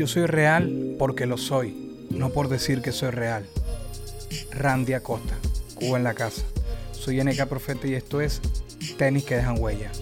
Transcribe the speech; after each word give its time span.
Yo 0.00 0.06
soy 0.06 0.24
real 0.24 0.96
porque 0.98 1.26
lo 1.26 1.36
soy, 1.36 2.06
no 2.08 2.30
por 2.30 2.48
decir 2.48 2.80
que 2.80 2.90
soy 2.90 3.10
real. 3.10 3.44
Randy 4.50 4.94
Acosta, 4.94 5.36
Cuba 5.74 5.98
en 5.98 6.04
la 6.04 6.14
casa. 6.14 6.42
Soy 6.92 7.22
NK 7.22 7.46
Profeta 7.46 7.86
y 7.86 7.92
esto 7.92 8.22
es 8.22 8.40
Tenis 8.96 9.24
que 9.24 9.36
dejan 9.36 9.58
huella. 9.58 9.92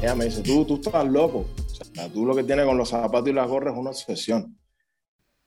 Ella 0.00 0.14
me 0.14 0.26
dice, 0.26 0.42
tú, 0.42 0.64
tú 0.64 0.76
estás 0.76 1.04
loco. 1.08 1.46
O 1.66 1.92
sea, 1.92 2.08
tú 2.08 2.24
lo 2.24 2.36
que 2.36 2.44
tienes 2.44 2.66
con 2.66 2.78
los 2.78 2.90
zapatos 2.90 3.28
y 3.28 3.32
las 3.32 3.48
gorras 3.48 3.74
es 3.74 3.80
una 3.80 3.90
obsesión. 3.90 4.56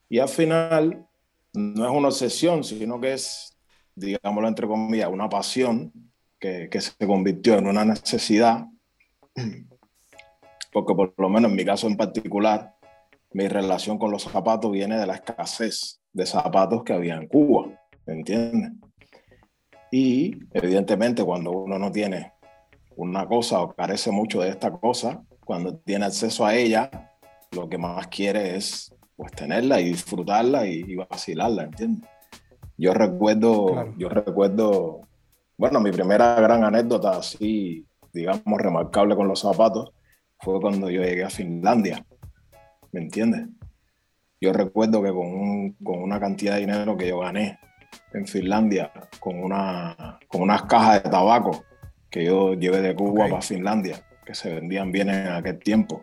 Y 0.10 0.20
al 0.20 0.28
final, 0.28 1.08
no 1.54 1.86
es 1.86 1.92
una 1.94 2.10
obsesión, 2.10 2.66
sino 2.66 3.00
que 3.00 3.14
es, 3.14 3.58
digámoslo 3.96 4.50
entre 4.50 4.68
comillas, 4.68 5.10
una 5.10 5.30
pasión 5.30 6.07
que, 6.40 6.70
que 6.70 6.82
se 6.82 6.94
convirtió 7.06 7.58
en 7.58 7.68
una 7.68 7.86
necesidad. 7.86 8.66
Porque 10.72 10.94
por 10.94 11.14
lo 11.18 11.30
menos 11.30 11.50
en 11.52 11.58
mi 11.58 11.66
caso 11.66 11.88
en 11.88 11.98
particular, 11.98 12.76
mi 13.32 13.48
relación 13.48 13.98
con 13.98 14.12
los 14.12 14.24
zapatos 14.24 14.72
viene 14.72 14.98
de 14.98 15.06
la 15.08 15.16
escasez 15.16 16.00
de 16.14 16.26
zapatos 16.26 16.84
que 16.84 16.94
había 16.94 17.16
en 17.16 17.28
Cuba, 17.28 17.68
¿me 18.06 18.14
entiendes? 18.14 18.72
Y 19.92 20.38
evidentemente 20.54 21.24
cuando 21.24 21.52
uno 21.52 21.78
no 21.80 21.92
tiene 21.92 22.34
una 22.96 23.28
cosa 23.28 23.62
o 23.62 23.74
carece 23.74 24.12
mucho 24.12 24.42
de 24.42 24.50
esta 24.50 24.72
cosa, 24.72 25.24
cuando 25.46 25.78
tiene 25.78 26.06
acceso 26.06 26.46
a 26.46 26.56
ella, 26.56 26.90
lo 27.52 27.70
que 27.70 27.78
más 27.78 28.08
quiere 28.08 28.56
es 28.58 28.94
pues 29.16 29.32
tenerla 29.32 29.80
y 29.80 29.86
disfrutarla 29.90 30.68
y, 30.68 30.84
y 30.88 30.96
vacilarla, 30.96 31.64
¿entiendes? 31.64 32.10
Yo 32.78 32.94
recuerdo, 32.94 33.68
Claro. 33.68 33.94
yo 33.98 34.10
recuerdo, 34.10 35.07
bueno, 35.58 35.80
mi 35.80 35.92
primera 35.92 36.36
gran 36.36 36.64
anécdota 36.64 37.18
así, 37.18 37.86
digamos, 38.14 38.62
remarcable 38.62 39.16
con 39.16 39.28
los 39.28 39.40
zapatos 39.42 39.92
fue 40.40 40.60
cuando 40.62 40.90
yo 40.90 41.02
llegué 41.02 41.24
a 41.24 41.30
Finlandia, 41.30 42.06
¿me 42.92 43.02
entiendes? 43.02 43.48
Yo 44.40 44.54
recuerdo 44.54 45.02
que 45.02 45.10
con, 45.10 45.28
un- 45.28 45.72
con 45.84 46.02
una 46.02 46.20
cantidad 46.20 46.54
de 46.56 46.62
dinero 46.62 46.96
que 46.96 47.08
yo 47.08 47.20
gané 47.20 47.60
en 48.14 48.28
Finlandia, 48.28 48.92
con, 49.20 49.44
una, 49.44 50.20
con 50.28 50.42
unas 50.44 50.64
cajas 50.64 51.04
de 51.04 51.10
tabaco 51.10 51.64
que 52.10 52.24
yo 52.26 52.54
llevé 52.54 52.82
de 52.82 52.96
Cuba 52.96 53.26
Ok. 53.26 53.30
para 53.32 53.42
Finlandia, 53.42 54.06
que 54.26 54.36
se 54.36 54.54
vendían 54.54 54.92
bien 54.92 55.10
en 55.10 55.28
aquel 55.28 55.58
tiempo. 55.58 56.02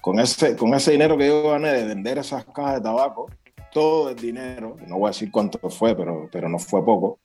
Con 0.00 0.20
ese, 0.20 0.56
con 0.56 0.72
ese 0.74 0.92
dinero 0.92 1.16
que 1.18 1.26
yo 1.28 1.50
gané 1.50 1.72
de 1.72 1.84
vender 1.84 2.18
esas 2.18 2.44
cajas 2.44 2.74
de 2.76 2.80
tabaco, 2.82 3.26
todo 3.72 4.10
el 4.10 4.16
dinero, 4.16 4.76
no 4.86 4.98
voy 4.98 5.06
a 5.08 5.10
decir 5.10 5.30
cuánto 5.32 5.68
fue, 5.70 5.96
pero, 5.96 6.28
pero 6.30 6.48
no 6.48 6.58
fue 6.58 6.84
poco, 6.84 7.20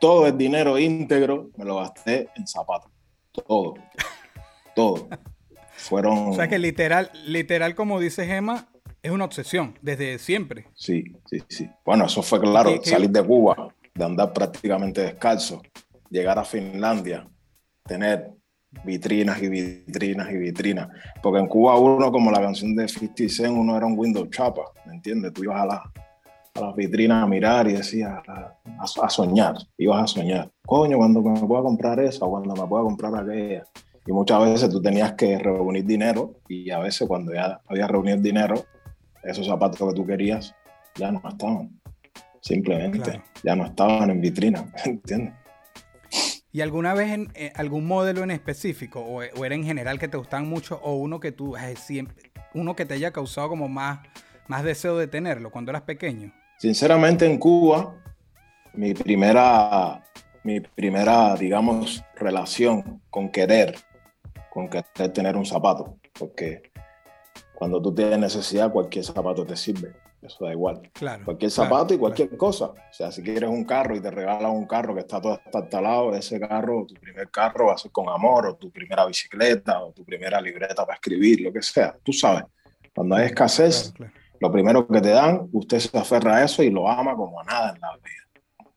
todo 0.00 0.26
el 0.26 0.36
dinero 0.38 0.78
íntegro 0.78 1.50
me 1.56 1.64
lo 1.64 1.76
gasté 1.76 2.28
en 2.36 2.46
zapatos. 2.46 2.90
Todo. 3.46 3.74
Todo. 4.74 5.08
Fueron. 5.76 6.28
O 6.30 6.32
sea 6.34 6.48
que 6.48 6.58
literal, 6.58 7.10
literal 7.26 7.74
como 7.74 8.00
dice 8.00 8.26
Gema, 8.26 8.68
es 9.02 9.10
una 9.10 9.24
obsesión 9.24 9.78
desde 9.82 10.18
siempre. 10.18 10.66
Sí, 10.74 11.04
sí, 11.26 11.38
sí. 11.48 11.68
Bueno, 11.84 12.06
eso 12.06 12.22
fue 12.22 12.40
claro, 12.40 12.70
¿Qué- 12.70 12.80
qué- 12.80 12.90
salir 12.90 13.10
de 13.10 13.22
Cuba, 13.24 13.68
de 13.94 14.04
andar 14.04 14.32
prácticamente 14.32 15.00
descalzo, 15.02 15.62
llegar 16.10 16.38
a 16.38 16.44
Finlandia, 16.44 17.28
tener 17.84 18.30
vitrinas 18.84 19.42
y 19.42 19.48
vitrinas 19.48 20.30
y 20.30 20.36
vitrinas. 20.36 20.88
Porque 21.22 21.40
en 21.40 21.46
Cuba 21.48 21.76
uno, 21.78 22.12
como 22.12 22.30
la 22.30 22.40
canción 22.40 22.74
de 22.76 22.86
50 22.88 23.28
Cent, 23.28 23.56
uno 23.56 23.76
era 23.76 23.86
un 23.86 23.98
window 23.98 24.26
chapa, 24.26 24.62
¿me 24.86 24.94
entiendes? 24.94 25.32
Tú 25.32 25.44
ibas 25.44 25.62
a, 25.62 25.66
la- 25.66 25.92
a 26.60 26.66
las 26.66 26.76
vitrinas 26.76 27.22
a 27.22 27.26
mirar 27.26 27.68
y 27.68 27.72
decías, 27.74 28.12
a, 28.28 28.32
a- 28.32 28.56
a 29.04 29.10
soñar, 29.10 29.54
ibas 29.78 30.02
a 30.02 30.06
soñar. 30.06 30.50
Coño, 30.66 30.96
cuando 30.98 31.20
me 31.22 31.40
pueda 31.40 31.62
comprar 31.62 31.98
esa, 32.00 32.26
cuando 32.26 32.54
me 32.54 32.66
pueda 32.68 32.84
comprar 32.84 33.14
aquella. 33.16 33.64
Y 34.06 34.12
muchas 34.12 34.40
veces 34.44 34.70
tú 34.70 34.80
tenías 34.80 35.12
que 35.12 35.38
reunir 35.38 35.84
dinero 35.84 36.34
y 36.48 36.70
a 36.70 36.78
veces 36.78 37.06
cuando 37.06 37.32
ya 37.34 37.60
había 37.68 37.86
reunido 37.86 38.16
el 38.16 38.22
dinero, 38.22 38.64
esos 39.22 39.46
zapatos 39.46 39.78
que 39.78 39.94
tú 39.94 40.06
querías 40.06 40.54
ya 40.96 41.12
no 41.12 41.20
estaban. 41.28 41.78
Simplemente 42.40 42.98
Claro. 43.00 43.22
ya 43.44 43.54
no 43.56 43.66
estaban 43.66 44.10
en 44.10 44.20
vitrina, 44.20 44.64
¿entiendes? 44.84 45.34
¿Y 46.52 46.62
alguna 46.62 46.94
vez 46.94 47.10
en, 47.12 47.28
eh, 47.34 47.52
algún 47.54 47.86
modelo 47.86 48.24
en 48.24 48.30
específico 48.32 49.00
o, 49.00 49.20
o 49.20 49.44
era 49.44 49.54
en 49.54 49.62
general 49.64 49.98
que 50.00 50.08
te 50.08 50.16
gustaban 50.16 50.48
mucho 50.48 50.80
o 50.82 50.96
uno 50.96 51.20
que 51.20 51.30
tú 51.30 51.54
ay, 51.54 51.76
siempre, 51.76 52.32
uno 52.54 52.74
que 52.74 52.84
te 52.86 52.94
haya 52.94 53.12
causado 53.12 53.48
como 53.50 53.68
más, 53.68 54.00
más 54.48 54.64
deseo 54.64 54.96
de 54.96 55.06
tenerlo 55.06 55.50
cuando 55.52 55.70
eras 55.70 55.82
pequeño? 55.82 56.32
Sinceramente 56.60 57.24
en 57.24 57.38
Cuba, 57.38 57.96
mi 58.74 58.92
primera, 58.92 60.04
mi 60.44 60.60
primera, 60.60 61.34
digamos, 61.34 62.04
relación 62.14 63.00
con 63.08 63.30
querer, 63.30 63.78
con 64.50 64.68
querer 64.68 65.10
tener 65.10 65.38
un 65.38 65.46
zapato, 65.46 65.96
porque 66.12 66.70
cuando 67.54 67.80
tú 67.80 67.94
tienes 67.94 68.18
necesidad, 68.18 68.70
cualquier 68.70 69.06
zapato 69.06 69.46
te 69.46 69.56
sirve, 69.56 69.94
eso 70.20 70.44
da 70.44 70.52
igual. 70.52 70.82
Claro. 70.92 71.24
Cualquier 71.24 71.50
claro, 71.50 71.70
zapato 71.70 71.94
y 71.94 71.96
claro. 71.96 72.00
cualquier 72.00 72.36
cosa. 72.36 72.66
O 72.66 72.92
sea, 72.92 73.10
si 73.10 73.22
quieres 73.22 73.48
un 73.48 73.64
carro 73.64 73.96
y 73.96 74.02
te 74.02 74.10
regalan 74.10 74.50
un 74.50 74.66
carro 74.66 74.92
que 74.92 75.00
está 75.00 75.18
todo 75.18 75.40
estartalado, 75.42 76.14
ese 76.14 76.38
carro, 76.38 76.84
tu 76.86 76.92
primer 76.96 77.30
carro 77.30 77.68
va 77.68 77.72
a 77.72 77.78
ser 77.78 77.90
con 77.90 78.10
amor, 78.10 78.48
o 78.48 78.56
tu 78.56 78.70
primera 78.70 79.06
bicicleta, 79.06 79.82
o 79.82 79.92
tu 79.92 80.04
primera 80.04 80.38
libreta 80.42 80.84
para 80.84 80.96
escribir, 80.96 81.40
lo 81.40 81.54
que 81.54 81.62
sea. 81.62 81.96
Tú 82.02 82.12
sabes, 82.12 82.44
cuando 82.94 83.14
hay 83.14 83.28
escasez, 83.28 83.94
Claro, 83.96 84.12
claro. 84.12 84.19
Lo 84.40 84.50
primero 84.50 84.86
que 84.88 85.00
te 85.00 85.10
dan, 85.10 85.48
usted 85.52 85.78
se 85.78 85.96
aferra 85.96 86.36
a 86.36 86.44
eso 86.44 86.62
y 86.62 86.70
lo 86.70 86.88
ama 86.88 87.14
como 87.14 87.40
a 87.40 87.44
nada 87.44 87.74
en 87.74 87.80
la 87.80 87.92
vida. 87.96 88.70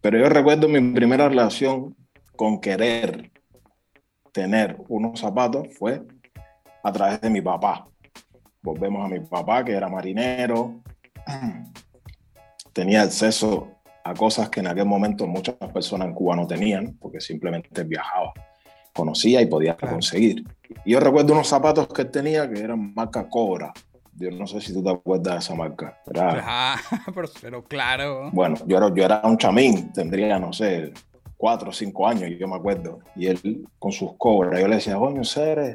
Pero 0.00 0.18
yo 0.18 0.28
recuerdo 0.30 0.66
mi 0.66 0.80
primera 0.92 1.28
relación 1.28 1.94
con 2.34 2.58
querer 2.60 3.30
tener 4.32 4.76
unos 4.88 5.20
zapatos 5.20 5.68
fue 5.78 6.02
a 6.82 6.90
través 6.92 7.20
de 7.20 7.28
mi 7.28 7.42
papá. 7.42 7.86
Volvemos 8.62 9.04
a 9.04 9.08
mi 9.08 9.20
papá, 9.20 9.62
que 9.64 9.72
era 9.72 9.88
marinero, 9.88 10.80
tenía 12.72 13.02
acceso 13.02 13.68
a 14.02 14.14
cosas 14.14 14.48
que 14.48 14.60
en 14.60 14.68
aquel 14.68 14.86
momento 14.86 15.26
muchas 15.26 15.56
personas 15.72 16.08
en 16.08 16.14
Cuba 16.14 16.34
no 16.36 16.46
tenían, 16.46 16.96
porque 16.98 17.20
simplemente 17.20 17.84
viajaba, 17.84 18.32
conocía 18.94 19.42
y 19.42 19.46
podía 19.46 19.76
Claro. 19.76 19.96
conseguir. 19.96 20.44
Y 20.86 20.92
yo 20.92 21.00
recuerdo 21.00 21.34
unos 21.34 21.48
zapatos 21.48 21.88
que 21.88 22.06
tenía 22.06 22.50
que 22.50 22.60
eran 22.60 22.94
marca 22.94 23.28
Cobra. 23.28 23.72
Yo 24.16 24.30
no 24.30 24.46
sé 24.46 24.60
si 24.60 24.72
tú 24.72 24.82
te 24.82 24.90
acuerdas 24.90 25.34
de 25.34 25.38
esa 25.40 25.54
marca. 25.54 25.98
Era- 26.06 26.42
Ah, 26.46 26.76
pero, 27.14 27.28
pero 27.40 27.64
claro. 27.64 28.30
bueno, 28.32 28.56
yo 28.66 28.76
era, 28.76 28.92
yo 28.94 29.04
era 29.04 29.20
un 29.24 29.36
chamín, 29.38 29.92
tendría, 29.92 30.38
no 30.38 30.52
sé, 30.52 30.92
cuatro 31.36 31.70
o 31.70 31.72
cinco 31.72 32.06
años, 32.06 32.30
yo 32.38 32.46
me 32.48 32.56
acuerdo. 32.56 32.98
Y 33.16 33.26
él 33.26 33.66
con 33.78 33.92
sus 33.92 34.14
cobras, 34.18 34.60
yo 34.60 34.68
le 34.68 34.76
decía, 34.76 34.96
coño, 34.96 35.24
Ceres, 35.24 35.74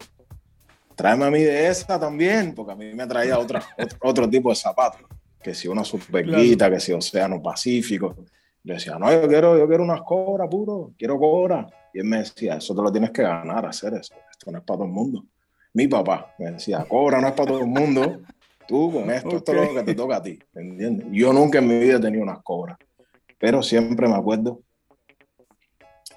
tráeme 0.95 1.25
a 1.25 1.31
mí 1.31 1.39
de 1.41 1.67
esa 1.67 1.99
también, 1.99 2.53
porque 2.53 2.73
a 2.73 2.75
mí 2.75 2.93
me 2.93 3.07
traía 3.07 3.37
otra, 3.39 3.61
otro, 3.77 3.97
otro 4.01 4.29
tipo 4.29 4.49
de 4.49 4.55
zapatos. 4.55 5.01
Que 5.41 5.53
si 5.53 5.67
una 5.67 5.83
superguita, 5.83 6.69
que 6.71 6.79
si 6.79 6.91
Océano 6.91 7.41
Pacífico. 7.41 8.15
Le 8.63 8.73
decía, 8.75 8.97
no, 8.97 9.11
yo 9.11 9.27
quiero, 9.27 9.57
yo 9.59 9.67
quiero 9.67 9.83
unas 9.83 10.01
cobras 10.01 10.47
puro, 10.49 10.91
quiero 10.97 11.19
cobras. 11.19 11.67
Y 11.93 11.99
él 11.99 12.05
me 12.05 12.17
decía, 12.17 12.55
eso 12.55 12.75
te 12.75 12.81
lo 12.81 12.91
tienes 12.91 13.11
que 13.11 13.21
ganar, 13.21 13.63
hacer 13.65 13.93
eso. 13.93 14.15
Esto 14.31 14.51
no 14.51 14.57
es 14.57 14.63
para 14.63 14.77
todo 14.77 14.87
el 14.87 14.91
mundo. 14.91 15.23
Mi 15.75 15.89
papá 15.89 16.33
me 16.39 16.51
decía, 16.51 16.85
cobra 16.87 17.19
no 17.19 17.27
es 17.27 17.33
para 17.33 17.49
todo 17.49 17.59
el 17.59 17.67
mundo. 17.67 18.21
Tú 18.65 18.91
con 18.93 19.11
esto, 19.11 19.35
esto 19.35 19.51
es 19.53 19.67
lo 19.67 19.75
que 19.75 19.83
te 19.83 19.93
toca 19.93 20.15
a 20.15 20.23
ti, 20.23 20.39
¿me 20.53 20.61
entiendes? 20.61 21.05
Yo 21.11 21.33
nunca 21.33 21.59
en 21.59 21.67
mi 21.67 21.77
vida 21.77 21.97
he 21.97 21.99
tenido 21.99 22.23
unas 22.23 22.39
cobras, 22.41 22.77
pero 23.37 23.61
siempre 23.61 24.07
me 24.07 24.15
acuerdo 24.15 24.61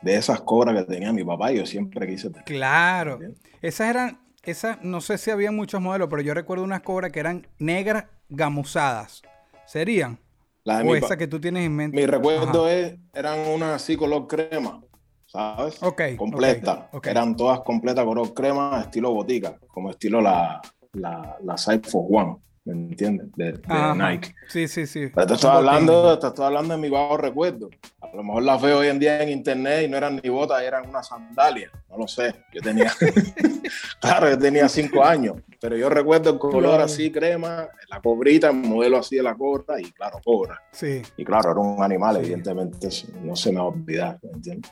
de 0.00 0.14
esas 0.14 0.40
cobras 0.40 0.76
que 0.76 0.84
tenía 0.84 1.12
mi 1.12 1.24
papá 1.24 1.52
y 1.52 1.56
yo 1.58 1.66
siempre 1.66 2.06
quise 2.06 2.30
tener. 2.30 2.44
Claro. 2.44 3.18
Esas 3.60 3.90
eran, 3.90 4.20
esas, 4.44 4.82
no 4.82 5.00
sé 5.00 5.18
si 5.18 5.30
había 5.32 5.50
muchos 5.50 5.80
modelos, 5.80 6.08
pero 6.08 6.22
yo 6.22 6.32
recuerdo 6.34 6.62
unas 6.64 6.82
cobras 6.82 7.10
que 7.10 7.20
eran 7.20 7.48
negras 7.58 8.04
gamuzadas. 8.28 9.22
¿Serían? 9.66 10.18
La 10.64 10.82
de 10.82 10.88
O 10.88 10.94
esa 10.94 11.16
que 11.18 11.26
tú 11.26 11.40
tienes 11.40 11.66
en 11.66 11.74
mente. 11.74 11.96
mi 11.96 12.06
recuerdo 12.06 12.64
Ajá. 12.64 12.72
es, 12.72 12.96
eran 13.12 13.40
unas 13.48 13.82
así 13.82 13.96
color 13.96 14.26
crema, 14.28 14.80
¿sabes? 15.28 15.80
Ok, 15.82 16.02
Completa. 16.16 16.88
ok, 16.90 16.94
ok. 16.96 17.06
Eran 17.06 17.36
todas 17.36 17.60
completas 17.60 18.04
color 18.04 18.34
crema, 18.34 18.80
estilo 18.82 19.12
botica, 19.12 19.56
como 19.68 19.90
estilo 19.90 20.20
la, 20.20 20.60
la, 20.94 21.36
la 21.44 21.56
Side 21.56 21.82
for 21.88 22.04
One, 22.10 22.36
¿me 22.64 22.72
entiendes? 22.72 23.28
De. 23.36 23.60
Nike. 23.96 24.34
Sí, 24.48 24.66
sí, 24.66 24.86
sí. 24.86 25.08
Pero 25.14 25.26
te 25.26 25.34
estoy 25.34 25.50
hablando, 25.50 26.18
te 26.18 26.26
estoy 26.26 26.46
hablando 26.46 26.74
de 26.74 26.80
mi 26.80 26.88
bajo 26.88 27.16
recuerdo. 27.16 27.68
A 28.00 28.16
lo 28.16 28.22
mejor 28.24 28.42
las 28.42 28.60
veo 28.62 28.78
hoy 28.78 28.86
en 28.88 28.98
día 28.98 29.22
en 29.22 29.28
internet 29.28 29.84
y 29.84 29.88
no 29.88 29.96
eran 29.98 30.18
ni 30.22 30.28
botas, 30.30 30.62
eran 30.62 30.88
unas 30.88 31.06
sandalias. 31.08 31.70
No 31.90 31.98
lo 31.98 32.08
sé. 32.08 32.34
Yo 32.54 32.62
tenía, 32.62 32.90
claro, 34.00 34.30
yo 34.30 34.38
tenía 34.38 34.66
cinco 34.68 35.04
años, 35.04 35.36
pero 35.60 35.76
yo 35.76 35.90
recuerdo 35.90 36.30
el 36.30 36.38
color 36.38 36.62
Claro. 36.70 36.84
así, 36.84 37.10
crema, 37.12 37.68
la 37.90 38.00
cobrita, 38.00 38.48
el 38.48 38.56
modelo 38.56 38.96
así 38.98 39.16
de 39.16 39.22
la 39.22 39.34
cobra 39.34 39.78
y 39.80 39.90
claro, 39.92 40.18
cobra. 40.24 40.58
Sí. 40.72 41.02
Y 41.18 41.24
claro, 41.24 41.50
era 41.52 41.60
un 41.60 41.82
animal, 41.82 42.16
Sí. 42.16 42.22
evidentemente, 42.22 42.88
no 43.22 43.36
se 43.36 43.50
me 43.52 43.56
va 43.58 43.62
a 43.64 43.68
olvidar, 43.68 44.18
¿me 44.22 44.30
entiendes? 44.30 44.70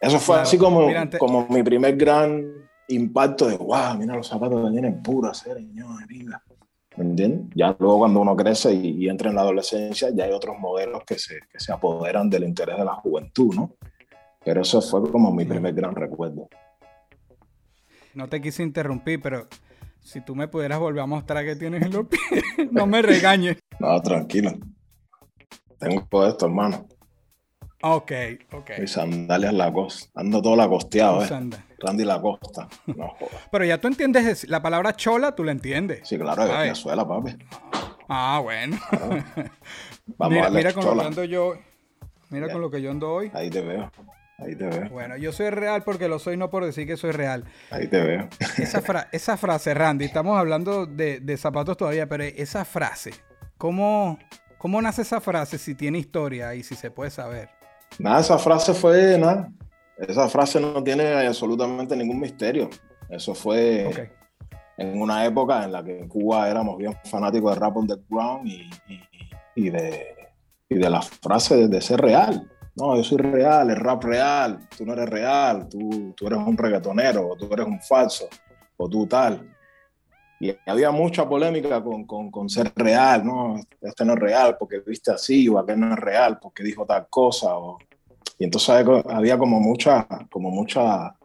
Eso 0.00 0.18
fue 0.18 0.34
Claro. 0.36 0.42
así 0.42 0.58
como, 0.58 0.88
como 1.18 1.46
mi 1.48 1.62
primer 1.62 1.96
gran 1.96 2.44
impacto 2.88 3.48
de, 3.48 3.56
wow, 3.56 3.96
mira 3.98 4.14
los 4.16 4.26
zapatos 4.28 4.64
que 4.66 4.70
tienen 4.72 5.02
puras, 5.02 5.38
señor, 5.38 6.06
mira. 6.08 6.42
¿Me 6.96 7.04
entiendes? 7.04 7.50
Ya 7.54 7.76
luego 7.78 7.98
cuando 7.98 8.20
uno 8.20 8.34
crece 8.36 8.72
y, 8.72 9.04
y 9.04 9.08
entra 9.08 9.28
en 9.28 9.36
la 9.36 9.42
adolescencia, 9.42 10.08
ya 10.14 10.24
hay 10.24 10.32
otros 10.32 10.56
modelos 10.58 11.02
que 11.06 11.18
se, 11.18 11.40
que 11.50 11.60
se 11.60 11.72
apoderan 11.72 12.30
del 12.30 12.44
interés 12.44 12.78
de 12.78 12.84
la 12.84 12.94
juventud, 12.94 13.54
¿no? 13.54 13.72
Pero 14.44 14.62
eso 14.62 14.80
fue 14.80 15.10
como 15.10 15.30
mi 15.32 15.44
primer 15.44 15.74
gran 15.74 15.94
recuerdo. 15.94 16.48
No 18.14 18.28
te 18.28 18.40
quise 18.40 18.62
interrumpir, 18.62 19.20
pero 19.20 19.46
si 20.00 20.20
tú 20.22 20.34
me 20.34 20.48
pudieras 20.48 20.78
volver 20.78 21.02
a 21.02 21.06
mostrar 21.06 21.44
qué 21.44 21.56
tienes 21.56 21.82
en 21.82 21.92
los 21.92 22.06
pies, 22.06 22.22
no 22.72 22.86
me 22.86 23.02
regañes. 23.02 23.58
No, 23.78 24.00
tranquilo. 24.00 24.52
Tengo 25.78 26.26
esto, 26.26 26.46
hermano. 26.46 26.86
Ok, 27.82 28.12
ok. 28.52 28.70
Mis 28.80 28.92
sandalias 28.92 29.52
Lacoste. 29.52 30.10
Ando 30.14 30.40
todo 30.42 30.56
lacosteado, 30.56 31.22
¿eh? 31.24 31.28
Randy 31.78 32.04
Lacosta. 32.04 32.68
No 32.86 33.08
jodas. 33.08 33.48
Pero 33.52 33.64
ya 33.64 33.78
tú 33.78 33.88
entiendes 33.88 34.26
es- 34.26 34.48
la 34.48 34.62
palabra 34.62 34.94
chola, 34.96 35.34
tú 35.34 35.44
la 35.44 35.52
entiendes. 35.52 36.08
Sí, 36.08 36.18
claro, 36.18 36.42
Ay. 36.42 36.64
Venezuela, 36.68 37.06
papi. 37.06 37.36
Ah, 38.08 38.40
bueno. 38.42 38.78
Vamos 40.16 40.34
mira 40.34 40.46
a 40.46 40.50
mira 40.50 40.72
con 40.72 40.84
lo 40.84 40.90
chola. 40.90 41.02
que 41.02 41.08
ando 41.08 41.24
yo. 41.24 41.54
Mira 42.30 42.46
Ya. 42.46 42.52
con 42.52 42.62
lo 42.62 42.70
que 42.70 42.80
yo 42.80 42.90
ando 42.90 43.12
hoy. 43.12 43.30
Ahí 43.34 43.50
te 43.50 43.60
veo. 43.60 43.90
Ahí 44.38 44.54
te 44.56 44.66
veo. 44.66 44.88
Bueno, 44.90 45.16
yo 45.16 45.32
soy 45.32 45.50
real 45.50 45.82
porque 45.84 46.08
lo 46.08 46.18
soy, 46.18 46.36
no 46.36 46.50
por 46.50 46.64
decir 46.64 46.86
que 46.86 46.96
soy 46.96 47.10
real. 47.12 47.44
Ahí 47.70 47.86
te 47.88 48.00
veo. 48.02 48.28
Esa, 48.58 48.80
fra- 48.82 49.08
esa 49.12 49.36
frase, 49.36 49.74
Randy, 49.74 50.04
estamos 50.06 50.38
hablando 50.38 50.86
de, 50.86 51.20
de 51.20 51.36
zapatos 51.36 51.76
todavía, 51.76 52.06
pero 52.08 52.24
esa 52.24 52.64
frase, 52.64 53.12
¿cómo, 53.58 54.18
¿cómo 54.58 54.80
nace 54.82 55.02
esa 55.02 55.20
frase 55.20 55.58
si 55.58 55.74
tiene 55.74 55.98
historia 55.98 56.54
y 56.54 56.62
si 56.62 56.74
se 56.74 56.90
puede 56.90 57.10
saber? 57.10 57.48
Nada, 57.98 58.20
esa 58.20 58.38
frase 58.38 58.74
fue 58.74 59.18
nada. 59.18 59.50
Esa 59.96 60.28
frase 60.28 60.60
no 60.60 60.82
tiene 60.82 61.26
absolutamente 61.26 61.96
ningún 61.96 62.20
misterio. 62.20 62.68
Eso 63.08 63.34
fue 63.34 64.10
en 64.76 65.00
una 65.00 65.24
época 65.24 65.64
en 65.64 65.72
la 65.72 65.82
que 65.82 65.98
en 65.98 66.08
Cuba 66.08 66.50
éramos 66.50 66.76
bien 66.76 66.94
fanáticos 67.04 67.54
de 67.54 67.60
rap 67.60 67.76
underground 67.76 68.46
y, 68.46 68.68
y, 68.88 69.00
y 69.54 69.70
de, 69.70 70.14
y 70.68 70.74
de 70.74 70.90
la 70.90 71.00
frase 71.00 71.56
de, 71.56 71.68
de 71.68 71.80
ser 71.80 72.00
real. 72.00 72.50
No, 72.74 72.94
yo 72.94 73.02
soy 73.02 73.16
real, 73.18 73.70
el 73.70 73.76
rap 73.76 74.04
real, 74.04 74.68
tú 74.76 74.84
no 74.84 74.92
eres 74.92 75.08
real, 75.08 75.66
tú, 75.66 76.12
tú 76.14 76.26
eres 76.26 76.38
un 76.38 76.58
reggaetonero, 76.58 77.26
o 77.30 77.36
tú 77.36 77.48
eres 77.50 77.66
un 77.66 77.80
falso, 77.80 78.28
o 78.76 78.86
tú 78.86 79.06
tal. 79.06 79.55
Y 80.38 80.54
había 80.66 80.90
mucha 80.90 81.26
polémica 81.28 81.82
con, 81.82 82.04
con, 82.04 82.30
con 82.30 82.48
ser 82.48 82.70
real, 82.76 83.24
¿no? 83.24 83.56
Este 83.80 84.04
no 84.04 84.12
es 84.14 84.18
real 84.18 84.56
porque 84.58 84.80
viste 84.80 85.10
así, 85.10 85.48
o 85.48 85.58
aquel 85.58 85.80
no 85.80 85.94
es 85.94 85.98
real 85.98 86.38
porque 86.40 86.62
dijo 86.62 86.84
tal 86.84 87.06
cosa. 87.08 87.56
O... 87.56 87.78
Y 88.38 88.44
entonces 88.44 88.68
había- 89.08 89.38
como 89.38 89.60
mucha, 89.60 90.06
como 90.30 90.50
mucha 90.50 91.16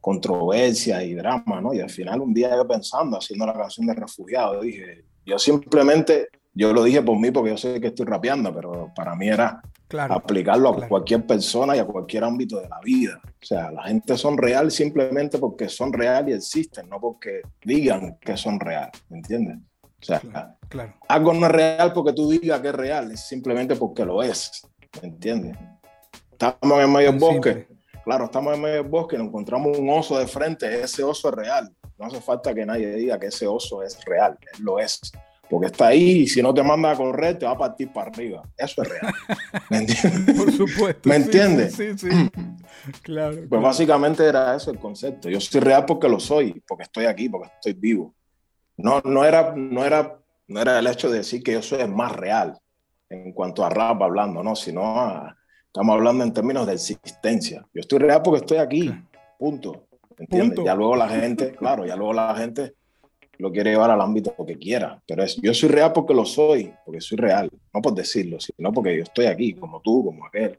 controversia 0.00 1.02
y 1.04 1.14
drama, 1.14 1.60
¿no? 1.60 1.72
Y 1.74 1.80
al 1.80 1.90
final 1.90 2.20
un 2.20 2.34
día 2.34 2.50
yo 2.56 2.66
pensando, 2.66 3.16
haciendo 3.18 3.46
la 3.46 3.52
canción 3.54 3.86
de 3.86 3.94
Refugiado, 3.94 4.60
dije, 4.60 5.04
yo 5.24 5.38
simplemente, 5.38 6.28
yo 6.54 6.72
lo 6.72 6.82
dije 6.84 7.02
por 7.02 7.18
mí 7.18 7.30
porque 7.30 7.50
yo 7.50 7.56
sé 7.56 7.80
que 7.80 7.88
estoy 7.88 8.06
rapeando, 8.06 8.52
pero 8.54 8.90
para 8.94 9.14
mí 9.14 9.28
era 9.28 9.60
Claro. 9.88 10.14
aplicarlo 10.14 10.68
a 10.68 10.74
claro. 10.74 10.88
cualquier 10.88 11.26
persona 11.26 11.74
y 11.74 11.78
a 11.78 11.86
cualquier 11.86 12.22
ámbito 12.22 12.60
de 12.60 12.68
la 12.68 12.78
vida. 12.80 13.20
O 13.24 13.44
sea, 13.44 13.70
la 13.70 13.84
gente 13.84 14.18
son 14.18 14.36
real 14.36 14.70
simplemente 14.70 15.38
porque 15.38 15.68
son 15.68 15.92
real 15.92 16.28
y 16.28 16.32
existen, 16.34 16.88
no 16.88 17.00
porque 17.00 17.40
digan 17.64 18.18
que 18.20 18.36
son 18.36 18.60
real, 18.60 18.90
¿me 19.08 19.18
entiendes? 19.18 19.56
O 19.82 20.04
sea, 20.04 20.20
Claro, 20.20 20.54
claro. 20.68 20.94
algo 21.08 21.32
no 21.32 21.46
es 21.46 21.52
real 21.52 21.92
porque 21.92 22.12
tú 22.12 22.28
digas 22.30 22.60
que 22.60 22.68
es 22.68 22.74
real, 22.74 23.10
es 23.12 23.20
simplemente 23.26 23.74
porque 23.76 24.04
lo 24.04 24.22
es, 24.22 24.62
¿me 25.02 25.08
entiendes? 25.08 25.56
Estamos 26.32 26.80
en 26.80 26.92
medio 26.92 27.10
del 27.10 27.20
bosque, 27.20 27.52
simple. 27.54 27.78
claro, 28.04 28.24
estamos 28.26 28.54
en 28.54 28.62
medio 28.62 28.82
del 28.82 28.90
bosque, 28.90 29.16
nos 29.18 29.28
encontramos 29.28 29.76
un 29.78 29.88
oso 29.90 30.18
de 30.18 30.26
frente, 30.26 30.82
ese 30.82 31.02
oso 31.02 31.30
es 31.30 31.34
real. 31.34 31.74
No 31.98 32.06
hace 32.06 32.20
falta 32.20 32.54
que 32.54 32.64
nadie 32.64 32.92
diga 32.92 33.18
que 33.18 33.26
ese 33.26 33.46
oso 33.46 33.82
es 33.82 34.04
real, 34.04 34.38
él 34.54 34.64
lo 34.64 34.78
es. 34.78 35.00
Porque 35.50 35.66
está 35.66 35.86
ahí 35.88 36.20
y 36.20 36.26
si 36.26 36.42
no 36.42 36.52
te 36.52 36.62
manda 36.62 36.90
a 36.90 36.96
correr, 36.96 37.38
te 37.38 37.46
va 37.46 37.52
a 37.52 37.58
partir 37.58 37.90
para 37.92 38.10
arriba. 38.10 38.42
Eso 38.56 38.82
es 38.82 38.88
real. 38.88 39.14
¿Me 39.70 39.76
entiendes? 39.78 40.36
Por 40.36 40.52
supuesto. 40.52 41.08
¿Me 41.08 41.16
sí, 41.16 41.22
entiendes? 41.22 41.74
Sí, 41.74 41.98
sí. 41.98 42.10
sí. 42.10 42.30
claro. 43.02 43.36
Pues 43.36 43.48
claro. 43.48 43.62
básicamente 43.62 44.24
era 44.26 44.54
eso 44.54 44.70
el 44.70 44.78
concepto. 44.78 45.30
Yo 45.30 45.40
soy 45.40 45.60
real 45.60 45.84
porque 45.86 46.08
lo 46.08 46.20
soy, 46.20 46.62
porque 46.66 46.82
estoy 46.84 47.06
aquí, 47.06 47.28
porque 47.28 47.48
estoy 47.54 47.72
vivo. 47.72 48.14
No, 48.76 49.00
no, 49.04 49.24
era, 49.24 49.54
no, 49.56 49.84
era, 49.84 50.18
no 50.48 50.60
era 50.60 50.78
el 50.78 50.86
hecho 50.86 51.10
de 51.10 51.18
decir 51.18 51.42
que 51.42 51.52
yo 51.52 51.62
soy 51.62 51.80
el 51.80 51.88
más 51.90 52.12
real 52.12 52.58
en 53.08 53.32
cuanto 53.32 53.64
a 53.64 53.70
rap 53.70 54.02
hablando, 54.02 54.42
no, 54.42 54.54
sino 54.54 55.00
a- 55.00 55.34
estamos 55.66 55.94
hablando 55.94 56.24
en 56.24 56.32
términos 56.32 56.66
de 56.66 56.74
existencia. 56.74 57.66
Yo 57.72 57.80
estoy 57.80 57.98
real 58.00 58.20
porque 58.22 58.40
estoy 58.40 58.58
aquí, 58.58 58.92
punto. 59.38 59.86
¿Entiendes? 60.18 60.48
Punto. 60.56 60.64
Ya 60.66 60.74
luego 60.74 60.94
la 60.94 61.08
gente, 61.20 61.52
claro, 61.54 61.86
ya 61.86 61.96
luego 61.96 62.12
la 62.12 62.34
gente 62.36 62.74
lo 63.38 63.52
quiere 63.52 63.70
llevar 63.70 63.90
al 63.90 64.00
ámbito 64.00 64.34
que 64.46 64.58
quiera, 64.58 65.00
pero 65.06 65.22
es, 65.22 65.36
yo 65.36 65.54
soy 65.54 65.68
real 65.68 65.92
porque 65.92 66.14
lo 66.14 66.24
soy, 66.24 66.72
porque 66.84 67.00
soy 67.00 67.18
real, 67.18 67.50
no 67.72 67.80
por 67.80 67.94
decirlo, 67.94 68.38
sino 68.40 68.72
porque 68.72 68.96
yo 68.96 69.02
estoy 69.04 69.26
aquí, 69.26 69.54
como 69.54 69.80
tú, 69.80 70.04
como 70.04 70.26
aquel, 70.26 70.58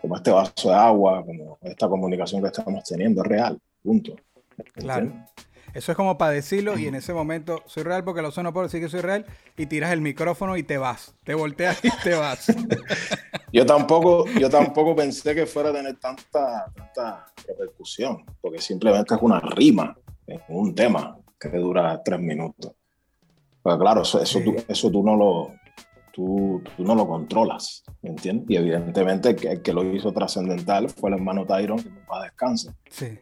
como 0.00 0.16
este 0.16 0.30
vaso 0.30 0.70
de 0.70 0.74
agua, 0.74 1.24
como 1.24 1.58
esta 1.62 1.88
comunicación 1.88 2.40
que 2.40 2.48
estamos 2.48 2.84
teniendo, 2.84 3.22
es 3.22 3.28
real, 3.28 3.58
punto. 3.82 4.16
Claro. 4.74 5.06
¿Entiendes? 5.06 5.32
Eso 5.74 5.92
es 5.92 5.96
como 5.96 6.18
para 6.18 6.32
decirlo 6.32 6.78
y 6.78 6.86
en 6.86 6.94
ese 6.94 7.14
momento 7.14 7.62
soy 7.66 7.82
real 7.84 8.04
porque 8.04 8.20
lo 8.20 8.30
soy, 8.30 8.44
no 8.44 8.52
puedo 8.52 8.66
decir 8.66 8.80
que 8.80 8.90
soy 8.90 9.00
real 9.00 9.24
y 9.56 9.66
tiras 9.66 9.92
el 9.92 10.02
micrófono 10.02 10.56
y 10.56 10.62
te 10.62 10.76
vas. 10.76 11.14
Te 11.24 11.34
volteas 11.34 11.82
y 11.82 11.90
te 12.02 12.14
vas. 12.14 12.46
Yo 13.52 13.66
tampoco, 13.66 14.24
yo 14.40 14.48
tampoco 14.48 14.96
pensé 14.96 15.34
que 15.34 15.44
fuera 15.44 15.68
a 15.68 15.72
tener 15.74 15.96
tanta, 15.98 16.72
tanta 16.74 17.26
repercusión, 17.46 18.24
porque 18.40 18.58
simplemente 18.62 19.14
es 19.14 19.20
una 19.20 19.40
rima 19.40 19.94
en 20.26 20.40
un 20.48 20.74
tema 20.74 21.18
que 21.50 21.58
dura 21.58 22.00
tres 22.04 22.20
minutos. 22.20 22.72
Pero 23.62 23.78
claro, 23.78 24.02
eso, 24.02 24.20
eso, 24.20 24.38
Sí. 24.38 24.44
tú, 24.44 24.56
eso 24.68 24.90
tú 24.90 25.02
no 25.02 25.16
lo 25.16 25.52
tú, 26.12 26.62
tú 26.76 26.84
no 26.84 26.94
lo 26.94 27.06
controlas, 27.08 27.82
¿me 28.02 28.10
entiendes? 28.10 28.50
Y 28.50 28.56
evidentemente 28.56 29.30
el 29.30 29.36
que, 29.36 29.52
el 29.52 29.62
que 29.62 29.72
lo 29.72 29.82
hizo 29.94 30.12
trascendental 30.12 30.90
fue 30.90 31.08
el 31.08 31.16
hermano 31.16 31.46
Tyron, 31.46 31.78
que 31.82 31.88
en 31.88 32.04
paz 32.06 32.22
descanse. 32.24 32.70
Sí. 32.90 33.18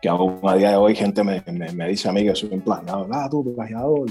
Que 0.00 0.08
aún 0.08 0.40
a 0.42 0.56
día 0.56 0.70
de 0.70 0.76
hoy 0.76 0.96
gente 0.96 1.22
me, 1.22 1.40
me, 1.52 1.70
me 1.72 1.88
dice 1.88 2.08
a 2.08 2.12
mí 2.12 2.24
que 2.24 2.34
soy 2.34 2.52
un 2.52 2.62
plagiador. 2.62 3.06
Ah, 3.12 3.28
tú, 3.30 3.54
plagiador, 3.54 4.10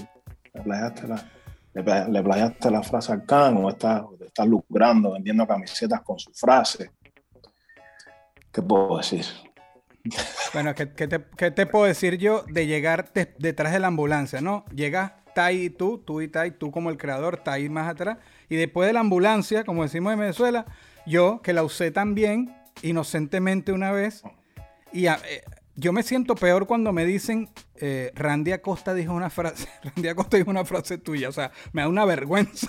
le 0.54 0.62
plagiaste 0.62 1.08
la, 1.10 1.30
le, 1.74 1.84
pla- 1.84 2.08
le 2.08 2.24
plagiaste 2.24 2.72
la 2.72 2.82
frase 2.84 3.12
al 3.12 3.26
can 3.26 3.58
o 3.58 3.70
estás, 3.70 4.02
estás 4.26 4.48
lucrando 4.48 5.12
vendiendo 5.12 5.46
camisetas 5.46 6.02
con 6.02 6.18
su 6.18 6.32
frase. 6.32 6.92
¿Qué 8.52 8.62
puedo 8.62 8.98
decir? 8.98 9.26
Bueno, 10.54 10.76
¿qué, 10.76 10.86
te, 10.86 11.66
puedo 11.66 11.86
decir 11.86 12.18
yo 12.18 12.44
de 12.48 12.68
llegar 12.68 13.12
de- 13.14 13.34
detrás 13.38 13.72
de 13.74 13.80
la 13.80 13.88
ambulancia, 13.88 14.42
no? 14.42 14.66
Llegas 14.74 15.14
Tai 15.34 15.56
y 15.56 15.70
tú, 15.70 15.98
tú 16.00 16.22
y 16.22 16.28
Tai, 16.28 16.52
tú 16.52 16.72
como 16.72 16.90
el 16.90 16.98
creador, 16.98 17.38
Tai 17.38 17.70
más 17.70 17.90
atrás. 17.90 18.18
Y 18.50 18.56
después 18.56 18.88
de 18.88 18.94
la 18.94 19.00
ambulancia, 19.00 19.64
como 19.64 19.84
decimos 19.84 20.14
en 20.14 20.20
Venezuela, 20.20 20.66
yo 21.06 21.42
que 21.42 21.54
la 21.54 21.64
usé 21.64 21.92
también, 21.92 22.54
inocentemente 22.82 23.72
una 23.72 23.92
vez, 23.92 24.24
y 24.92 25.08
eh, 25.08 25.16
yo 25.76 25.94
me 25.94 26.04
siento 26.04 26.36
peor 26.36 26.68
cuando 26.68 26.92
me 26.92 27.06
dicen, 27.06 27.50
eh, 27.76 28.12
Randy 28.16 28.52
Acosta 28.52 28.94
dijo 28.94 29.14
una 29.14 29.30
frase, 29.30 29.70
Randy 29.84 30.10
Acosta 30.10 30.38
dijo 30.38 30.50
una 30.50 30.66
frase 30.66 30.98
tuya, 30.98 31.30
o 31.30 31.32
sea, 31.32 31.52
me 31.72 31.82
da 31.82 31.88
una 31.88 32.06
vergüenza. 32.06 32.68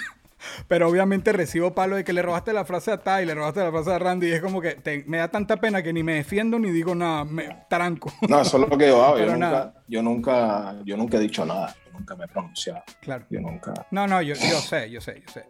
Pero 0.68 0.88
obviamente 0.88 1.32
recibo 1.32 1.74
palo 1.74 1.96
de 1.96 2.04
que 2.04 2.12
le 2.12 2.22
robaste 2.22 2.52
la 2.52 2.64
frase 2.64 2.90
a 2.92 2.98
Tai, 2.98 3.24
le 3.26 3.34
robaste 3.34 3.60
la 3.60 3.70
frase 3.70 3.92
a 3.92 3.98
Randy, 3.98 4.28
y 4.28 4.32
es 4.32 4.40
como 4.40 4.60
que 4.60 4.74
te- 4.76 5.04
me 5.06 5.18
da 5.18 5.28
tanta 5.28 5.56
pena 5.58 5.82
que 5.82 5.92
ni 5.92 6.02
me 6.02 6.14
defiendo 6.14 6.58
ni 6.58 6.70
digo 6.70 6.94
nada, 6.94 7.24
me 7.24 7.64
taranco. 7.68 8.12
No, 8.28 8.40
eso 8.40 8.62
es 8.62 8.68
lo 8.70 8.76
que 8.78 8.88
yo 8.88 9.04
hago. 9.04 9.18
Yo 9.18 9.26
nunca, 9.32 9.74
yo, 9.88 10.02
nunca, 10.02 10.76
yo 10.84 10.96
nunca 10.96 11.16
he 11.16 11.20
dicho 11.20 11.44
nada. 11.44 11.74
Yo 11.86 11.92
nunca 11.98 12.16
me 12.16 12.24
he 12.24 12.28
pronunciado. 12.28 12.82
Claro. 13.00 13.26
Yo 13.30 13.40
nunca. 13.40 13.72
No, 13.90 14.06
no, 14.06 14.22
yo, 14.22 14.34
yo 14.34 14.58
sé, 14.60 14.90
yo 14.90 15.00
sé, 15.00 15.22
yo 15.26 15.32
sé. 15.32 15.46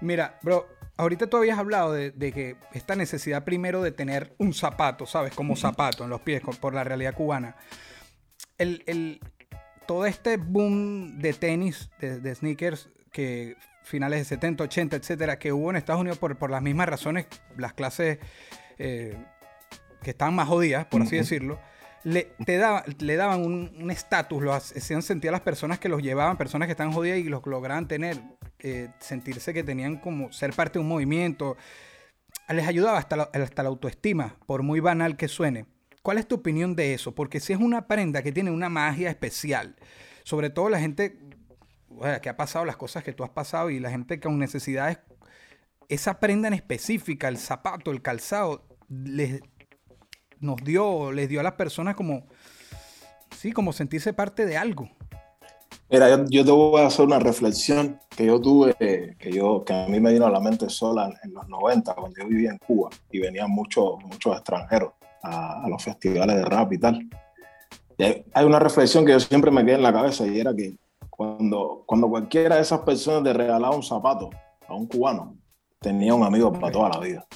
Mira, 0.00 0.38
bro, 0.42 0.66
ahorita 0.96 1.26
tú 1.28 1.36
habías 1.38 1.58
hablado 1.58 1.92
de, 1.92 2.10
de 2.10 2.32
que 2.32 2.56
esta 2.72 2.94
necesidad 2.96 3.44
primero 3.44 3.82
de 3.82 3.92
tener 3.92 4.34
un 4.38 4.52
zapato, 4.54 5.06
¿sabes? 5.06 5.34
Como 5.34 5.56
zapato 5.56 6.04
en 6.04 6.10
los 6.10 6.20
pies 6.20 6.42
por 6.60 6.74
la 6.74 6.84
realidad 6.84 7.14
cubana. 7.14 7.56
El, 8.58 8.82
el- 8.86 9.20
todo 9.86 10.04
este 10.06 10.36
boom 10.36 11.18
de 11.18 11.32
tenis, 11.32 11.90
de, 12.00 12.18
de 12.20 12.34
sneakers, 12.34 12.88
que 13.12 13.56
finales 13.86 14.18
de 14.20 14.24
70, 14.24 14.64
80, 14.64 14.96
etcétera, 14.96 15.38
que 15.38 15.52
hubo 15.52 15.70
en 15.70 15.76
Estados 15.76 16.00
Unidos 16.00 16.18
por, 16.18 16.36
por 16.36 16.50
las 16.50 16.60
mismas 16.62 16.88
razones, 16.88 17.26
las 17.56 17.72
clases 17.72 18.18
eh, 18.78 19.16
que 20.02 20.10
estaban 20.10 20.34
más 20.34 20.48
jodidas, 20.48 20.86
por 20.86 21.02
así 21.02 21.16
decirlo, 21.16 21.58
le, 22.04 22.32
te 22.44 22.56
daba- 22.58 22.84
le 22.98 23.16
daban 23.16 23.44
un 23.44 23.72
un 23.80 23.90
estatus, 23.90 24.42
lo 24.42 24.52
hacían 24.52 25.02
sentir 25.02 25.28
a 25.30 25.32
las 25.32 25.40
personas 25.40 25.78
que 25.78 25.88
los 25.88 26.02
llevaban, 26.02 26.36
personas 26.36 26.66
que 26.66 26.72
estaban 26.72 26.92
jodidas 26.92 27.18
y 27.18 27.24
los 27.24 27.44
lograban 27.46 27.88
tener, 27.88 28.20
eh, 28.60 28.88
sentirse 29.00 29.52
que 29.54 29.62
tenían 29.64 29.96
como 29.96 30.30
ser 30.32 30.52
parte 30.52 30.78
de 30.78 30.82
un 30.82 30.88
movimiento. 30.88 31.56
les 32.48 32.66
ayudaba 32.66 32.98
hasta 32.98 33.16
la, 33.16 33.22
hasta 33.32 33.62
la 33.62 33.68
autoestima, 33.70 34.36
por 34.46 34.62
muy 34.62 34.80
banal 34.80 35.16
que 35.16 35.28
suene. 35.28 35.66
¿Cuál 36.02 36.18
es 36.18 36.28
tu 36.28 36.36
opinión 36.36 36.76
de 36.76 36.94
eso? 36.94 37.14
Porque 37.14 37.40
si 37.40 37.52
es 37.52 37.58
una 37.58 37.86
prenda 37.88 38.22
que 38.22 38.30
tiene 38.30 38.50
una 38.52 38.68
magia 38.68 39.10
especial, 39.10 39.74
sobre 40.22 40.50
todo 40.50 40.68
la 40.68 40.78
gente 40.78 41.18
bueno, 41.96 42.20
que 42.20 42.28
ha 42.28 42.36
pasado, 42.36 42.64
las 42.64 42.76
cosas 42.76 43.02
que 43.02 43.12
tú 43.12 43.24
has 43.24 43.30
pasado 43.30 43.70
y 43.70 43.80
la 43.80 43.90
gente 43.90 44.20
con 44.20 44.38
necesidades, 44.38 44.98
esa 45.88 46.20
prenda 46.20 46.48
en 46.48 46.54
específica, 46.54 47.28
el 47.28 47.38
zapato, 47.38 47.90
el 47.90 48.02
calzado, 48.02 48.64
les 48.88 49.40
nos 50.38 50.56
dio, 50.56 51.10
les 51.12 51.28
dio 51.28 51.40
a 51.40 51.42
las 51.42 51.54
personas 51.54 51.96
como, 51.96 52.26
sí, 53.36 53.52
como 53.52 53.72
sentirse 53.72 54.12
parte 54.12 54.44
de 54.44 54.58
algo. 54.58 54.90
Mira, 55.88 56.10
yo, 56.10 56.24
yo, 56.28 56.44
te 56.44 56.50
voy 56.50 56.82
a 56.82 56.86
hacer 56.86 57.06
una 57.06 57.18
reflexión 57.18 57.98
que 58.14 58.26
yo 58.26 58.40
tuve, 58.40 58.74
que, 58.74 59.32
yo, 59.32 59.64
que 59.64 59.72
a 59.72 59.86
mí 59.86 59.98
me 59.98 60.12
vino 60.12 60.26
a 60.26 60.30
la 60.30 60.40
mente 60.40 60.68
sola 60.68 61.10
en 61.22 61.32
los 61.32 61.48
90, 61.48 61.94
cuando 61.94 62.16
yo 62.20 62.28
vivía 62.28 62.50
en 62.50 62.58
Cuba 62.58 62.90
y 63.10 63.20
venían 63.20 63.50
muchos, 63.50 63.94
muchos 64.04 64.36
extranjeros 64.36 64.92
a, 65.22 65.64
a, 65.64 65.68
los 65.68 65.82
festivales 65.82 66.36
de 66.36 66.44
rap 66.44 66.72
y 66.72 66.78
tal. 66.78 67.08
Y 67.96 68.02
hay, 68.04 68.24
hay, 68.34 68.44
una 68.44 68.58
reflexión 68.58 69.06
que 69.06 69.12
yo 69.12 69.20
siempre 69.20 69.50
me 69.50 69.64
quedé 69.64 69.76
en 69.76 69.82
la 69.82 69.92
cabeza 69.92 70.26
y 70.26 70.38
era 70.38 70.54
que 70.54 70.76
cuando, 71.16 71.82
cuando 71.86 72.08
cualquiera 72.08 72.56
de 72.56 72.62
esas 72.62 72.80
personas 72.80 73.24
te 73.24 73.32
regalaba 73.32 73.74
un 73.74 73.82
zapato 73.82 74.30
a 74.68 74.74
un 74.74 74.86
cubano, 74.86 75.36
tenía 75.80 76.14
un 76.14 76.22
amigo 76.22 76.52
para 76.52 76.70
toda 76.70 76.90
la 76.90 77.00
vida. 77.00 77.26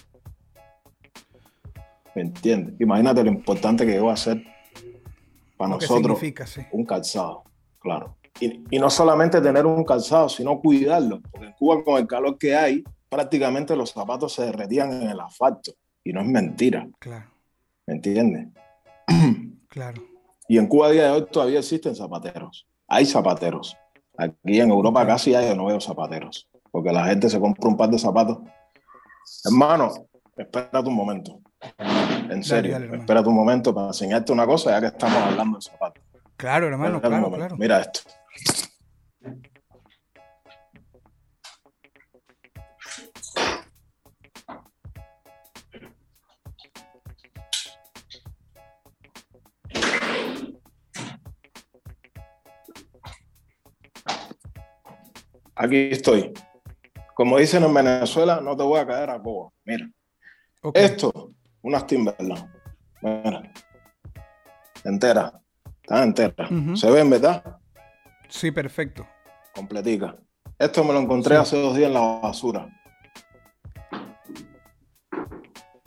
¿Me 2.15 2.23
entiendes? 2.23 2.75
Imagínate 2.81 3.25
lo 3.25 3.31
importante 3.31 3.87
que 3.87 3.99
va 3.99 4.13
a 4.13 4.17
ser 4.17 4.43
para 5.57 5.71
nosotros 5.71 6.19
sí. 6.19 6.61
un 6.73 6.85
calzado, 6.85 7.45
claro. 7.79 8.17
Y, 8.39 8.65
y, 8.71 8.79
no 8.79 8.89
solamente 8.89 9.41
tener 9.41 9.67
un 9.67 9.85
calzado, 9.85 10.29
sino 10.29 10.61
cuidarlo. 10.61 11.21
Porque 11.31 11.47
en 11.47 11.53
Cuba, 11.53 11.85
con 11.85 11.99
el 11.99 12.07
calor 12.07 12.39
que 12.39 12.57
hay, 12.57 12.83
prácticamente 13.09 13.77
los 13.77 13.91
zapatos 13.91 14.33
se 14.33 14.45
derretían 14.45 14.93
en 15.03 15.11
el 15.11 15.21
asfalto. 15.21 15.73
Y 16.03 16.13
no 16.13 16.23
es 16.23 16.27
mentira. 16.27 16.89
Claro. 16.99 17.27
¿Me 17.87 17.95
entiendes? 17.95 18.49
Claro. 19.69 20.03
Y 20.49 20.59
en 20.59 20.67
Cuba 20.67 20.89
a 20.89 20.91
día 20.91 21.05
de 21.05 21.11
hoy 21.13 21.27
todavía 21.31 21.61
existen 21.61 21.95
zapateros. 21.95 22.67
Hay 22.91 23.07
zapateros. 23.07 23.77
Aquí 24.19 24.61
en 24.61 24.71
Europa 24.71 25.07
casi 25.07 25.33
hay, 25.35 25.49
yo 25.49 25.55
no 25.55 25.67
veo 25.67 25.81
zapateros. 25.81 26.49
Porque 26.73 26.93
la 26.93 27.07
gente 27.07 27.31
se 27.31 27.39
compra 27.39 27.69
un 27.69 27.77
par 27.77 27.89
de 27.89 27.99
zapatos. 27.99 28.39
Hermano, 29.45 29.93
espérate 30.37 30.89
un 30.89 30.97
momento. 30.97 31.41
En 32.29 32.43
serio, 32.43 32.73
dale, 32.73 32.87
hermano. 32.87 33.03
espérate 33.03 33.29
un 33.29 33.35
momento 33.37 33.73
para 33.73 33.87
enseñarte 33.89 34.33
una 34.33 34.45
cosa, 34.45 34.73
ya 34.73 34.81
que 34.81 34.87
estamos 34.89 35.17
hablando 35.19 35.59
de 35.59 35.63
zapatos. 35.63 36.03
Claro, 36.37 36.67
hermano, 36.67 36.97
Espérate 36.97 37.21
claro, 37.21 37.37
claro. 37.37 37.57
Mira 37.57 37.81
esto. 37.81 38.01
Aquí 55.63 55.91
estoy. 55.93 56.33
Como 57.15 57.37
dicen 57.37 57.63
en 57.65 57.75
Venezuela, 57.75 58.41
no 58.41 58.57
te 58.57 58.63
voy 58.63 58.81
a 58.81 58.87
caer 58.87 59.11
a 59.11 59.19
Cuba. 59.21 59.51
Mira, 59.65 59.87
esto, 60.73 61.33
unas 61.61 61.87
Timberland. 61.87 62.51
Mira. 63.03 63.43
Entera. 64.85 65.39
Están 65.83 66.05
enteras. 66.05 66.51
Ujú. 66.51 66.77
Se 66.77 66.91
ven, 66.91 67.11
¿verdad? 67.11 67.59
Sí, 68.29 68.51
perfecto. 68.51 69.07
Completica. 69.55 70.17
Esto 70.59 70.83
me 70.83 70.95
lo 70.95 71.01
encontré 71.01 71.35
Sí. 71.37 71.43
hace 71.43 71.61
dos 71.61 71.77
días 71.77 71.89
en 71.89 71.95
la 71.95 72.01
basura. 72.23 72.67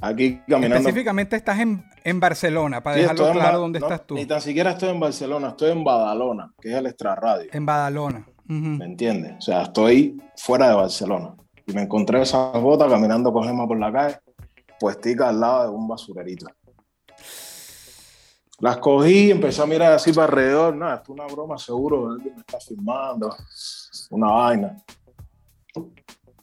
Aquí 0.02 0.40
caminando. 0.48 0.78
Específicamente 0.78 1.36
estás 1.36 1.60
en, 1.60 1.84
en 2.04 2.20
Barcelona, 2.20 2.84
para 2.84 2.98
Sí, 2.98 3.02
dejarlo 3.04 3.32
claro 3.32 3.60
dónde 3.60 3.80
no, 3.80 3.86
estás 3.88 4.06
tú. 4.06 4.16
Ni 4.16 4.26
tan 4.26 4.42
siquiera 4.42 4.72
estoy 4.72 4.90
en 4.90 5.00
Barcelona, 5.00 5.50
estoy 5.50 5.72
en 5.72 5.84
Badalona, 5.84 6.54
que 6.62 6.70
es 6.70 6.76
el 6.76 6.86
extrarradio. 6.88 7.50
En 7.54 7.66
Badalona. 7.66 8.28
¿Me 8.46 8.86
entiendes? 8.86 9.36
O 9.38 9.42
sea, 9.42 9.64
estoy 9.64 10.22
fuera 10.36 10.70
de 10.70 10.76
Barcelona. 10.76 11.36
Y 11.66 11.74
me 11.74 11.84
encontré 11.84 12.22
esas 12.22 12.54
botas 12.62 12.90
caminando 12.90 13.32
con 13.32 13.44
Gemma 13.46 13.68
por 13.68 13.80
la 13.80 13.92
calle, 13.92 14.20
puestica 14.80 15.30
al 15.30 15.40
lado 15.40 15.64
de 15.64 15.70
un 15.70 15.88
basurerito. 15.88 16.48
Las 18.60 18.78
cogí, 18.78 19.32
empecé 19.32 19.62
a 19.62 19.66
mirar 19.66 19.94
así 19.94 20.14
para 20.14 20.28
alrededor. 20.28 20.76
Nada, 20.76 20.96
esto 20.96 21.14
es 21.14 21.20
una 21.20 21.28
broma, 21.28 21.58
seguro. 21.58 22.12
Alguien 22.12 22.36
me 22.36 22.42
está 22.42 22.60
filmando. 22.60 23.36
Una 24.12 24.32
vaina. 24.32 24.84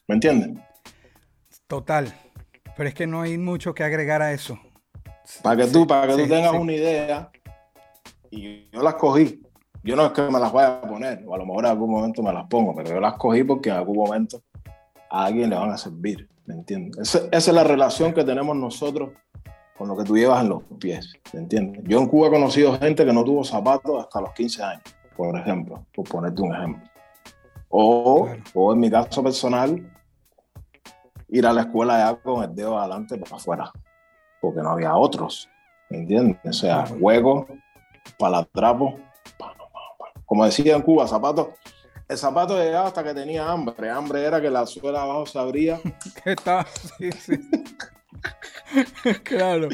¿Me 0.06 0.14
entiendes? 0.14 0.62
Total. 1.66 2.12
Pero 2.76 2.88
es 2.88 2.94
que 2.94 3.06
no 3.06 3.22
hay 3.22 3.38
mucho 3.38 3.74
que 3.74 3.84
agregar 3.84 4.22
a 4.22 4.32
eso. 4.32 4.58
Para 5.42 5.64
que 5.64 5.70
tú, 5.70 5.86
para 5.86 6.08
que 6.08 6.14
sí, 6.14 6.22
tú 6.22 6.28
tengas 6.28 6.50
sí. 6.50 6.56
una 6.56 6.72
idea. 6.72 7.30
Y 8.30 8.70
yo 8.70 8.82
las 8.82 8.94
cogí. 8.94 9.40
Yo 9.82 9.96
no 9.96 10.06
es 10.06 10.12
que 10.12 10.22
me 10.22 10.38
las 10.38 10.52
vaya 10.52 10.78
a 10.78 10.80
poner, 10.82 11.24
o 11.26 11.34
a 11.34 11.38
lo 11.38 11.46
mejor 11.46 11.64
en 11.64 11.70
algún 11.70 11.90
momento 11.90 12.22
me 12.22 12.32
las 12.32 12.46
pongo, 12.46 12.74
pero 12.74 12.90
yo 12.90 13.00
las 13.00 13.14
cogí 13.14 13.42
porque 13.44 13.70
en 13.70 13.76
algún 13.76 13.96
momento 13.96 14.42
a 15.10 15.24
alguien 15.24 15.48
le 15.50 15.56
van 15.56 15.70
a 15.70 15.78
servir. 15.78 16.28
¿Me 16.46 16.54
entiendes? 16.54 16.98
Esa, 16.98 17.18
esa 17.30 17.50
es 17.50 17.54
la 17.54 17.64
relación 17.64 18.12
que 18.12 18.24
tenemos 18.24 18.56
nosotros 18.56 19.10
con 19.78 19.88
lo 19.88 19.96
que 19.96 20.04
tú 20.04 20.16
llevas 20.16 20.42
en 20.42 20.50
los 20.50 20.62
pies. 20.78 21.12
¿Me 21.32 21.40
entiendes? 21.40 21.82
Yo 21.86 21.98
en 22.00 22.08
Cuba 22.08 22.26
he 22.28 22.30
conocido 22.30 22.78
gente 22.78 23.04
que 23.06 23.12
no 23.12 23.24
tuvo 23.24 23.42
zapatos 23.44 23.98
hasta 24.04 24.20
los 24.20 24.32
15 24.32 24.62
años, 24.62 24.82
por 25.16 25.34
ejemplo, 25.38 25.86
por 25.94 26.06
ponerte 26.08 26.42
un 26.42 26.54
ejemplo. 26.54 26.82
O, 27.68 28.24
Claro. 28.26 28.42
o 28.54 28.72
en 28.74 28.80
mi 28.80 28.90
caso 28.90 29.22
personal, 29.22 29.90
ir 31.28 31.46
a 31.46 31.52
la 31.52 31.62
escuela 31.62 31.98
ya 31.98 32.16
con 32.16 32.42
el 32.44 32.54
dedo 32.54 32.76
adelante 32.78 33.16
para 33.16 33.36
afuera, 33.36 33.72
porque 34.40 34.60
no 34.60 34.70
había 34.70 34.94
otros. 34.96 35.48
¿Me 35.88 35.98
entiendes? 35.98 36.36
O 36.44 36.52
sea, 36.52 36.84
Claro. 36.84 36.96
hueco, 37.00 37.46
palatrapo, 38.18 38.94
pa, 38.94 38.98
pa, 38.98 39.04
pa. 39.04 39.09
Como 40.30 40.44
decía 40.44 40.76
en 40.76 40.82
Cuba, 40.82 41.08
zapatos. 41.08 41.48
El 42.08 42.16
zapato 42.16 42.56
llegaba 42.56 42.86
hasta 42.86 43.02
que 43.02 43.12
tenía 43.12 43.50
hambre. 43.50 43.90
Hambre 43.90 44.24
era 44.24 44.40
que 44.40 44.48
la 44.48 44.64
suela 44.64 45.02
abajo 45.02 45.26
se 45.26 45.38
abría. 45.40 45.80
Que 46.24 46.30
estaba. 46.32 46.64
Sí, 46.98 47.10
sí. 47.10 47.32
claro. 49.24 49.68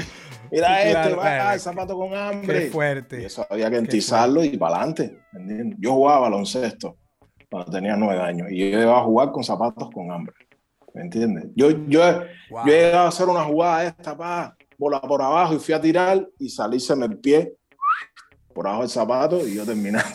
Mira 0.51 0.67
Claro, 0.69 0.89
este, 0.89 1.15
claro. 1.15 1.21
ah, 1.23 1.55
el 1.55 1.61
zapato 1.61 1.95
con 1.97 2.15
hambre. 2.15 2.59
Qué 2.61 2.67
Y 2.67 2.71
fuerte. 2.71 3.27
eso 3.27 3.47
había 3.51 3.69
que 3.71 3.77
entizarlo 3.77 4.43
y 4.43 4.57
para 4.57 4.77
adelante. 4.77 5.19
Yo 5.79 5.93
jugaba 5.93 6.21
baloncesto 6.21 6.97
cuando 7.51 7.71
tenía 7.71 7.95
nueve 7.97 8.23
años 8.23 8.49
y 8.51 8.71
yo 8.71 8.81
iba 8.81 8.99
a 8.99 9.03
jugar 9.05 9.33
con 9.33 9.45
zapatos 9.45 9.91
con 9.93 10.11
hambre. 10.11 10.35
¿Me 10.95 11.03
entiendes? 11.03 11.49
Yo, 11.55 11.69
yo, 11.87 12.01
Wow. 12.51 12.63
yo 12.67 12.73
he 12.73 12.77
llegado 12.87 13.05
a 13.05 13.09
hacer 13.09 13.29
una 13.29 13.45
jugada 13.45 13.85
esta, 13.85 14.17
pa, 14.17 14.57
bola 14.79 15.01
por 15.03 15.21
abajo 15.21 15.55
y 15.55 15.59
fui 15.59 15.75
a 15.75 15.81
tirar 15.81 16.27
y 16.39 16.49
salíseme 16.49 17.05
el 17.07 17.19
pie 17.19 17.55
por 18.57 18.67
abajo 18.67 18.83
del 18.83 18.91
zapato 18.91 19.47
y 19.47 19.55
yo 19.55 19.67
terminé 19.67 19.99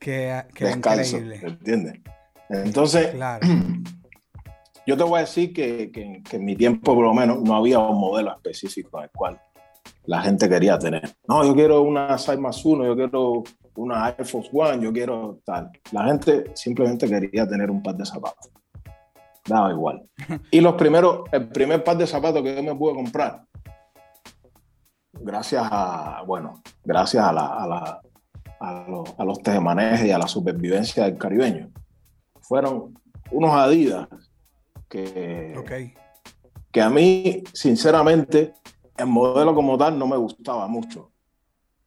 Qué, 0.00 0.42
qué 0.54 0.64
descalzo. 0.64 1.18
¿Me 1.18 1.22
increíble. 1.36 1.46
entiendes? 1.48 2.00
Entonces, 2.48 3.08
Claro. 3.12 3.46
yo 4.86 4.96
te 4.96 5.02
voy 5.04 5.18
a 5.18 5.20
decir 5.20 5.52
que, 5.52 5.90
que- 5.92 6.22
que 6.28 6.36
en 6.36 6.44
mi 6.44 6.56
tiempo, 6.56 6.94
por 6.94 7.04
lo 7.04 7.14
menos, 7.14 7.40
no 7.42 7.54
había 7.54 7.78
un 7.78 8.00
modelo 8.00 8.32
específico 8.32 9.00
el 9.02 9.10
cual 9.10 9.40
la 10.06 10.22
gente 10.22 10.48
quería 10.48 10.78
tener. 10.78 11.02
No, 11.28 11.44
yo 11.44 11.54
quiero 11.54 11.82
una 11.82 12.16
más 12.38 12.64
uno, 12.64 12.84
yo 12.86 12.96
quiero 12.96 13.44
una 13.76 14.08
Air 14.08 14.26
Force 14.26 14.50
One, 14.52 14.82
yo 14.82 14.92
quiero 14.92 15.38
tal. 15.44 15.70
La 15.92 16.04
gente 16.06 16.50
simplemente 16.54 17.06
quería 17.06 17.46
tener 17.46 17.70
un 17.70 17.82
par 17.82 17.94
de 17.96 18.04
zapatos. 18.06 18.50
Daba 19.46 19.70
igual. 19.70 20.02
Y 20.50 20.60
los 20.60 20.74
primeros, 20.74 21.28
el 21.30 21.48
primer 21.48 21.84
par 21.84 21.96
de 21.98 22.06
zapatos 22.06 22.42
que 22.42 22.56
yo 22.56 22.62
me 22.62 22.74
pude 22.74 22.94
comprar, 22.94 23.44
gracias 25.12 25.66
a, 25.70 26.22
bueno, 26.26 26.62
gracias 26.84 27.24
a, 27.24 27.32
la, 27.32 27.46
a, 27.46 27.66
la- 27.66 28.00
a 28.60 28.84
los, 28.88 29.14
a 29.18 29.24
los 29.24 29.42
tejemanejes 29.42 30.06
y 30.06 30.12
a 30.12 30.18
la 30.18 30.26
supervivencia 30.28 31.04
del 31.04 31.16
caribeño, 31.16 31.70
fueron 32.40 32.98
unos 33.30 33.52
Adidas 33.52 34.06
que, 34.88 35.54
que 36.70 36.82
a 36.82 36.90
mí, 36.90 37.42
sinceramente, 37.52 38.54
el 38.96 39.06
modelo 39.06 39.54
como 39.54 39.78
tal 39.78 39.98
no 39.98 40.06
me 40.06 40.16
gustaba 40.16 40.66
mucho. 40.68 41.10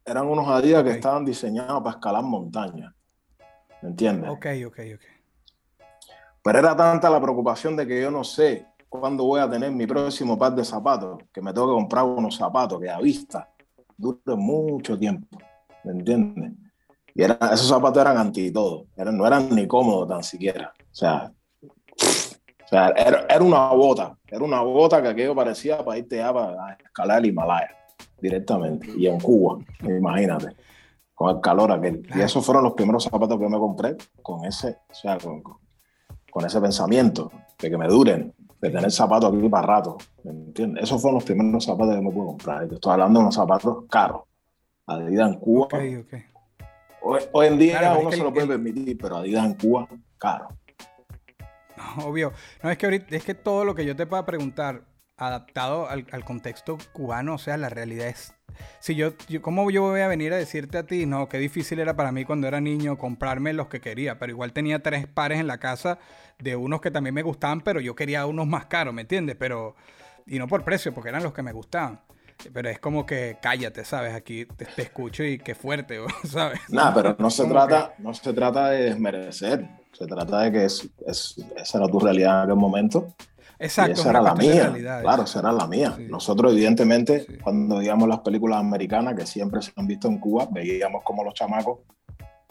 Eran 0.04 0.26
unos 0.26 0.48
Adidas 0.48 0.82
que 0.82 0.90
estaban 0.90 1.24
diseñados 1.24 1.80
para 1.82 1.96
escalar 1.96 2.22
montañas. 2.24 2.92
¿Me 3.82 3.90
entiendes? 3.90 4.30
Ok, 4.30 4.46
ok, 4.66 4.78
ok. 4.96 5.02
Pero 6.42 6.58
era 6.58 6.76
tanta 6.76 7.08
la 7.08 7.20
preocupación 7.20 7.76
de 7.76 7.86
que 7.86 8.02
yo 8.02 8.10
no 8.10 8.24
sé 8.24 8.66
cuándo 9.00 9.24
voy 9.24 9.40
a 9.40 9.48
tener 9.50 9.70
mi 9.72 9.86
próximo 9.86 10.38
par 10.38 10.54
de 10.54 10.64
zapatos, 10.64 11.18
que 11.32 11.40
me 11.42 11.52
tengo 11.52 11.68
que 11.68 11.74
comprar 11.74 12.04
unos 12.04 12.36
zapatos 12.36 12.80
que 12.80 12.88
a 12.90 12.98
vista 13.00 13.48
duren 13.96 14.38
mucho 14.38 14.98
tiempo. 14.98 15.38
¿Me 15.84 15.92
entiendes? 15.92 16.52
Y 17.14 17.22
era- 17.22 17.38
esos 17.52 17.68
zapatos 17.68 18.00
eran 18.00 18.16
anti 18.18 18.50
todo. 18.50 18.86
Eran, 18.96 19.16
no 19.16 19.26
eran 19.26 19.48
ni 19.54 19.66
cómodos 19.66 20.08
tan 20.08 20.22
siquiera. 20.22 20.72
O 20.80 20.94
sea, 20.94 21.32
o 21.62 22.68
sea 22.68 22.88
era, 22.90 23.26
era 23.28 23.42
una 23.42 23.68
bota. 23.70 24.16
Era 24.26 24.44
una 24.44 24.60
bota 24.62 25.02
que 25.02 25.08
aquello 25.08 25.34
parecía 25.34 25.84
para 25.84 25.98
irte 25.98 26.16
ya 26.16 26.32
para 26.32 26.74
escalar 26.82 27.18
el 27.18 27.26
Himalaya 27.26 27.70
directamente. 28.20 28.88
Y 28.96 29.06
en 29.06 29.20
Cuba, 29.20 29.58
imagínate. 29.82 30.56
Con 31.14 31.36
el 31.36 31.40
calor 31.40 31.70
aquel. 31.70 32.04
Y 32.14 32.20
esos 32.20 32.44
fueron 32.44 32.64
los 32.64 32.72
primeros 32.72 33.04
zapatos 33.04 33.38
que 33.38 33.48
me 33.48 33.58
compré 33.58 33.96
con 34.22 34.44
ese, 34.44 34.78
o 34.90 34.94
sea, 34.94 35.18
con- 35.18 35.42
con 36.30 36.44
ese 36.44 36.60
pensamiento 36.60 37.30
de 37.60 37.70
que 37.70 37.78
me 37.78 37.86
duren, 37.86 38.34
de 38.64 38.70
tener 38.70 38.90
zapatos 38.90 39.34
aquí 39.34 39.48
para 39.48 39.66
rato. 39.66 39.98
¿Me 40.24 40.30
entiendes? 40.30 40.84
Esos 40.84 41.00
fueron 41.00 41.16
los 41.16 41.24
primeros 41.24 41.64
zapatos 41.64 41.94
que 41.94 42.00
me 42.00 42.10
pude 42.10 42.26
comprar. 42.26 42.68
Te 42.68 42.74
estoy 42.74 42.92
hablando 42.92 43.18
de 43.20 43.24
unos 43.24 43.34
zapatos 43.34 43.84
caros. 43.90 44.22
Adidas 44.86 45.32
en 45.32 45.38
Cuba. 45.38 45.66
Ok, 45.66 45.74
ok. 46.00 46.14
Hoy, 47.02 47.20
hoy 47.32 47.46
en 47.48 47.58
día 47.58 47.78
Claro, 47.80 48.00
uno 48.00 48.10
se 48.10 48.16
lo 48.22 48.32
puede 48.32 48.44
el- 48.44 48.48
permitir, 48.52 48.96
pero 48.98 49.16
Adidas 49.18 49.44
en 49.44 49.54
Cuba, 49.54 49.86
caro. 50.18 50.48
No, 51.76 52.06
obvio. 52.06 52.32
No, 52.62 52.70
es 52.70 52.78
que 52.78 52.86
ahorita, 52.86 53.14
es 53.16 53.24
que 53.24 53.34
todo 53.34 53.64
lo 53.64 53.74
que 53.74 53.84
yo 53.84 53.94
te 53.94 54.06
pueda 54.06 54.24
preguntar, 54.24 54.82
adaptado 55.16 55.88
al, 55.88 56.06
al 56.12 56.24
contexto 56.24 56.78
cubano, 56.92 57.34
o 57.34 57.38
sea, 57.38 57.56
la 57.56 57.68
realidad 57.68 58.08
es. 58.08 58.34
Si 58.80 58.94
yo, 58.94 59.14
yo, 59.28 59.42
¿cómo 59.42 59.68
yo 59.70 59.82
voy 59.82 60.00
a 60.00 60.08
venir 60.08 60.32
a 60.32 60.36
decirte 60.36 60.78
a 60.78 60.86
ti, 60.86 61.06
no, 61.06 61.28
qué 61.28 61.38
difícil 61.38 61.80
era 61.80 61.96
para 61.96 62.12
mí 62.12 62.24
cuando 62.24 62.46
era 62.46 62.60
niño 62.60 62.96
comprarme 62.98 63.52
los 63.52 63.66
que 63.68 63.80
quería, 63.80 64.18
pero 64.18 64.30
igual 64.32 64.52
tenía 64.52 64.80
tres 64.82 65.06
pares 65.08 65.40
en 65.40 65.46
la 65.48 65.58
casa 65.58 65.98
de 66.38 66.54
unos 66.56 66.80
que 66.80 66.90
también 66.90 67.14
me 67.14 67.22
gustaban, 67.22 67.60
pero 67.62 67.80
yo 67.80 67.94
quería 67.96 68.26
unos 68.26 68.46
más 68.46 68.66
caros, 68.66 68.94
¿me 68.94 69.02
entiendes? 69.02 69.36
Pero, 69.38 69.74
y 70.26 70.38
no 70.38 70.46
por 70.46 70.64
precio, 70.64 70.94
porque 70.94 71.08
eran 71.10 71.22
los 71.22 71.32
que 71.32 71.42
me 71.42 71.52
gustaban. 71.52 72.00
Pero 72.52 72.68
es 72.68 72.78
como 72.80 73.06
que 73.06 73.38
cállate, 73.40 73.84
¿sabes? 73.84 74.14
Aquí 74.14 74.44
te, 74.46 74.66
te 74.66 74.82
escucho 74.82 75.24
y 75.24 75.38
qué 75.38 75.54
fuerte, 75.54 75.98
¿sabes? 76.24 76.60
Nada, 76.68 76.94
pero 76.94 77.16
no 77.18 77.30
se 77.30 77.46
trata, 77.46 77.94
no 77.98 78.14
se 78.14 78.32
trata 78.32 78.70
de 78.70 78.82
desmerecer. 78.84 79.68
Se 79.92 80.06
trata 80.06 80.40
de 80.42 80.52
que 80.52 80.64
es, 80.64 80.88
es- 81.06 81.36
esa 81.56 81.78
era 81.78 81.88
tu 81.88 82.00
realidad 82.00 82.38
en 82.38 82.44
aquel 82.44 82.56
momento. 82.56 83.14
Exacto. 83.58 84.00
esa 84.00 84.10
era 84.10 84.20
la 84.20 84.34
mía. 84.34 84.72
Claro, 85.02 85.22
esa 85.24 85.38
era 85.40 85.52
la 85.52 85.66
mía. 85.66 85.94
Sí. 85.96 86.06
Nosotros, 86.08 86.52
evidentemente, 86.52 87.20
Sí. 87.20 87.38
cuando 87.42 87.78
veíamos 87.78 88.08
las 88.08 88.20
películas 88.20 88.58
americanas 88.58 89.14
que 89.14 89.26
siempre 89.26 89.62
se 89.62 89.72
han 89.76 89.86
visto 89.86 90.08
en 90.08 90.18
Cuba, 90.18 90.48
veíamos 90.50 91.02
como 91.04 91.24
los 91.24 91.34
chamacos 91.34 91.78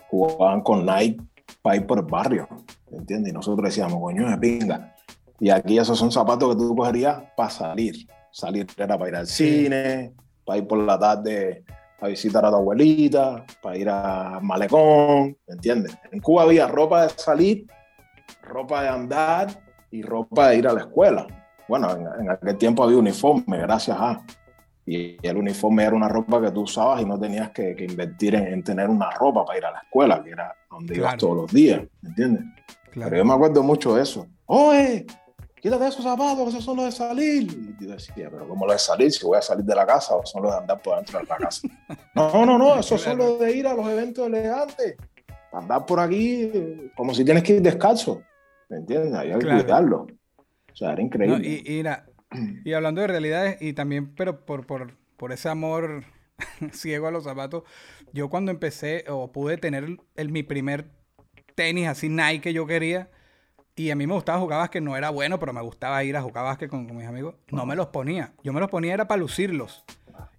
jugaban 0.10 0.62
con 0.62 0.86
Nike 0.86 1.22
para 1.62 1.76
ir 1.76 1.86
por 1.86 2.00
el 2.00 2.06
barrio. 2.06 2.48
¿Entiendes? 2.92 3.32
Y 3.32 3.34
nosotros 3.34 3.70
decíamos, 3.70 4.00
coño, 4.00 4.30
de 4.30 4.38
pinga. 4.38 4.96
Y 5.40 5.50
aquí 5.50 5.78
esos 5.78 5.98
son 5.98 6.12
zapatos 6.12 6.50
que 6.50 6.62
tú 6.62 6.76
cogerías 6.76 7.24
para 7.36 7.50
salir. 7.50 8.08
Salir 8.32 8.68
era 8.78 8.98
para 8.98 9.10
ir 9.10 9.16
al 9.16 9.28
cine, 9.28 10.14
para 10.46 10.60
ir 10.60 10.68
por 10.68 10.80
la 10.80 10.98
tarde 10.98 11.64
para 12.04 12.10
visitar 12.10 12.46
a 12.46 12.50
tu 12.50 12.58
abuelita, 12.58 13.46
para 13.62 13.78
ir 13.78 13.88
a 13.88 14.40
Malecón, 14.42 15.38
¿entiendes? 15.48 15.98
En 16.12 16.20
Cuba 16.20 16.44
había 16.44 16.68
ropa 16.68 17.04
de 17.04 17.10
salir, 17.16 17.66
ropa 18.42 18.84
de 18.84 18.90
andar 18.90 19.63
y 19.94 20.02
ropa 20.02 20.50
de 20.50 20.58
ir 20.58 20.68
a 20.68 20.74
la 20.74 20.82
escuela. 20.82 21.28
Bueno, 21.68 21.92
en, 21.92 22.08
en 22.22 22.30
aquel 22.32 22.58
tiempo 22.58 22.84
había 22.84 22.98
uniforme, 22.98 23.60
gracias 23.60 23.96
a. 24.00 24.22
Y 24.86 25.16
el 25.26 25.38
uniforme 25.38 25.84
era 25.84 25.96
una 25.96 26.10
ropa 26.10 26.42
que 26.42 26.52
tú 26.52 26.62
usabas 26.62 27.02
y 27.02 27.06
no 27.06 27.18
tenías 27.20 27.52
que, 27.52 27.76
que 27.76 27.86
invertir 27.86 28.36
en, 28.36 28.48
en 28.48 28.64
tener 28.64 28.90
una 28.90 29.12
ropa 29.12 29.46
para 29.46 29.60
ir 29.60 29.66
a 29.66 29.72
la 29.72 29.80
escuela, 29.80 30.22
que 30.24 30.32
era 30.32 30.54
donde 30.70 30.98
ibas 30.98 31.16
todos 31.18 31.38
los 31.38 31.54
días, 31.54 31.84
¿entiendes? 32.04 32.44
Claro. 32.92 33.12
Pero 33.12 33.18
yo 33.18 33.26
me 33.26 33.34
acuerdo 33.34 33.64
mucho 33.64 33.96
de 33.96 34.02
eso. 34.02 34.28
¡Oye! 34.48 35.06
Quítate 35.62 35.88
esos 35.88 36.04
zapatos, 36.04 36.44
que 36.44 36.50
esos 36.50 36.66
son 36.66 36.76
los 36.76 36.86
de 36.86 36.92
salir. 36.92 37.44
Y 37.80 37.86
yo 37.86 37.92
decía, 37.92 38.30
pero 38.30 38.48
¿cómo 38.48 38.66
los 38.66 38.76
de 38.76 38.80
salir? 38.80 39.12
Si 39.12 39.26
voy 39.26 39.38
a 39.38 39.42
salir 39.42 39.64
de 39.64 39.76
la 39.76 39.86
casa 39.86 40.16
o 40.16 40.26
son 40.26 40.44
los 40.44 40.52
de 40.52 40.58
andar 40.58 40.82
por 40.82 40.98
dentro 40.98 41.20
de 41.20 41.26
la 41.26 41.38
casa. 41.38 41.68
No, 42.16 42.46
no, 42.46 42.58
no, 42.58 42.80
esos 42.80 43.00
son 43.00 43.18
los 43.18 43.40
de 43.40 43.56
ir 43.56 43.68
a 43.68 43.74
los 43.74 43.88
eventos 43.88 44.28
elegantes. 44.28 44.98
Andar 45.54 45.86
por 45.86 46.00
aquí 46.00 46.52
como 46.96 47.14
si 47.14 47.24
tienes 47.24 47.44
que 47.44 47.54
ir 47.54 47.62
descalzo. 47.62 48.22
¿Me 48.70 48.78
entiendes? 48.78 49.14
Hay 49.14 49.32
que 49.32 49.40
Claro. 49.40 49.64
cuidarlo. 49.64 50.02
O 50.02 50.76
sea, 50.76 50.94
era 50.94 51.02
No, 51.02 51.08
increíble. 51.08 51.48
y, 51.48 51.64
y 51.66 51.78
mira, 51.78 52.06
y 52.64 52.74
hablando 52.74 53.02
de 53.02 53.08
realidades, 53.08 53.62
y 53.62 53.74
también, 53.74 54.14
pero 54.16 54.46
por, 54.46 54.66
por, 54.66 54.98
por 55.18 55.32
ese 55.32 55.50
amor 55.50 56.04
ciego 56.72 57.08
a 57.08 57.12
los 57.12 57.24
zapatos, 57.24 57.64
yo 58.14 58.30
cuando 58.30 58.52
empecé 58.52 59.06
o 59.10 59.32
pude 59.32 59.58
tener 59.58 59.98
el, 60.16 60.32
mi 60.32 60.44
primer 60.44 60.90
tenis 61.56 61.88
así 61.88 62.10
Nike 62.10 62.42
que 62.42 62.54
yo 62.54 62.66
quería, 62.68 63.12
y 63.76 63.92
a 63.92 63.96
mí 63.96 64.08
me 64.08 64.14
gustaba 64.16 64.40
jugar 64.40 64.60
básquet, 64.60 64.84
no 64.84 64.98
era 64.98 65.10
bueno, 65.12 65.40
pero 65.40 65.54
me 65.54 65.62
gustaba 65.62 66.04
ir 66.04 66.18
a 66.18 66.22
jugar 66.24 66.46
básquet 66.46 66.70
con, 66.70 66.88
con 66.88 66.98
mis 66.98 67.08
amigos, 67.08 67.36
no 67.52 67.66
me 67.66 67.76
los 67.76 67.88
ponía. 67.88 68.34
Yo 68.44 68.54
me 68.54 68.60
los 68.62 68.70
ponía 68.70 68.94
era 68.94 69.08
para 69.08 69.22
lucirlos. 69.22 69.86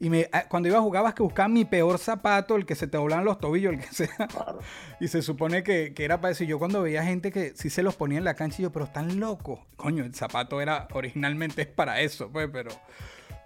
Y 0.00 0.10
me, 0.10 0.28
ah, 0.32 0.44
cuando 0.48 0.68
iba 0.68 0.78
a 0.78 0.82
jugar 0.82 1.02
básquet 1.02 1.24
buscaba 1.24 1.48
mi 1.48 1.64
peor 1.64 1.98
zapato, 1.98 2.56
el 2.56 2.66
que 2.66 2.74
se 2.74 2.86
te 2.86 2.96
doblaban 2.96 3.24
los 3.24 3.38
tobillos, 3.38 3.72
el 3.72 3.80
que 3.80 3.86
sea. 3.94 4.26
Claro. 4.28 4.58
Y 5.00 5.08
se 5.08 5.22
supone 5.22 5.62
que, 5.62 5.94
que 5.94 6.04
era 6.04 6.20
para 6.20 6.32
eso. 6.32 6.44
Y 6.44 6.46
yo 6.46 6.58
cuando 6.58 6.82
veía 6.82 7.04
gente 7.04 7.30
que 7.30 7.52
sí 7.54 7.70
se 7.70 7.82
los 7.82 7.94
ponía 7.94 8.18
en 8.18 8.24
la 8.24 8.34
cancha, 8.34 8.56
y 8.60 8.62
yo, 8.64 8.72
pero 8.72 8.84
están 8.86 9.20
locos. 9.20 9.60
Coño, 9.76 10.04
el 10.04 10.14
zapato 10.14 10.60
era 10.60 10.88
originalmente 10.92 11.62
es 11.62 11.68
para 11.68 12.00
eso, 12.00 12.30
pues, 12.30 12.48
pero, 12.52 12.70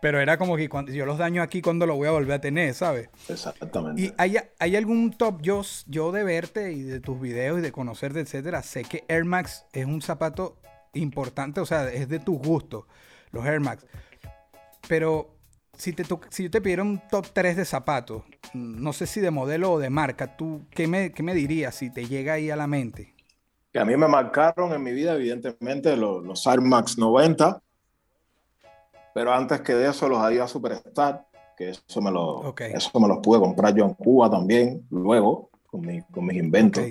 pero 0.00 0.20
era 0.20 0.38
como 0.38 0.56
que 0.56 0.68
cuando, 0.68 0.92
yo 0.92 1.06
los 1.06 1.18
daño 1.18 1.42
aquí 1.42 1.62
cuando 1.62 1.86
lo 1.86 1.96
voy 1.96 2.08
a 2.08 2.12
volver 2.12 2.32
a 2.32 2.40
tener, 2.40 2.74
¿sabes? 2.74 3.08
Exactamente. 3.28 4.02
Y 4.02 4.12
hay, 4.18 4.36
hay 4.58 4.76
algún 4.76 5.12
top, 5.12 5.40
yo, 5.42 5.62
yo 5.86 6.12
de 6.12 6.24
verte 6.24 6.72
y 6.72 6.82
de 6.82 7.00
tus 7.00 7.20
videos 7.20 7.58
y 7.58 7.62
de 7.62 7.72
conocerte, 7.72 8.20
etcétera, 8.20 8.62
sé 8.62 8.84
que 8.84 9.04
Air 9.08 9.24
Max 9.24 9.64
es 9.72 9.86
un 9.86 10.02
zapato 10.02 10.58
importante, 10.94 11.60
o 11.60 11.66
sea, 11.66 11.90
es 11.92 12.08
de 12.08 12.18
tu 12.18 12.38
gusto, 12.38 12.86
los 13.30 13.44
Air 13.46 13.60
Max. 13.60 13.86
Pero 14.88 15.37
si, 15.78 15.92
te 15.92 16.04
si 16.30 16.44
yo 16.44 16.50
te 16.50 16.60
pidiera 16.60 16.82
un 16.82 17.00
top 17.10 17.26
3 17.32 17.56
de 17.56 17.64
zapatos, 17.64 18.22
no 18.54 18.92
sé 18.92 19.06
si 19.06 19.20
de 19.20 19.30
modelo 19.30 19.72
o 19.72 19.78
de 19.78 19.90
marca, 19.90 20.36
¿tú 20.36 20.62
qué 20.70 20.86
me, 20.86 21.12
qué 21.12 21.22
me 21.22 21.34
dirías 21.34 21.74
si 21.74 21.90
te 21.90 22.06
llega 22.06 22.34
ahí 22.34 22.50
a 22.50 22.56
la 22.56 22.66
mente? 22.66 23.14
que 23.72 23.78
a 23.78 23.84
mí 23.84 23.96
me 23.96 24.08
marcaron 24.08 24.72
en 24.72 24.82
mi 24.82 24.92
vida, 24.92 25.14
evidentemente, 25.14 25.94
los, 25.96 26.24
los 26.24 26.46
Air 26.46 26.60
Max 26.62 26.96
90, 26.98 27.62
pero 29.14 29.32
antes 29.32 29.60
que 29.60 29.74
de 29.74 29.88
eso, 29.90 30.08
los 30.08 30.18
Adidas 30.18 30.50
Superstar, 30.50 31.26
que 31.56 31.70
eso 31.70 32.00
me, 32.00 32.10
lo, 32.10 32.36
Ok. 32.36 32.62
eso 32.62 32.98
me 33.00 33.08
los 33.08 33.18
pude 33.18 33.40
comprar 33.40 33.74
yo 33.74 33.84
en 33.84 33.94
Cuba 33.94 34.30
también, 34.30 34.86
luego, 34.90 35.50
con, 35.66 35.80
mi- 35.82 36.02
con 36.02 36.24
mis 36.26 36.36
inventos. 36.38 36.84
Ok. 36.84 36.90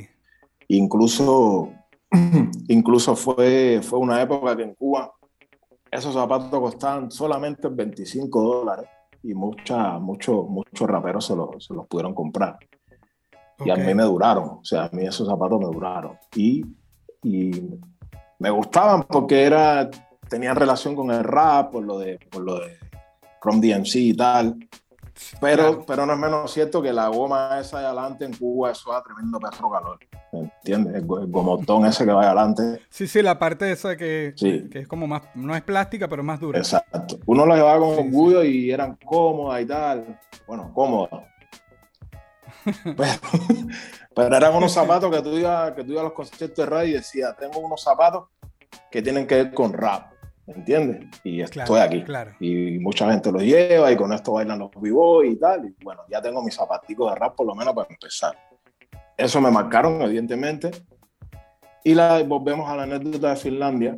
Incluso, 0.69 1.71
incluso 2.67 3.15
fue, 3.15 3.79
fue 3.81 3.99
una 3.99 4.21
época 4.21 4.55
que 4.55 4.63
en 4.63 4.75
Cuba 4.75 5.11
esos 5.91 6.13
zapatos 6.13 6.49
costaban 6.59 7.11
solamente 7.11 7.67
25 7.69 8.41
dólares 8.41 8.89
y 9.23 9.33
mucha, 9.33 9.99
mucho, 9.99 10.43
muchos 10.43 10.87
raperos 10.87 11.25
se 11.25 11.35
los, 11.35 11.65
se 11.65 11.73
los 11.73 11.87
pudieron 11.87 12.13
comprar. 12.13 12.57
Y 13.65 13.71
a 13.71 13.75
mí 13.75 13.93
me 13.93 14.03
duraron, 14.03 14.59
o 14.61 14.63
sea, 14.63 14.85
a 14.85 14.89
mí 14.89 15.05
esos 15.05 15.27
zapatos 15.27 15.59
me 15.59 15.65
duraron. 15.65 16.17
Y, 16.35 16.63
y 17.23 17.51
me 18.39 18.49
gustaban 18.51 19.03
porque 19.03 19.43
era, 19.43 19.89
tenían 20.29 20.55
relación 20.55 20.95
con 20.95 21.11
el 21.11 21.23
rap, 21.23 21.71
por 21.71 21.83
lo 21.83 21.97
de, 21.97 22.19
por 22.29 22.43
lo 22.43 22.59
de 22.59 22.77
From 23.41 23.59
DMC 23.59 23.95
y 23.95 24.13
tal. 24.13 24.57
Pero, 25.41 25.63
Claro. 25.63 25.83
pero 25.87 26.05
no 26.05 26.13
es 26.13 26.19
menos 26.19 26.51
cierto 26.51 26.81
que 26.81 26.93
la 26.93 27.07
goma 27.07 27.59
esa 27.59 27.79
de 27.79 27.85
adelante 27.87 28.25
en 28.25 28.33
Cuba, 28.35 28.71
eso 28.71 28.91
da 28.91 29.01
tremendo 29.01 29.39
perro 29.39 29.69
calor. 29.71 29.99
¿Entiendes? 30.31 30.95
El, 30.95 31.05
go- 31.05 31.19
el 31.19 31.27
gomotón 31.27 31.85
ese 31.85 32.05
que 32.05 32.11
va 32.11 32.21
de 32.21 32.27
adelante. 32.27 32.81
Sí, 32.89 33.07
sí, 33.07 33.21
la 33.21 33.39
parte 33.39 33.71
esa 33.71 33.95
que, 33.97 34.33
Sí. 34.35 34.67
que 34.71 34.79
es 34.79 34.87
como 34.87 35.07
más, 35.07 35.23
no 35.35 35.55
es 35.55 35.61
plástica, 35.63 36.07
pero 36.07 36.23
más 36.23 36.39
dura. 36.39 36.59
Exacto. 36.59 37.17
Uno 37.25 37.45
lo 37.45 37.55
llevaba 37.55 37.79
con 37.79 37.95
Sí, 37.95 38.01
orgullo 38.01 38.43
y 38.43 38.71
eran 38.71 38.95
cómodas 39.03 39.61
y 39.61 39.65
tal. 39.65 40.19
Bueno, 40.45 40.71
cómodas. 40.73 41.23
pero, 42.97 43.11
pero 44.15 44.35
eran 44.35 44.55
unos 44.55 44.71
zapatos 44.73 45.09
que 45.11 45.21
tú, 45.21 45.29
ibas, 45.37 45.71
que 45.73 45.83
tú 45.83 45.91
ibas 45.91 46.01
a 46.01 46.05
los 46.05 46.13
conciertos 46.13 46.57
de 46.57 46.65
radio 46.69 46.89
y 46.89 46.93
decías, 46.93 47.35
tengo 47.37 47.59
unos 47.59 47.81
zapatos 47.81 48.25
que 48.91 49.01
tienen 49.01 49.25
que 49.25 49.35
ver 49.35 49.53
con 49.53 49.73
rap. 49.73 50.11
¿Me 50.47 50.53
entiendes? 50.53 51.05
Y 51.23 51.41
estoy 51.41 51.63
Claro, 51.65 51.81
aquí. 51.81 52.03
claro. 52.03 52.31
Y 52.39 52.79
mucha 52.79 53.11
gente 53.11 53.31
los 53.31 53.43
lleva 53.43 53.91
y 53.91 53.97
con 53.97 54.13
esto 54.13 54.31
bailan 54.33 54.59
los 54.59 54.71
b 54.71 54.89
y 55.27 55.35
tal. 55.35 55.65
Y 55.77 55.83
bueno, 55.83 56.01
ya 56.09 56.21
tengo 56.21 56.41
mis 56.41 56.55
zapaticos 56.55 57.11
de 57.13 57.19
rap 57.19 57.35
por 57.35 57.45
lo 57.45 57.53
menos 57.53 57.73
para 57.73 57.87
empezar. 57.89 58.35
Eso 59.17 59.41
me 59.41 59.51
marcaron, 59.51 60.01
evidentemente. 60.01 60.71
Y 61.83 61.93
la, 61.93 62.23
volvemos 62.23 62.69
a 62.69 62.75
la 62.77 62.83
anécdota 62.83 63.31
de 63.31 63.35
Finlandia. 63.35 63.97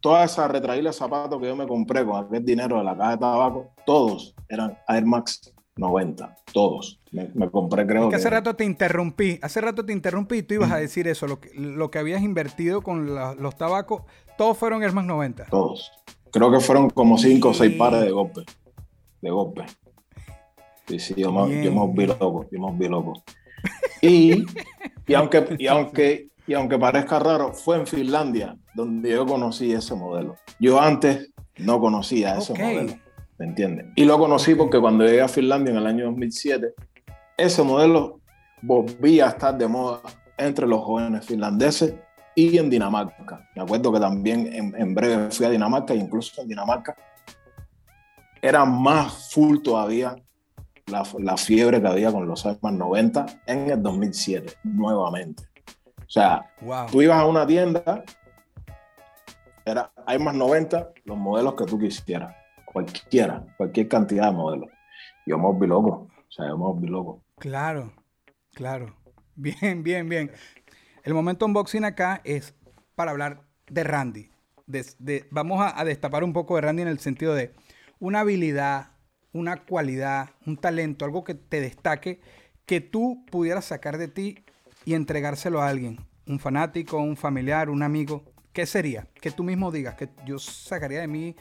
Toda 0.00 0.24
esa 0.24 0.48
retraída 0.48 0.90
de 0.90 0.92
zapatos 0.92 1.40
que 1.40 1.46
yo 1.46 1.56
me 1.56 1.66
compré 1.66 2.04
con 2.04 2.24
aquel 2.24 2.44
dinero 2.44 2.78
de 2.78 2.84
la 2.84 2.96
caja 2.96 3.10
de 3.12 3.18
tabaco, 3.18 3.70
todos 3.86 4.34
eran 4.48 4.76
Air 4.88 5.06
Max 5.06 5.52
90. 5.76 6.36
Todos. 6.52 6.98
Me, 7.12 7.30
me 7.34 7.50
compré, 7.50 7.86
creo 7.86 8.02
Es 8.02 8.06
que 8.06 8.10
que. 8.10 8.16
hace 8.16 8.30
rato 8.30 8.56
te 8.56 8.64
interrumpí, 8.64 9.38
hace 9.42 9.60
rato 9.60 9.84
te 9.84 9.92
interrumpí 9.92 10.38
y 10.38 10.42
tú 10.42 10.54
ibas 10.54 10.72
a 10.72 10.78
decir 10.78 11.06
eso, 11.08 11.26
lo 11.26 11.40
que, 11.40 11.50
lo 11.54 11.90
que 11.90 11.98
habías 11.98 12.22
invertido 12.22 12.82
con 12.82 13.14
la- 13.14 13.34
los 13.34 13.54
tabacos, 13.56 14.02
todos 14.42 14.58
fueron 14.58 14.82
Air 14.82 14.92
Max 14.92 15.06
90. 15.06 15.44
Todos. 15.44 15.92
Creo 16.32 16.50
que 16.50 16.58
fueron 16.58 16.90
como 16.90 17.16
cinco 17.16 17.50
o 17.50 17.54
seis 17.54 17.74
Y- 17.76 17.78
pares 17.78 18.00
de 18.00 18.10
golpe. 18.10 18.40
De 19.20 19.30
golpe. 19.30 19.64
Sí, 20.88 20.98
sí, 20.98 21.14
yo 21.16 21.30
me, 21.30 21.62
yo 21.62 21.70
me 21.70 21.78
volví 21.78 22.06
loco, 22.06 22.44
yo 22.50 22.58
me 22.58 22.66
volví 22.72 22.88
loco. 22.88 23.22
Y, 24.00 24.44
y, 25.06 25.14
aunque, 25.14 25.54
y, 25.60 25.68
aunque, 25.68 26.30
y 26.44 26.54
aunque 26.54 26.76
parezca 26.76 27.20
raro, 27.20 27.52
fue 27.52 27.76
en 27.76 27.86
Finlandia 27.86 28.56
donde 28.74 29.10
yo 29.10 29.24
conocí 29.26 29.72
ese 29.72 29.94
modelo. 29.94 30.34
Yo 30.58 30.80
antes 30.80 31.30
no 31.58 31.78
conocía 31.78 32.36
ese 32.36 32.52
modelo, 32.54 32.94
¿me 33.38 33.46
entiendes? 33.46 33.86
Y 33.94 34.04
lo 34.06 34.18
conocí 34.18 34.56
porque 34.56 34.80
cuando 34.80 35.04
llegué 35.04 35.20
a 35.20 35.28
Finlandia 35.28 35.70
en 35.70 35.76
el 35.76 35.86
año 35.86 36.06
2007, 36.06 36.74
ese 37.36 37.62
modelo 37.62 38.18
volvía 38.60 39.26
a 39.26 39.28
estar 39.28 39.56
de 39.56 39.68
moda 39.68 40.00
entre 40.36 40.66
los 40.66 40.82
jóvenes 40.82 41.24
finlandeses 41.24 41.94
y 42.34 42.58
en 42.58 42.70
Dinamarca. 42.70 43.48
Me 43.54 43.62
acuerdo 43.62 43.92
que 43.92 44.00
también 44.00 44.46
en, 44.52 44.74
en 44.76 44.94
breve 44.94 45.30
fui 45.30 45.46
a 45.46 45.50
Dinamarca 45.50 45.92
e 45.94 45.96
incluso 45.96 46.40
en 46.42 46.48
Dinamarca 46.48 46.96
era 48.40 48.64
más 48.64 49.30
full 49.32 49.58
todavía 49.62 50.16
la, 50.86 51.04
la 51.20 51.36
fiebre 51.36 51.80
que 51.80 51.86
había 51.86 52.10
con 52.10 52.26
los 52.26 52.44
Max 52.44 52.58
90 52.62 53.26
en 53.46 53.70
el 53.70 53.82
2007, 53.82 54.54
nuevamente. 54.64 55.44
O 56.00 56.10
sea, 56.10 56.50
Wow. 56.60 56.86
tú 56.90 57.00
ibas 57.00 57.18
a 57.18 57.26
una 57.26 57.46
tienda, 57.46 58.02
era, 59.64 59.92
más 60.20 60.34
90 60.34 60.90
los 61.04 61.16
modelos 61.16 61.54
que 61.54 61.64
tú 61.64 61.78
quisieras. 61.78 62.34
Cualquiera, 62.64 63.44
cualquier 63.56 63.86
cantidad 63.88 64.26
de 64.26 64.32
modelos. 64.32 64.70
Yo 65.26 65.36
me 65.38 65.44
volví 65.44 65.66
loco. 65.66 66.08
O 66.16 66.32
sea, 66.32 66.48
yo 66.48 66.56
me 66.58 66.64
volví 66.64 66.88
loco. 66.88 67.22
Claro, 67.38 67.92
claro. 68.54 68.96
Bien, 69.34 69.82
bien, 69.82 70.08
bien. 70.08 70.30
El 71.02 71.14
momento 71.14 71.46
unboxing 71.46 71.84
acá 71.84 72.20
es 72.24 72.54
para 72.94 73.10
hablar 73.10 73.42
de 73.68 73.84
Randy. 73.84 74.30
De- 74.66 74.86
de- 74.98 75.26
vamos 75.30 75.60
a, 75.60 75.78
a 75.78 75.84
destapar 75.84 76.22
un 76.24 76.32
poco 76.32 76.54
de 76.56 76.62
Randy 76.62 76.82
en 76.82 76.88
el 76.88 76.98
sentido 77.00 77.34
de 77.34 77.52
una 77.98 78.20
habilidad, 78.20 78.92
una 79.32 79.64
cualidad, 79.64 80.30
un 80.46 80.56
talento, 80.56 81.04
algo 81.04 81.24
que 81.24 81.34
te 81.34 81.60
destaque, 81.60 82.20
que 82.66 82.80
tú 82.80 83.24
pudieras 83.30 83.64
sacar 83.64 83.98
de 83.98 84.08
ti 84.08 84.44
y 84.84 84.94
entregárselo 84.94 85.60
a 85.60 85.68
alguien. 85.68 85.98
Un 86.26 86.38
fanático, 86.38 86.98
un 86.98 87.16
familiar, 87.16 87.68
un 87.70 87.82
amigo. 87.82 88.24
¿Qué 88.52 88.66
sería? 88.66 89.08
Que 89.20 89.30
tú 89.30 89.42
mismo 89.42 89.72
digas 89.72 89.94
que 89.96 90.08
yo 90.24 90.38
sacaría 90.38 91.00
de 91.00 91.08
mí 91.08 91.34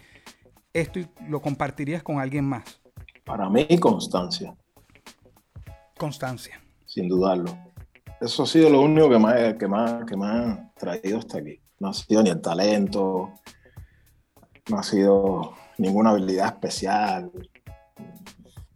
esto 0.74 1.00
y 1.00 1.08
lo 1.28 1.42
compartirías 1.42 2.02
con 2.02 2.20
alguien 2.20 2.46
más. 2.46 2.80
Para 3.26 3.50
mí, 3.50 3.68
constancia, 3.80 4.56
Constancia. 5.98 6.60
sin 6.88 7.08
dudarlo. 7.08 7.56
Eso 8.22 8.44
ha 8.44 8.46
sido 8.46 8.70
lo 8.70 8.82
único 8.82 9.10
que 9.10 9.18
más, 9.18 9.56
que 9.56 9.68
más, 9.68 10.06
que 10.06 10.16
más 10.16 10.60
traído 10.76 11.18
hasta 11.18 11.40
aquí. 11.40 11.60
No 11.80 11.90
ha 11.90 11.94
sido 11.94 12.22
ni 12.22 12.30
el 12.30 12.40
talento, 12.40 13.32
no 14.70 14.78
ha 14.78 14.84
sido 14.84 15.54
ninguna 15.80 16.12
habilidad 16.12 16.46
especial. 16.46 17.32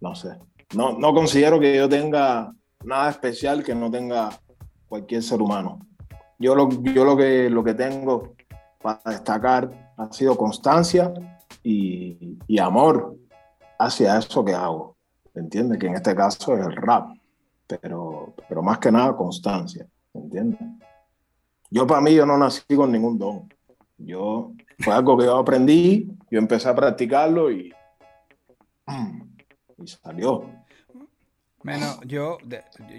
No 0.01 0.15
sé. 0.15 0.29
No, 0.73 0.97
no 0.97 1.13
considero 1.13 1.59
que 1.59 1.75
yo 1.75 1.87
tenga 1.87 2.51
nada 2.83 3.11
especial 3.11 3.63
que 3.63 3.75
no 3.75 3.91
tenga 3.91 4.29
cualquier 4.87 5.21
ser 5.21 5.39
humano. 5.39 5.79
Yo 6.39 6.55
lo, 6.55 6.67
yo 6.81 7.05
lo, 7.05 7.15
que, 7.15 7.47
lo 7.47 7.63
que 7.63 7.75
tengo 7.75 8.33
para 8.81 8.99
destacar 9.05 9.93
ha 9.95 10.11
sido 10.11 10.35
constancia 10.35 11.13
y, 11.61 12.39
y 12.47 12.59
amor 12.59 13.15
hacia 13.77 14.17
eso 14.17 14.43
que 14.43 14.55
hago. 14.55 14.97
¿Entiendes? 15.35 15.77
Que 15.77 15.85
en 15.85 15.95
este 15.95 16.15
caso 16.15 16.55
es 16.55 16.65
el 16.65 16.75
rap. 16.75 17.09
Pero, 17.67 18.04
pero 18.47 18.61
más 18.61 18.79
que 18.79 18.91
nada 18.91 19.15
constancia. 19.15 19.87
¿Entiendes? 20.13 20.59
Yo 21.69 21.85
para 21.85 22.01
mí 22.01 22.13
yo 22.13 22.25
no 22.25 22.37
nací 22.37 22.75
con 22.75 22.91
ningún 22.91 23.17
don. 23.17 23.53
Yo 23.97 24.53
fue 24.79 24.93
algo 24.93 25.17
que 25.17 25.25
yo 25.25 25.37
aprendí, 25.37 26.09
yo 26.29 26.39
empecé 26.39 26.69
a 26.69 26.75
practicarlo 26.75 27.51
y, 27.51 27.73
y 29.77 29.87
salió. 29.87 30.49
Bueno, 31.63 31.99
yo, 32.05 32.37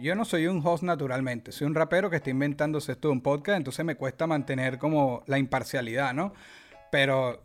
yo 0.03 0.17
no 0.17 0.25
soy 0.25 0.49
un 0.49 0.61
host 0.67 0.83
naturalmente, 0.83 1.53
soy 1.53 1.69
un 1.69 1.75
rapero 1.77 2.11
que 2.11 2.17
está 2.17 2.31
inventándose 2.31 2.93
esto 2.93 3.09
de 3.09 3.13
un 3.13 3.21
podcast, 3.21 3.59
entonces 3.59 3.85
me 3.85 3.95
cuesta 3.95 4.27
mantener 4.27 4.79
como 4.79 5.23
la 5.27 5.39
imparcialidad, 5.39 6.13
¿no? 6.15 6.33
Pero 6.91 7.45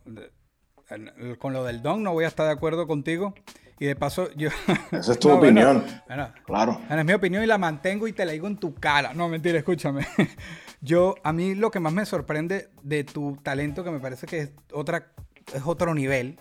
con 1.38 1.52
lo 1.52 1.62
del 1.62 1.80
don 1.80 2.02
no 2.02 2.12
voy 2.12 2.24
a 2.24 2.28
estar 2.28 2.46
de 2.46 2.52
acuerdo 2.52 2.88
contigo. 2.88 3.34
Y 3.82 3.86
de 3.86 3.96
paso, 3.96 4.30
yo... 4.36 4.48
Esa 4.92 5.10
es 5.10 5.18
tu 5.18 5.28
No, 5.28 5.38
bueno, 5.38 5.60
opinión. 5.72 5.84
bueno, 6.06 6.32
Claro. 6.46 6.80
bueno, 6.86 7.00
es 7.00 7.04
mi 7.04 7.12
opinión 7.14 7.42
y 7.42 7.46
la 7.46 7.58
mantengo 7.58 8.06
y 8.06 8.12
te 8.12 8.24
la 8.24 8.30
digo 8.30 8.46
en 8.46 8.56
tu 8.56 8.76
cara. 8.76 9.12
No, 9.12 9.28
mentira, 9.28 9.58
escúchame. 9.58 10.06
Yo, 10.80 11.16
a 11.24 11.32
mí 11.32 11.56
lo 11.56 11.72
que 11.72 11.80
más 11.80 11.92
me 11.92 12.06
sorprende 12.06 12.68
de 12.84 13.02
tu 13.02 13.38
talento, 13.42 13.82
que 13.82 13.90
me 13.90 13.98
parece 13.98 14.28
que 14.28 14.38
es, 14.38 14.50
otra, 14.72 15.10
es 15.52 15.62
otro 15.64 15.94
nivel, 15.96 16.38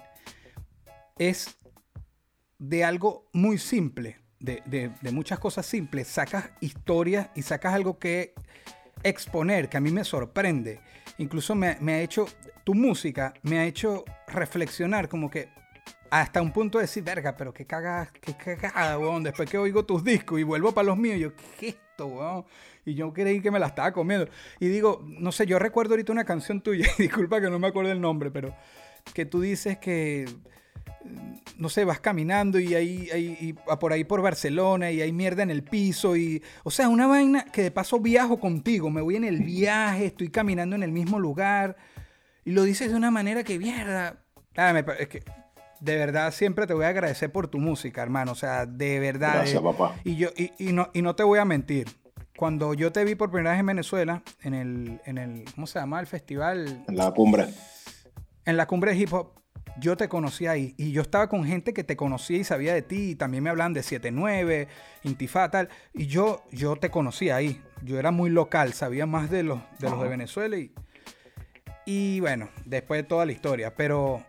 es 1.17 1.57
de 2.59 2.83
algo 2.83 3.27
muy 3.33 3.57
simple, 3.57 4.19
de, 4.39 4.61
de- 4.67 4.91
de 5.01 5.11
muchas 5.11 5.39
cosas 5.39 5.65
simples. 5.65 6.09
Sacas 6.09 6.51
historias 6.59 7.29
y 7.33 7.41
sacas 7.41 7.73
algo 7.73 7.97
que 7.97 8.35
exponer, 9.01 9.67
que 9.67 9.77
a 9.77 9.81
mí 9.81 9.89
me 9.89 10.03
sorprende. 10.03 10.79
Incluso 11.17 11.55
me, 11.55 11.75
me 11.81 11.93
ha 11.95 12.01
hecho, 12.01 12.27
tu 12.63 12.75
música 12.75 13.33
me 13.41 13.57
ha 13.57 13.65
hecho 13.65 14.05
reflexionar 14.27 15.09
como 15.09 15.31
que 15.31 15.49
hasta 16.11 16.41
un 16.41 16.51
punto 16.51 16.77
de 16.77 16.83
decir, 16.83 17.03
verga, 17.03 17.37
pero 17.37 17.53
qué 17.53 17.65
cagada, 17.65 18.11
qué 18.21 18.33
cagada, 18.35 18.99
weón. 18.99 19.23
Después 19.23 19.49
que 19.49 19.57
oigo 19.57 19.85
tus 19.85 20.03
discos 20.03 20.41
y 20.41 20.43
vuelvo 20.43 20.73
para 20.73 20.87
los 20.87 20.97
míos, 20.97 21.17
yo, 21.17 21.33
¿qué 21.57 21.69
es 21.69 21.75
esto, 21.75 22.07
weón? 22.07 22.45
Y 22.85 22.95
yo 22.95 23.13
creí 23.13 23.41
que 23.41 23.49
me 23.49 23.59
la 23.59 23.67
estaba 23.67 23.93
comiendo. 23.93 24.27
Y 24.59 24.67
digo, 24.67 25.01
no 25.07 25.31
sé, 25.31 25.45
yo 25.45 25.57
recuerdo 25.57 25.93
ahorita 25.93 26.11
una 26.11 26.25
canción 26.25 26.59
tuya, 26.59 26.85
disculpa 26.97 27.39
que 27.39 27.49
no 27.49 27.59
me 27.59 27.67
acuerdo 27.67 27.93
el 27.93 28.01
nombre, 28.01 28.29
pero 28.29 28.53
que 29.13 29.25
tú 29.25 29.39
dices 29.39 29.77
que, 29.77 30.25
no 31.57 31.69
sé, 31.69 31.85
vas 31.85 32.01
caminando 32.01 32.59
y 32.59 32.75
ahí, 32.75 33.09
ahí 33.13 33.55
por 33.79 33.93
ahí 33.93 34.03
por 34.03 34.21
Barcelona 34.21 34.91
y 34.91 35.01
hay 35.01 35.13
mierda 35.13 35.43
en 35.43 35.49
el 35.49 35.63
piso 35.63 36.17
y, 36.17 36.43
o 36.65 36.71
sea, 36.71 36.89
una 36.89 37.07
vaina 37.07 37.45
que 37.45 37.63
de 37.63 37.71
paso 37.71 38.01
viajo 38.01 38.37
contigo, 38.37 38.89
me 38.89 38.99
voy 38.99 39.15
en 39.15 39.23
el 39.23 39.43
viaje, 39.43 40.07
estoy 40.07 40.27
caminando 40.27 40.75
en 40.75 40.83
el 40.83 40.91
mismo 40.91 41.19
lugar 41.19 41.77
y 42.43 42.51
lo 42.51 42.63
dices 42.63 42.89
de 42.91 42.97
una 42.97 43.11
manera 43.11 43.45
que 43.45 43.57
mierda. 43.57 44.17
Ah, 44.57 44.73
me 44.73 44.83
es 44.99 45.07
que 45.07 45.23
de 45.81 45.97
verdad 45.97 46.31
siempre 46.31 46.65
te 46.67 46.73
voy 46.73 46.85
a 46.85 46.89
agradecer 46.89 47.31
por 47.31 47.47
tu 47.47 47.57
música, 47.59 48.01
hermano, 48.01 48.31
o 48.31 48.35
sea, 48.35 48.65
de 48.65 48.99
verdad. 48.99 49.33
Gracias, 49.35 49.59
eh, 49.61 49.63
papá. 49.63 49.95
y 50.03 50.15
yo 50.15 50.29
y, 50.37 50.51
y 50.57 50.71
no, 50.71 50.89
y 50.93 51.01
no 51.01 51.15
te 51.15 51.23
voy 51.23 51.39
a 51.39 51.45
mentir. 51.45 51.89
Cuando 52.37 52.73
yo 52.73 52.91
te 52.91 53.03
vi 53.03 53.15
por 53.15 53.29
primera 53.29 53.51
vez 53.51 53.59
en 53.59 53.65
Venezuela, 53.67 54.23
en 54.41 54.53
el, 54.53 55.01
en 55.05 55.17
el 55.17 55.43
¿cómo 55.53 55.67
se 55.67 55.79
llama? 55.79 55.99
El 55.99 56.07
festival 56.07 56.83
En 56.87 56.97
la 56.97 57.11
cumbre. 57.11 57.47
en 58.45 58.57
la 58.57 58.65
cumbre 58.65 58.91
de 58.93 58.97
hip 58.97 59.13
hop, 59.13 59.33
yo 59.79 59.95
te 59.95 60.07
conocí 60.09 60.47
ahí. 60.47 60.73
Y 60.77 60.91
yo 60.91 61.01
estaba 61.03 61.29
con 61.29 61.45
gente 61.45 61.73
que 61.73 61.83
te 61.83 61.95
conocía 61.95 62.37
y 62.37 62.43
sabía 62.43 62.73
de 62.73 62.81
ti. 62.81 63.11
Y 63.11 63.15
también 63.15 63.43
me 63.43 63.49
hablaban 63.51 63.73
de 63.73 63.81
7-9, 63.81 64.67
Intifada, 65.03 65.51
tal. 65.51 65.69
Y 65.93 66.07
yo, 66.07 66.41
yo 66.51 66.75
te 66.77 66.89
conocía 66.89 67.35
ahí. 67.35 67.61
Yo 67.83 67.99
era 67.99 68.09
muy 68.11 68.29
local, 68.31 68.73
sabía 68.73 69.05
más 69.05 69.29
de 69.29 69.43
los 69.43 69.59
de, 69.79 69.89
los 69.89 70.01
de. 70.01 70.09
Venezuela. 70.09 70.57
Y, 70.57 70.71
y 71.85 72.19
bueno, 72.21 72.49
después 72.65 73.03
de 73.03 73.07
toda 73.07 73.25
la 73.25 73.31
historia. 73.33 73.75
Pero, 73.75 74.23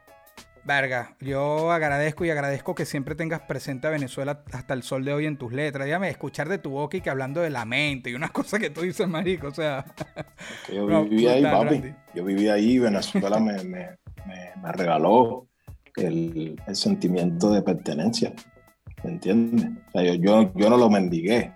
verga, 0.65 1.17
yo 1.21 1.71
agradezco 1.73 2.25
y 2.25 2.31
agradezco 2.31 2.75
que 2.75 2.85
siempre 2.87 3.15
tengas 3.15 3.41
presente 3.43 3.87
a 3.87 3.91
Venezuela 3.91 4.45
hasta 4.53 4.75
el 4.75 4.83
sol 4.83 5.05
de 5.05 5.13
hoy 5.13 5.27
en 5.27 5.37
tus 5.37 5.53
letras. 5.53 5.85
Dígame, 5.87 6.09
escuchar 6.09 6.49
de 6.49 6.59
tu 6.59 6.71
boca 6.71 6.97
y 6.97 7.01
que 7.01 7.11
hablando 7.11 7.41
de 7.41 7.51
la 7.51 7.65
mente 7.65 8.11
y 8.11 8.15
unas 8.15 8.31
cosas 8.33 8.61
que 8.61 8.71
tú 8.71 8.83
dices, 8.83 9.09
marico. 9.09 9.49
O 9.49 9.55
sea, 9.55 9.85
yo 10.73 10.87
No, 10.87 11.05
viví 11.05 11.27
ahí, 11.27 11.43
papi. 11.43 11.69
Randy. 11.69 11.95
Yo 12.15 12.25
viví 12.25 12.49
ahí, 12.49 12.79
Venezuela 12.79 13.39
me, 13.41 13.55
me, 13.65 13.89
me, 14.27 14.51
me 14.63 14.73
regaló 14.73 15.47
el, 15.97 16.61
el 16.67 16.77
sentimiento 16.77 17.51
de 17.51 17.63
pertenencia. 17.63 18.33
¿Me 19.05 19.11
entiendes? 19.13 19.67
O 19.89 19.91
sea, 19.93 20.03
yo, 20.03 20.15
yo, 20.15 20.53
yo 20.55 20.71
no 20.71 20.77
lo 20.77 20.89
mendigué. 20.89 21.53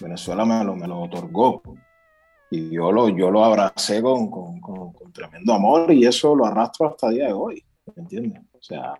Venezuela 0.00 0.44
me 0.44 0.62
lo, 0.64 0.76
me 0.76 0.86
lo 0.86 1.00
otorgó. 1.00 1.62
Y 2.50 2.70
yo 2.70 2.90
lo, 2.90 3.08
yo 3.08 3.30
lo 3.30 3.44
abracé 3.44 4.02
con, 4.02 4.28
con, 4.30 4.60
con- 4.60 4.92
con 4.92 5.12
tremendo 5.12 5.54
amor 5.54 5.92
y 5.92 6.04
eso 6.04 6.34
lo 6.34 6.46
arrastro 6.46 6.88
hasta 6.88 7.08
el 7.08 7.14
día 7.14 7.26
de 7.28 7.32
hoy. 7.32 7.64
¿Me 7.94 8.02
entiendes? 8.02 8.42
O 8.60 8.62
sea, 8.62 8.94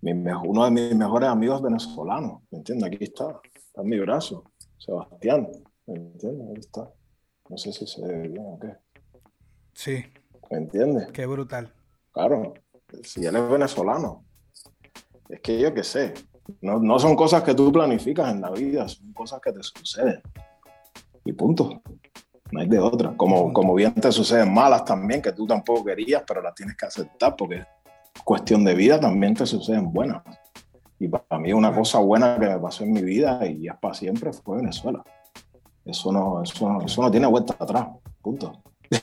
mi 0.00 0.12
uno 0.12 0.64
de 0.64 0.70
mis 0.70 0.94
mejores 0.94 1.28
amigos 1.28 1.60
venezolanos. 1.60 2.40
¿Me 2.50 2.58
entiendes? 2.58 2.86
Aquí 2.86 3.04
está. 3.04 3.38
Está 3.54 3.82
en 3.82 3.88
mi 3.88 3.98
brazo. 3.98 4.44
Sebastián. 4.78 5.46
¿Me 5.86 5.94
entiendes? 5.94 6.48
Ahí 6.48 6.54
está. 6.58 6.90
No 7.50 7.58
sé 7.58 7.72
si 7.72 7.86
se 7.86 8.06
ve 8.06 8.28
bien 8.28 8.44
o 8.46 8.58
qué. 8.58 8.76
sí, 9.74 10.04
¿Me 10.50 10.58
entiendes? 10.58 11.08
qué 11.12 11.26
brutal. 11.26 11.72
Claro, 12.12 12.54
si 13.02 13.26
él 13.26 13.36
es 13.36 13.48
venezolano. 13.50 14.24
Es 15.28 15.40
que 15.40 15.60
yo 15.60 15.74
qué 15.74 15.84
sé. 15.84 16.14
No, 16.62 16.78
no 16.78 16.98
son 16.98 17.14
cosas 17.14 17.42
que 17.42 17.54
tú 17.54 17.70
planificas 17.70 18.32
en 18.32 18.40
la 18.40 18.50
vida, 18.50 18.88
son 18.88 19.12
cosas 19.12 19.40
que 19.40 19.52
te 19.52 19.62
suceden. 19.62 20.22
Y 21.24 21.32
punto. 21.32 21.82
No 22.50 22.60
hay 22.60 22.68
de 22.68 22.78
otra. 22.78 23.14
Como, 23.16 23.52
como 23.52 23.74
bien 23.74 23.94
te 23.94 24.10
suceden 24.10 24.52
malas 24.52 24.84
también, 24.84 25.20
que 25.20 25.32
tú 25.32 25.46
tampoco 25.46 25.84
querías, 25.84 26.24
pero 26.26 26.40
las 26.40 26.54
tienes 26.54 26.76
que 26.76 26.86
aceptar 26.86 27.36
porque 27.36 27.64
cuestión 28.30 28.62
de 28.62 28.76
vida, 28.76 29.00
también 29.00 29.34
te 29.34 29.44
suceden 29.44 29.92
buenas. 29.92 30.22
Y 31.00 31.08
para 31.08 31.40
mí 31.40 31.52
una 31.52 31.74
cosa 31.74 31.98
buena 31.98 32.38
que 32.38 32.46
me 32.46 32.60
pasó 32.60 32.84
en 32.84 32.92
mi 32.92 33.02
vida 33.02 33.44
y 33.44 33.66
es 33.66 33.74
para 33.80 33.92
siempre 33.92 34.32
fue 34.32 34.58
Venezuela. 34.58 35.02
Eso 35.84 36.12
no, 36.12 36.40
eso 36.40 36.68
no, 36.68 36.80
eso 36.80 37.02
no 37.02 37.10
tiene 37.10 37.26
vuelta 37.26 37.56
atrás. 37.58 37.88
Punto. 38.22 38.62
¿Me 38.88 39.00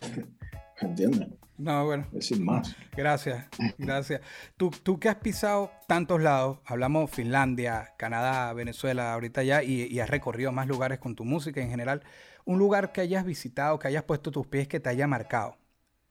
entiendes? 0.87 1.27
No, 1.57 1.83
bueno. 1.83 2.05
Decir 2.13 2.39
más. 2.39 2.73
Gracias, 2.95 3.47
gracias. 3.77 4.21
Tú, 4.55 4.71
tú 4.71 4.97
que 4.97 5.09
has 5.09 5.17
pisado 5.17 5.71
tantos 5.89 6.21
lados, 6.21 6.59
hablamos 6.63 7.11
Finlandia, 7.11 7.95
Canadá, 7.97 8.53
Venezuela, 8.53 9.13
ahorita 9.13 9.43
ya, 9.43 9.61
y, 9.61 9.87
y 9.87 9.99
has 9.99 10.09
recorrido 10.09 10.53
más 10.53 10.67
lugares 10.67 10.99
con 10.99 11.15
tu 11.15 11.25
música 11.25 11.59
en 11.59 11.69
general, 11.69 12.01
un 12.45 12.59
lugar 12.59 12.93
que 12.93 13.01
hayas 13.01 13.25
visitado, 13.25 13.77
que 13.77 13.89
hayas 13.89 14.03
puesto 14.03 14.31
tus 14.31 14.47
pies, 14.47 14.69
que 14.69 14.79
te 14.79 14.87
haya 14.87 15.05
marcado, 15.05 15.57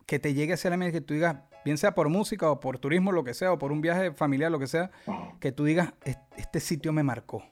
que 0.05 0.19
te 0.19 0.35
llegue 0.35 0.53
a 0.53 0.59
ser 0.59 0.73
la 0.73 0.77
mente 0.77 0.93
que 0.93 1.01
tú 1.01 1.15
digas, 1.15 1.37
bien 1.67 1.79
sea 1.79 1.95
por 1.97 2.09
música 2.09 2.49
o 2.49 2.61
por 2.61 2.79
turismo, 2.79 3.11
lo 3.11 3.25
que 3.25 3.35
sea, 3.35 3.53
o 3.53 3.59
por 3.59 3.73
un 3.73 3.81
viaje 3.81 4.13
familiar, 4.13 4.53
lo 4.53 4.61
que 4.61 4.69
sea, 4.69 4.93
que 5.41 5.51
tú 5.51 5.65
digas, 5.65 5.93
"Es- 6.05 6.17
este 6.37 6.61
sitio 6.61 6.93
me 6.93 7.03
marcó, 7.03 7.43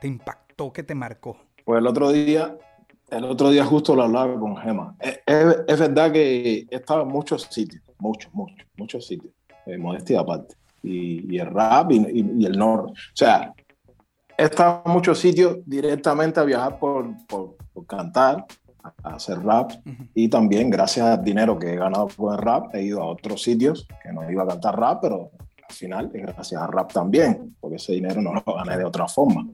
te 0.00 0.08
impactó, 0.08 0.72
que 0.72 0.82
te 0.82 0.96
marcó. 0.96 1.36
Pues 1.64 1.78
el 1.78 1.86
otro 1.86 2.10
día, 2.10 2.58
el 3.10 3.24
otro 3.24 3.50
día 3.50 3.64
justo 3.64 3.94
lo 3.94 4.02
hablaba 4.02 4.36
con 4.38 4.56
Gema. 4.56 4.96
Es, 4.98 5.20
es- 5.26 5.56
es 5.68 5.78
verdad 5.78 6.10
que 6.10 6.66
he 6.68 6.74
estado 6.76 7.02
en 7.02 7.08
muchos 7.08 7.44
sitios, 7.52 7.84
muchos, 7.98 8.34
muchos, 8.34 8.66
muchos 8.76 9.06
sitios, 9.06 9.32
eh, 9.66 9.78
modestia 9.78 10.18
aparte. 10.18 10.56
Y, 10.82 11.32
y 11.32 11.38
el 11.38 11.46
rap 11.46 11.92
y, 11.92 11.98
y- 11.98 12.32
y 12.40 12.46
el 12.46 12.58
norte. 12.58 12.90
O 12.92 13.16
sea, 13.16 13.54
he 14.36 14.42
estado 14.44 14.82
en 14.86 14.92
muchos 14.92 15.20
sitios 15.20 15.58
directamente 15.64 16.40
a 16.40 16.42
viajar 16.42 16.80
por, 16.80 17.06
por, 17.28 17.54
por 17.72 17.86
cantar 17.86 18.44
a 19.02 19.14
hacer 19.14 19.42
rap 19.42 19.72
y 20.14 20.28
también 20.28 20.70
gracias 20.70 21.06
al 21.06 21.24
dinero 21.24 21.58
que 21.58 21.72
he 21.72 21.76
ganado 21.76 22.08
con 22.14 22.34
el 22.34 22.38
rap 22.38 22.74
he 22.74 22.82
ido 22.82 23.02
a 23.02 23.06
otros 23.06 23.42
sitios 23.42 23.88
que 24.02 24.12
no 24.12 24.30
iba 24.30 24.42
a 24.42 24.46
cantar 24.46 24.78
rap, 24.78 24.98
pero 25.00 25.30
al 25.68 25.74
final 25.74 26.10
es 26.12 26.22
gracias 26.22 26.60
al 26.60 26.70
rap 26.70 26.92
también, 26.92 27.56
porque 27.60 27.76
ese 27.76 27.94
dinero 27.94 28.20
no 28.20 28.34
lo 28.34 28.54
gané 28.54 28.76
de 28.76 28.84
otra 28.84 29.08
forma, 29.08 29.46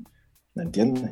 ¿me 0.55 0.65
entiendes? 0.65 1.11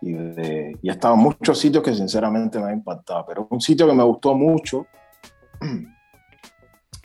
Y, 0.00 0.14
he 0.14 0.78
estado 0.82 1.14
en 1.14 1.20
muchos 1.20 1.58
sitios 1.58 1.82
que 1.82 1.92
sinceramente 1.92 2.60
me 2.60 2.70
ha 2.70 2.72
impactado, 2.72 3.24
pero 3.26 3.48
un 3.50 3.60
sitio 3.60 3.86
que 3.88 3.94
me 3.94 4.04
gustó 4.04 4.34
mucho, 4.34 4.86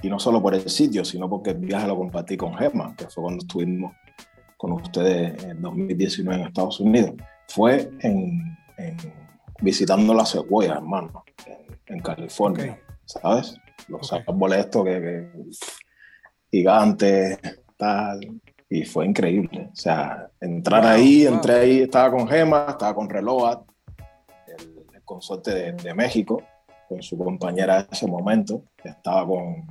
y 0.03 0.09
no 0.09 0.19
solo 0.19 0.41
por 0.41 0.53
el 0.53 0.69
sitio, 0.69 1.03
sino 1.03 1.27
porque 1.27 1.51
el 1.51 1.57
viaje 1.57 1.87
lo 1.87 1.97
compartí 1.97 2.37
con 2.37 2.53
Gemma, 2.53 2.95
que 2.95 3.05
fue 3.05 3.23
cuando 3.23 3.41
estuvimos 3.41 3.93
con 4.57 4.73
ustedes 4.73 5.43
en 5.43 5.61
2019 5.61 6.41
en 6.41 6.47
Estados 6.47 6.79
Unidos, 6.79 7.13
fue 7.47 7.89
en 8.01 8.55
visitando 9.61 10.13
las 10.13 10.31
cebollas, 10.31 10.77
hermano, 10.77 11.23
en, 11.85 11.99
California, 11.99 12.79
¿sabes? 13.05 13.55
Los 13.87 14.11
árboles 14.13 14.59
estos 14.59 14.83
que, 14.85 15.29
gigantes, 16.51 17.39
tal, 17.77 18.41
y 18.69 18.85
fue 18.85 19.05
increíble. 19.05 19.69
O 19.71 19.75
sea, 19.75 20.29
entrar 20.39 20.85
ahí, 20.85 21.25
entré 21.25 21.53
ahí, 21.53 21.81
estaba 21.81 22.11
con 22.11 22.27
Gema, 22.27 22.67
estaba 22.69 22.95
con 22.95 23.09
Reload, 23.09 23.61
el, 24.47 25.03
consorte 25.03 25.73
de, 25.73 25.93
México, 25.93 26.41
con 26.87 27.01
su 27.03 27.17
compañera 27.17 27.81
en 27.81 27.87
ese 27.91 28.07
momento, 28.07 28.63
estaba 28.83 29.27
con, 29.27 29.67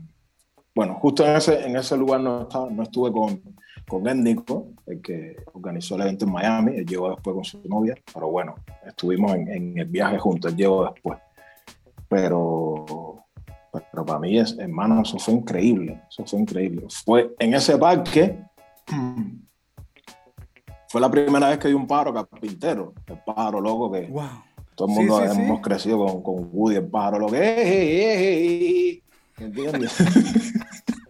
bueno, 0.75 0.95
justo 1.01 1.27
en 1.27 1.37
ese, 1.37 1.66
en 1.66 1.77
ese 1.77 1.97
lugar 1.97 2.21
no, 2.21 2.42
estaba, 2.42 2.71
no 2.71 2.83
estuve 2.83 3.11
con, 3.11 3.42
con 3.88 4.09
Étnico, 4.09 4.68
el 4.87 5.01
que 5.01 5.37
organizó 5.53 5.97
el 5.97 6.03
evento 6.03 6.25
en 6.25 6.33
Miami. 6.33 6.77
Él 6.77 6.87
llegó 6.87 7.11
después 7.11 7.35
con 7.35 7.45
su 7.45 7.61
novia, 7.68 7.95
pero 8.12 8.31
bueno, 8.31 8.55
estuvimos 8.87 9.35
en, 9.35 9.79
el 9.79 9.87
viaje 9.87 10.18
juntos, 10.18 10.53
él 10.53 10.57
llegó 10.57 10.85
después. 10.85 11.18
Pero, 12.09 13.25
pero 13.90 14.05
para 14.05 14.18
mí, 14.18 14.38
es, 14.38 14.57
hermano, 14.59 15.03
eso 15.03 15.18
fue 15.18 15.35
increíble, 15.35 16.01
eso 16.09 16.25
fue 16.27 16.40
increíble. 16.40 16.87
Fue 17.05 17.35
en 17.38 17.55
ese 17.55 17.79
parque, 17.79 18.38
fue 20.88 21.01
la 21.01 21.11
primera 21.11 21.49
vez 21.49 21.59
que 21.59 21.68
di 21.68 21.75
un 21.75 21.87
pájaro 21.87 22.12
carpintero, 22.12 22.92
el 23.07 23.18
pájaro 23.25 23.61
loco 23.61 23.92
que 23.92 24.12
todo 24.75 24.88
el 24.88 24.95
mundo 24.95 25.23
hemos 25.23 25.61
crecido 25.61 25.99
con, 25.99 26.23
con, 26.23 26.51
Woody, 26.53 26.77
el 26.77 26.87
pájaro 26.87 27.21
loco. 27.21 27.35
¡Eh, 27.37 29.03
¿Entiendes? 29.38 29.97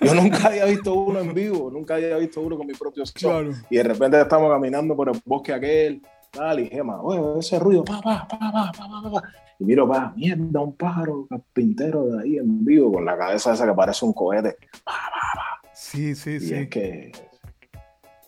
Yo 0.00 0.14
nunca 0.14 0.48
había 0.48 0.64
visto 0.66 0.94
uno 0.94 1.20
en 1.20 1.34
vivo, 1.34 1.70
nunca 1.70 1.96
había 1.96 2.16
visto 2.16 2.40
uno 2.40 2.56
con 2.56 2.66
mi 2.66 2.74
propio 2.74 3.04
claro. 3.12 3.50
Y 3.68 3.76
de 3.76 3.82
repente 3.82 4.20
estamos 4.20 4.50
caminando 4.50 4.94
por 4.94 5.08
el 5.08 5.20
bosque 5.24 5.52
aquel, 5.52 6.02
tal, 6.30 6.60
y 6.60 6.68
Gema, 6.68 7.00
oye, 7.02 7.40
ese 7.40 7.58
ruido, 7.58 7.84
pa, 7.84 8.00
pa, 8.00 8.26
pa, 8.28 8.38
pa, 8.38 8.72
pa, 8.72 9.02
pa, 9.02 9.10
pa. 9.10 9.22
Y 9.58 9.64
miro, 9.64 9.88
pa, 9.88 10.12
mierda, 10.14 10.60
un 10.60 10.74
pájaro 10.74 11.26
carpintero 11.28 12.06
de 12.06 12.22
ahí 12.22 12.36
en 12.36 12.64
vivo, 12.64 12.92
con 12.92 13.04
la 13.04 13.18
cabeza 13.18 13.52
esa 13.52 13.66
que 13.66 13.74
parece 13.74 14.04
un 14.04 14.12
cohete. 14.12 14.56
Pa, 14.84 14.92
pa, 14.92 15.32
pa. 15.34 15.70
Sí, 15.72 16.14
sí, 16.14 16.32
y 16.32 16.40
sí. 16.40 16.54
Es 16.54 16.68
que 16.68 17.12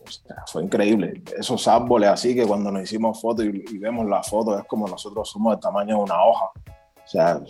o 0.03 0.11
sea, 0.11 0.43
fue 0.47 0.63
increíble. 0.63 1.23
Esos 1.37 1.67
árboles 1.67 2.09
así 2.09 2.35
que 2.35 2.45
cuando 2.45 2.71
nos 2.71 2.83
hicimos 2.83 3.21
fotos 3.21 3.45
y, 3.45 3.63
y, 3.71 3.77
vemos 3.77 4.05
la 4.07 4.21
foto 4.23 4.57
es 4.57 4.65
como 4.65 4.87
nosotros 4.87 5.29
somos 5.29 5.53
del 5.53 5.61
tamaño 5.61 5.97
de 5.97 6.03
una 6.03 6.21
hoja. 6.21 6.45
O 6.45 7.07
sea, 7.07 7.41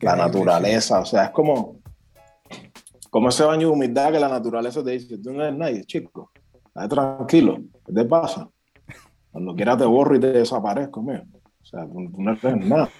la 0.00 0.16
naturaleza, 0.16 1.00
o 1.00 1.04
sea, 1.04 1.24
es 1.24 1.30
como, 1.30 1.76
como 3.10 3.28
ese 3.28 3.44
baño 3.44 3.68
de 3.68 3.74
humildad 3.74 4.12
que 4.12 4.20
la 4.20 4.28
naturaleza 4.28 4.82
te 4.82 4.92
dice, 4.92 5.18
tú 5.18 5.32
no 5.32 5.42
eres 5.42 5.56
nadie, 5.56 5.84
chico, 5.84 6.30
tranquilo, 6.88 7.58
¿qué 7.84 7.92
te 7.92 8.04
pasa? 8.04 8.48
Cuando 9.30 9.54
quieras 9.54 9.78
te 9.78 9.84
borro 9.84 10.16
y 10.16 10.20
te 10.20 10.32
desaparezco, 10.32 11.02
mío. 11.02 11.22
O 11.62 11.64
sea, 11.64 11.86
tú, 11.86 12.10
no 12.18 12.32
eres 12.32 12.66
nada. 12.66 12.90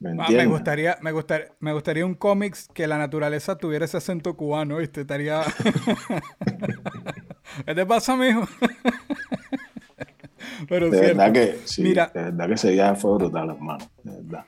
¿Me, 0.00 0.22
ah, 0.22 0.26
me, 0.28 0.46
gustaría, 0.46 0.98
me, 1.00 1.12
gustaría, 1.12 1.52
me 1.60 1.72
gustaría 1.72 2.04
un 2.04 2.14
cómics 2.14 2.68
que 2.74 2.86
la 2.86 2.98
naturaleza 2.98 3.56
tuviera 3.56 3.84
ese 3.84 3.96
acento 3.96 4.36
cubano, 4.36 4.78
¿viste? 4.78 5.02
Estaría... 5.02 5.42
¿Qué 7.66 7.74
te 7.74 7.86
pasa, 7.86 8.16
mijo? 8.16 8.42
Pero 10.68 10.90
de 10.90 11.00
verdad 11.00 11.32
que 11.32 11.60
sí, 11.64 11.82
Mira, 11.82 12.10
de 12.12 12.24
verdad 12.24 12.48
que 12.48 12.54
ese 12.54 12.72
viaje 12.72 13.00
fue 13.00 13.14
brutal, 13.14 13.50
hermano, 13.50 13.84
de 14.02 14.22
verdad. 14.22 14.44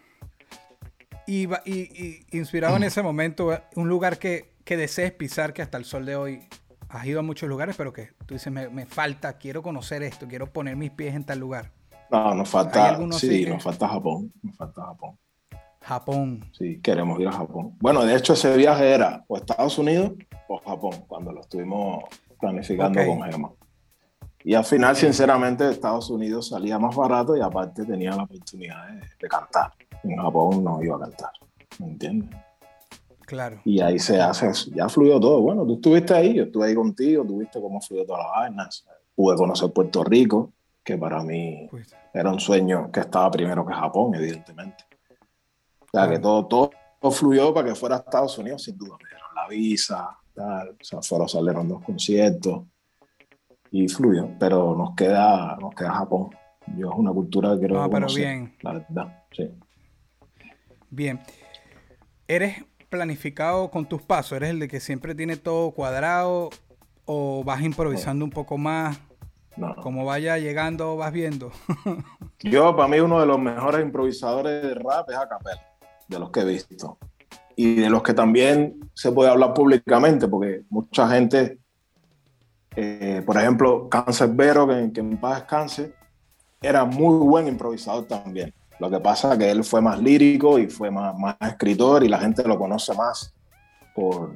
Y, 1.27 1.49
y, 1.65 2.25
inspirado 2.33 2.77
en 2.77 2.85
ese 2.85 3.03
momento, 3.03 3.51
un 3.75 3.89
lugar 3.89 4.19
que, 4.19 4.55
que, 4.65 4.77
desees 4.77 5.13
pisar, 5.13 5.53
que 5.53 5.63
hasta 5.63 5.77
el 5.77 5.85
sol 5.85 6.07
de 6.07 6.15
hoy 6.15 6.49
has 6.89 7.05
ido 7.05 7.19
a 7.19 7.23
muchos 7.23 7.49
lugares, 7.49 7.75
pero 7.77 7.93
que 7.93 8.11
tú 8.27 8.35
dices, 8.35 8.53
me, 8.53 8.69
me 8.69 8.87
falta, 8.87 9.37
quiero 9.37 9.63
conocer 9.63 10.03
esto, 10.05 10.29
quiero 10.29 10.53
poner 10.53 10.77
mis 10.77 10.93
pies 10.93 11.15
en 11.15 11.25
tal 11.25 11.41
lugar. 11.41 11.73
No, 12.11 12.35
nos 12.35 12.49
falta, 12.49 12.99
sí, 13.13 13.45
nos 13.47 13.63
falta 13.63 13.89
Japón, 13.89 14.33
nos 14.43 14.57
falta 14.57 14.83
Japón. 14.83 15.19
Japón. 15.81 16.51
Sí, 16.53 16.81
queremos 16.81 17.19
ir 17.21 17.29
a 17.29 17.33
Japón. 17.33 17.77
Bueno, 17.81 18.05
de 18.05 18.15
hecho 18.17 18.35
ese 18.35 18.57
viaje 18.57 18.93
era 18.93 19.25
o 19.27 19.37
Estados 19.37 19.79
Unidos 19.79 20.13
o 20.49 20.59
Japón, 20.59 21.05
cuando 21.09 21.33
lo 21.33 21.41
estuvimos 21.41 22.05
planificando 22.39 23.05
con 23.05 23.23
Gemma. 23.23 23.51
Y 24.45 24.55
al 24.55 24.65
final, 24.65 24.95
sinceramente, 24.95 25.69
Estados 25.69 26.09
Unidos 26.09 26.49
salía 26.49 26.79
más 26.79 26.95
barato 26.95 27.37
y 27.37 27.41
aparte 27.41 27.85
tenía 27.85 28.13
la 28.13 28.23
oportunidad 28.23 28.89
de 29.21 29.29
cantar 29.29 29.73
en 30.03 30.17
Japón 30.17 30.65
no 30.65 30.83
iba 30.83 30.97
a 30.97 31.01
cantar, 31.01 31.31
¿me 31.79 31.87
entiendes? 31.87 32.31
Claro. 33.27 33.61
Y 33.65 33.81
ahí 33.81 33.99
se 33.99 34.21
hace, 34.21 34.53
ya 34.73 34.89
fluyó 34.89 35.19
todo. 35.19 35.41
Bueno, 35.43 35.67
tú 35.67 35.75
estuviste 35.75 36.15
ahí, 36.15 36.35
yo 36.35 36.45
estuve 36.45 36.69
ahí 36.69 36.75
contigo, 36.77 37.25
tuviste 37.25 37.61
cómo 37.61 37.81
fluyó 37.81 38.07
todas 38.07 38.23
las 38.23 38.33
vainas. 38.33 38.87
Pude 39.17 39.37
conocer 39.37 39.73
Puerto 39.73 40.05
Rico, 40.05 40.53
que 40.85 40.97
para 40.97 41.25
mí 41.25 41.67
pues. 41.69 41.93
era 42.15 42.31
un 42.31 42.39
sueño 42.39 42.91
que 42.93 43.01
estaba 43.01 43.29
primero 43.33 43.67
que 43.67 43.75
Japón, 43.75 44.15
evidentemente. 44.15 44.85
O 45.81 45.87
sea, 45.93 46.09
que 46.09 46.21
todo, 46.21 46.47
todo, 46.47 46.71
fluyó 47.11 47.53
para 47.53 47.69
que 47.69 47.75
fuera 47.75 47.97
a 47.97 47.99
Estados 47.99 48.39
Unidos, 48.39 48.63
sin 48.63 48.79
duda. 48.79 48.97
Me 49.03 49.09
dieron 49.09 49.35
la 49.35 49.49
visa, 49.49 50.19
tal. 50.33 50.69
O 50.71 50.85
sea, 50.85 51.03
fueron, 51.03 51.29
salieron 51.29 51.69
dos 51.69 51.83
conciertos 51.83 52.63
y 53.73 53.89
fluyó. 53.89 54.29
Pero 54.39 54.77
nos 54.77 54.95
queda, 54.95 55.57
nos 55.61 55.75
queda 55.75 55.93
Japón. 55.93 56.31
Yo 56.77 56.91
es 56.93 56.97
una 56.97 57.13
cultura 57.13 57.55
que 57.55 57.61
quiero 57.61 57.83
ah, 57.83 57.89
pero 57.91 58.07
bien. 58.09 58.55
la 58.63 58.73
verdad, 58.75 59.25
sí. 59.33 59.51
Bien. 60.97 61.21
¿Eres 62.27 62.65
planificado 62.89 63.71
con 63.71 63.87
tus 63.87 64.01
pasos? 64.01 64.33
¿Eres 64.33 64.49
el 64.49 64.61
de 64.61 64.67
que 64.67 64.81
siempre 64.81 65.15
tiene 65.15 65.37
todo 65.37 65.73
cuadrado 65.73 66.49
o 67.05 67.45
vas 67.45 67.61
improvisando 67.61 68.25
un 68.25 68.31
poco 68.31 68.57
más? 68.57 68.99
No. 69.59 69.77
Como 69.77 70.07
vaya 70.07 70.39
llegando, 70.39 70.97
vas 70.97 71.13
viendo. 71.13 71.53
Yo, 72.41 72.75
para 72.75 72.89
mí, 72.89 72.99
uno 72.99 73.21
de 73.21 73.27
los 73.27 73.39
mejores 73.39 73.83
improvisadores 73.83 74.63
de 74.63 74.75
rap 74.75 75.11
es 75.11 75.17
Acapella, 75.17 75.69
de 76.09 76.19
los 76.19 76.31
que 76.31 76.41
he 76.41 76.45
visto. 76.47 76.97
Y 77.57 77.75
de 77.75 77.91
los 77.91 78.03
que 78.03 78.15
también 78.15 78.81
se 78.95 79.13
puede 79.13 79.29
hablar 79.29 79.53
públicamente, 79.53 80.27
porque 80.29 80.63
mucha 80.71 81.11
gente, 81.11 81.59
eh, 82.75 83.23
por 83.27 83.37
ejemplo, 83.37 83.87
Cáncer 83.91 84.31
Vero, 84.33 84.67
que, 84.67 84.93
que 84.95 85.01
en 85.01 85.19
paz 85.19 85.41
descanse, 85.41 85.93
era 86.63 86.87
muy 86.87 87.19
buen 87.19 87.49
improvisador 87.49 88.07
también. 88.07 88.55
Lo 88.79 88.91
que 88.91 89.01
pasa 89.01 89.33
es 89.33 89.39
que 89.39 89.51
él 89.51 89.65
fue 89.65 89.81
más 89.81 90.01
lírico 90.01 90.59
y 90.59 90.69
fue 90.69 90.91
más, 90.91 91.19
más 91.19 91.37
escritor 91.41 92.05
y 92.05 92.09
la 92.09 92.19
gente 92.19 92.47
lo 92.47 92.59
conoce 92.59 92.95
más 92.95 93.35
por, 93.95 94.35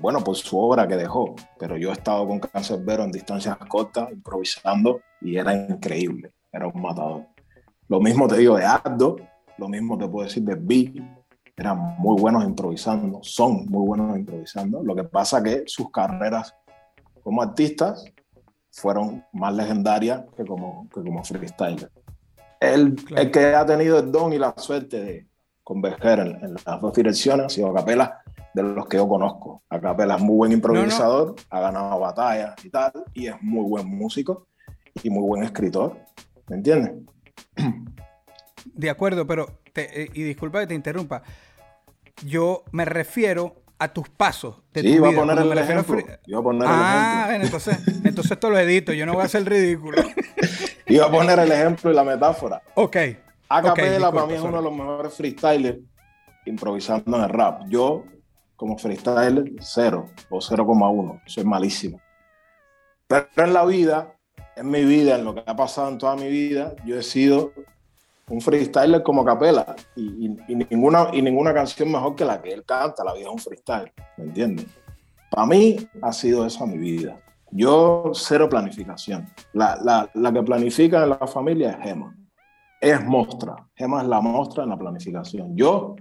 bueno, 0.00 0.24
por 0.24 0.34
su 0.34 0.58
obra 0.58 0.88
que 0.88 0.96
dejó. 0.96 1.36
Pero 1.58 1.76
yo 1.76 1.90
he 1.90 1.92
estado 1.92 2.26
con 2.26 2.40
Vero 2.84 3.04
en 3.04 3.12
distancias 3.12 3.56
cortas, 3.68 4.10
improvisando, 4.10 5.00
y 5.20 5.36
era 5.36 5.54
increíble. 5.54 6.32
Era 6.52 6.66
un 6.66 6.82
matador. 6.82 7.26
Lo 7.88 8.00
mismo 8.00 8.26
te 8.26 8.38
digo 8.38 8.56
de 8.56 8.64
Ardo, 8.64 9.16
lo 9.58 9.68
mismo 9.68 9.96
te 9.96 10.08
puedo 10.08 10.26
decir 10.26 10.42
de 10.42 10.56
Big. 10.56 11.02
Eran 11.56 11.78
muy 11.98 12.20
buenos 12.20 12.44
improvisando, 12.44 13.20
son 13.22 13.66
muy 13.66 13.86
buenos 13.86 14.16
improvisando. 14.16 14.82
Lo 14.82 14.96
que 14.96 15.04
pasa 15.04 15.38
es 15.38 15.44
que 15.44 15.62
sus 15.66 15.90
carreras 15.90 16.54
como 17.22 17.42
artistas 17.42 18.04
fueron 18.70 19.24
más 19.32 19.54
legendarias 19.54 20.24
que 20.36 20.44
como, 20.44 20.88
que 20.88 21.02
como 21.02 21.22
freestyler 21.22 21.90
el, 22.62 22.96
el, 23.16 23.30
que 23.30 23.54
ha 23.54 23.66
tenido 23.66 23.98
el 23.98 24.12
don 24.12 24.32
y 24.32 24.38
la 24.38 24.54
suerte 24.56 25.02
de 25.02 25.26
converger 25.64 26.20
en, 26.20 26.54
las 26.54 26.80
dos 26.80 26.92
direcciones 26.94 27.46
ha 27.46 27.48
sido 27.48 27.70
Acapela, 27.70 28.22
de 28.54 28.62
los 28.62 28.86
que 28.86 28.96
yo 28.98 29.08
conozco. 29.08 29.62
Acapela 29.68 30.16
es 30.16 30.22
muy 30.22 30.36
buen 30.36 30.52
improvisador, 30.52 31.34
ha 31.50 31.60
ganado 31.60 31.98
batallas 31.98 32.54
y 32.64 32.70
tal, 32.70 32.92
y 33.14 33.26
es 33.26 33.40
muy 33.40 33.68
buen 33.68 33.86
músico 33.86 34.46
y 35.02 35.10
muy 35.10 35.26
buen 35.26 35.42
escritor. 35.42 35.96
¿Me 36.48 36.56
entiendes? 36.56 36.92
De 38.64 38.90
acuerdo, 38.90 39.26
pero, 39.26 39.60
eh, 39.74 40.08
y 40.12 40.22
disculpa 40.22 40.60
que 40.60 40.66
te 40.68 40.74
interrumpa, 40.74 41.22
yo 42.24 42.64
me 42.72 42.84
refiero 42.84 43.62
a 43.78 43.92
tus 43.92 44.08
pasos 44.08 44.62
de 44.72 44.82
sí, 44.82 44.96
tu 44.96 45.06
A 45.06 45.12
poner 45.12 45.38
el 45.38 45.58
ejemplo. 45.58 45.98
Iba 46.26 46.38
a 46.38 46.42
poner 46.42 46.68
ah, 46.70 47.26
el 47.30 47.42
ejemplo. 47.42 47.58
entonces, 47.58 48.04
entonces 48.04 48.32
esto 48.32 48.50
lo 48.50 48.58
edito, 48.58 48.92
yo 48.92 49.06
no 49.06 49.14
voy 49.14 49.22
a 49.22 49.26
hacer 49.26 49.44
ridículo. 49.44 50.02
Iba 50.86 51.06
a 51.06 51.10
poner 51.10 51.38
el 51.38 51.52
ejemplo 51.52 51.90
y 51.90 51.94
la 51.94 52.04
metáfora. 52.04 52.62
Ok. 52.74 52.96
Acapella 53.48 54.10
para 54.10 54.26
mí 54.26 54.34
es 54.34 54.40
uno 54.40 54.56
de 54.56 54.62
los 54.62 54.72
mejores 54.72 55.14
freestylers 55.14 55.78
improvisando 56.46 57.16
en 57.16 57.24
el 57.24 57.28
rap. 57.28 57.62
Yo, 57.68 58.04
como 58.56 58.78
freestyler, 58.78 59.52
cero 59.60 60.06
o 60.30 60.38
0,1. 60.38 61.20
Soy 61.26 61.44
malísimo. 61.44 62.00
Pero 63.06 63.26
en 63.36 63.52
la 63.52 63.64
vida, 63.64 64.16
en 64.56 64.70
mi 64.70 64.84
vida, 64.84 65.16
en 65.16 65.24
lo 65.24 65.34
que 65.34 65.42
ha 65.46 65.56
pasado 65.56 65.88
en 65.88 65.98
toda 65.98 66.16
mi 66.16 66.28
vida, 66.28 66.74
yo 66.84 66.98
he 66.98 67.02
sido 67.02 67.52
un 68.28 68.40
freestyler 68.40 69.02
como 69.02 69.24
Capela 69.24 69.76
y, 69.94 70.28
ninguna, 70.48 71.08
y 71.12 71.20
ninguna 71.20 71.52
canción 71.52 71.92
mejor 71.92 72.16
que 72.16 72.24
la 72.24 72.40
que 72.40 72.52
él 72.52 72.64
canta, 72.64 73.04
la 73.04 73.12
vida 73.12 73.26
es 73.26 73.32
un 73.32 73.38
freestyle, 73.38 73.92
¿me 74.16 74.24
entiendes? 74.24 74.66
Para 75.30 75.46
mí 75.46 75.76
ha 76.00 76.12
sido 76.12 76.46
esa 76.46 76.64
mi 76.64 76.78
vida. 76.78 77.20
Yo 77.52 78.10
cero 78.14 78.48
planificación. 78.48 79.26
La, 79.52 79.78
la, 79.82 80.10
la 80.14 80.32
que 80.32 80.42
planifica 80.42 81.04
en 81.04 81.10
la 81.10 81.26
familia 81.26 81.72
es 81.72 81.78
Gema. 81.84 82.16
Es 82.80 83.04
mostra. 83.04 83.68
Gema 83.76 84.02
es 84.02 84.08
la 84.08 84.20
mostra 84.20 84.64
en 84.64 84.70
la 84.70 84.78
planificación. 84.78 85.54
Yo 85.54 85.96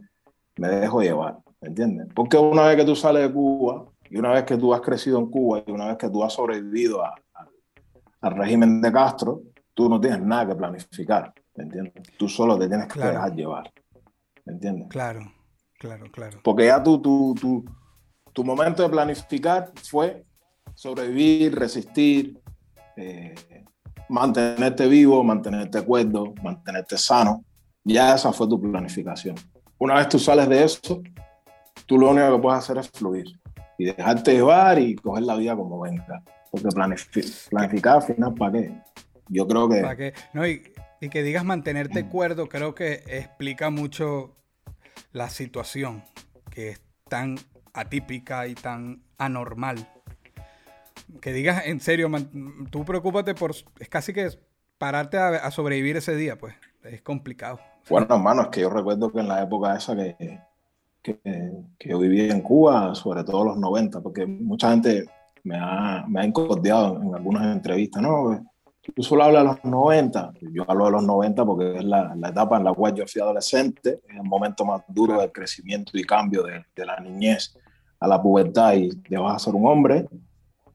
me 0.57 0.69
dejo 0.69 1.01
llevar, 1.01 1.39
¿me 1.59 1.67
entiendes? 1.67 2.07
Porque 2.15 2.37
una 2.37 2.63
vez 2.63 2.77
que 2.77 2.85
tú 2.85 2.95
sales 2.95 3.23
de 3.23 3.33
Cuba 3.33 3.85
y 4.09 4.17
una 4.17 4.31
vez 4.31 4.43
que 4.43 4.57
tú 4.57 4.73
has 4.73 4.81
crecido 4.81 5.19
en 5.19 5.27
Cuba 5.27 5.61
y 5.65 5.71
una 5.71 5.87
vez 5.87 5.97
que 5.97 6.09
tú 6.09 6.23
has 6.23 6.33
sobrevivido 6.33 7.03
al 7.03 8.31
régimen 8.31 8.81
de 8.81 8.91
Castro, 8.91 9.41
tú 9.73 9.89
no 9.89 9.99
tienes 9.99 10.21
nada 10.21 10.47
que 10.47 10.55
planificar, 10.55 11.33
¿me 11.55 11.63
entiendes? 11.63 11.93
Tú 12.17 12.27
solo 12.27 12.57
te 12.57 12.67
tienes 12.67 12.87
que 12.87 12.99
dejar 12.99 13.33
llevar, 13.33 13.71
¿me 14.45 14.53
entiendes? 14.53 14.87
Claro, 14.89 15.21
claro, 15.79 16.05
claro. 16.11 16.39
Porque 16.43 16.65
ya 16.65 16.81
tú, 16.83 17.01
tú, 17.01 17.33
tú, 17.39 17.65
tu 18.33 18.43
momento 18.43 18.83
de 18.83 18.89
planificar 18.89 19.71
fue 19.83 20.25
sobrevivir, 20.75 21.55
resistir, 21.57 22.39
eh, 22.97 23.35
mantenerte 24.09 24.87
vivo, 24.87 25.23
mantenerte 25.23 25.81
cuerdo, 25.83 26.33
mantenerte 26.43 26.97
sano. 26.97 27.43
Ya 27.83 28.15
esa 28.15 28.31
fue 28.31 28.47
tu 28.47 28.59
planificación. 28.59 29.35
Una 29.77 29.95
vez 29.95 30.09
tú 30.09 30.19
sales 30.19 30.47
de 30.47 30.63
eso, 30.63 31.01
tú 31.85 31.97
lo 31.97 32.11
único 32.11 32.35
que 32.35 32.41
puedes 32.41 32.59
hacer 32.59 32.77
es 32.77 32.89
fluir 32.89 33.25
y 33.77 33.85
dejarte 33.85 34.33
llevar 34.33 34.77
y 34.77 34.95
coger 34.95 35.23
la 35.23 35.35
vida 35.35 35.55
como 35.55 35.79
venga. 35.79 36.23
Porque 36.51 36.67
planificar 37.49 37.95
al 37.95 38.03
final, 38.03 38.33
¿para 38.35 38.51
qué? 38.51 38.73
Yo 39.29 39.47
creo 39.47 39.69
que... 39.69 40.13
No, 40.33 40.45
y, 40.45 40.61
que 41.09 41.23
digas 41.23 41.43
mantenerte 41.43 42.05
cuerdo, 42.07 42.47
creo 42.47 42.75
que 42.75 43.03
explica 43.07 43.71
mucho 43.71 44.35
la 45.13 45.29
situación, 45.29 46.03
que 46.51 46.69
es 46.69 46.81
tan 47.09 47.39
atípica 47.73 48.45
y 48.45 48.53
tan 48.53 49.01
anormal. 49.17 49.89
Que 51.19 51.33
digas 51.33 51.63
en 51.65 51.79
serio, 51.79 52.09
tú 52.69 52.85
preocúpate 52.85 53.35
por... 53.35 53.51
Es 53.79 53.89
casi 53.89 54.13
que 54.13 54.29
pararte 54.77 55.17
a, 55.17 55.51
sobrevivir 55.51 55.97
ese 55.97 56.15
día, 56.15 56.37
pues. 56.37 56.55
Es 56.83 57.01
complicado. 57.01 57.59
Bueno, 57.89 58.07
hermano, 58.09 58.43
es 58.43 58.47
que 58.47 58.61
yo 58.61 58.69
recuerdo 58.69 59.11
que 59.11 59.19
en 59.19 59.27
la 59.27 59.43
época 59.43 59.75
esa 59.75 59.95
que, 59.95 60.39
que, 61.01 61.19
que 61.77 61.89
yo 61.89 61.99
vivía 61.99 62.31
en 62.31 62.41
Cuba, 62.41 62.95
sobre 62.95 63.23
todo 63.23 63.45
los 63.45 63.57
90, 63.57 64.01
porque 64.01 64.25
mucha 64.25 64.71
gente 64.71 65.05
me 65.43 65.57
ha, 65.57 66.05
me 66.07 66.21
ha 66.21 66.23
encordeado 66.23 67.01
en 67.01 67.15
algunas 67.15 67.55
entrevistas, 67.55 68.01
¿no? 68.01 68.45
Tú 68.95 69.03
solo 69.03 69.23
hablas 69.23 69.43
de 69.43 69.49
los 69.49 69.63
90, 69.63 70.33
yo 70.51 70.65
hablo 70.67 70.85
de 70.85 70.91
los 70.91 71.03
90 71.03 71.45
porque 71.45 71.77
es 71.77 71.83
la, 71.83 72.15
la, 72.15 72.29
etapa 72.29 72.57
en 72.57 72.63
la 72.63 72.73
cual 72.73 72.95
yo 72.95 73.05
fui 73.05 73.21
adolescente, 73.21 74.01
es 74.07 74.15
el 74.15 74.23
momento 74.23 74.65
más 74.65 74.81
duro 74.87 75.19
del 75.21 75.31
crecimiento 75.31 75.91
y 75.93 76.03
cambio 76.03 76.43
de, 76.43 76.65
de 76.75 76.85
la 76.85 76.99
niñez 76.99 77.55
a 77.99 78.07
la 78.07 78.19
pubertad 78.19 78.73
y 78.73 78.89
te 78.89 79.17
vas 79.17 79.35
a 79.35 79.45
ser 79.45 79.53
un 79.53 79.67
hombre. 79.67 80.07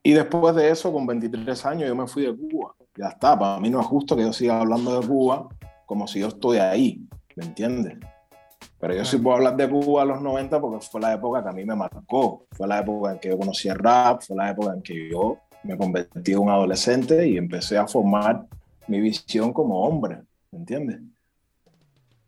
Y 0.07 0.13
después 0.13 0.55
de 0.55 0.71
eso, 0.71 0.93
con 0.93 1.05
23 1.05 1.67
años, 1.67 1.89
yo 1.89 1.97
me 1.97 2.07
fui 2.07 2.23
de 2.23 2.37
Cuba. 2.37 2.77
Ya 2.97 3.09
está, 3.09 3.37
para 3.37 3.59
mí 3.59 3.69
no 3.69 3.81
es 3.81 3.87
justo 3.87 4.15
que 4.15 4.23
yo 4.23 4.33
siga 4.33 4.61
hablando 4.61 5.01
de 5.01 5.05
Cuba 5.05 5.49
como 5.85 6.07
si 6.07 6.21
yo 6.21 6.29
estoy 6.29 6.59
ahí, 6.59 7.05
¿me 7.35 7.45
entiendes? 7.45 7.99
Pero 8.79 8.95
yo 8.95 9.05
sí 9.05 9.19
puedo 9.19 9.35
hablar 9.35 9.57
de 9.57 9.69
Cuba 9.69 10.03
a 10.03 10.05
los 10.05 10.23
90 10.23 10.61
porque 10.61 10.87
fue 10.87 11.01
la 11.01 11.15
época 11.15 11.43
que 11.43 11.49
a 11.49 11.53
mí 11.53 11.65
me 11.65 11.75
marcó. 11.75 12.47
Fue 12.53 12.69
la 12.69 12.79
época 12.79 13.15
en 13.15 13.19
que 13.19 13.31
yo 13.31 13.37
conocí 13.37 13.67
el 13.67 13.81
rap, 13.81 14.23
fue 14.23 14.37
la 14.37 14.51
época 14.51 14.75
en 14.75 14.83
que 14.83 15.11
yo 15.11 15.39
me 15.65 15.77
convertí 15.77 16.35
en 16.35 16.39
un 16.39 16.51
adolescente 16.51 17.27
y 17.27 17.37
empecé 17.37 17.77
a 17.77 17.89
formar 17.89 18.47
mi 18.87 19.01
visión 19.01 19.53
como 19.53 19.81
hombre, 19.81 20.21
¿me 20.53 20.61
entiendes? 20.61 21.01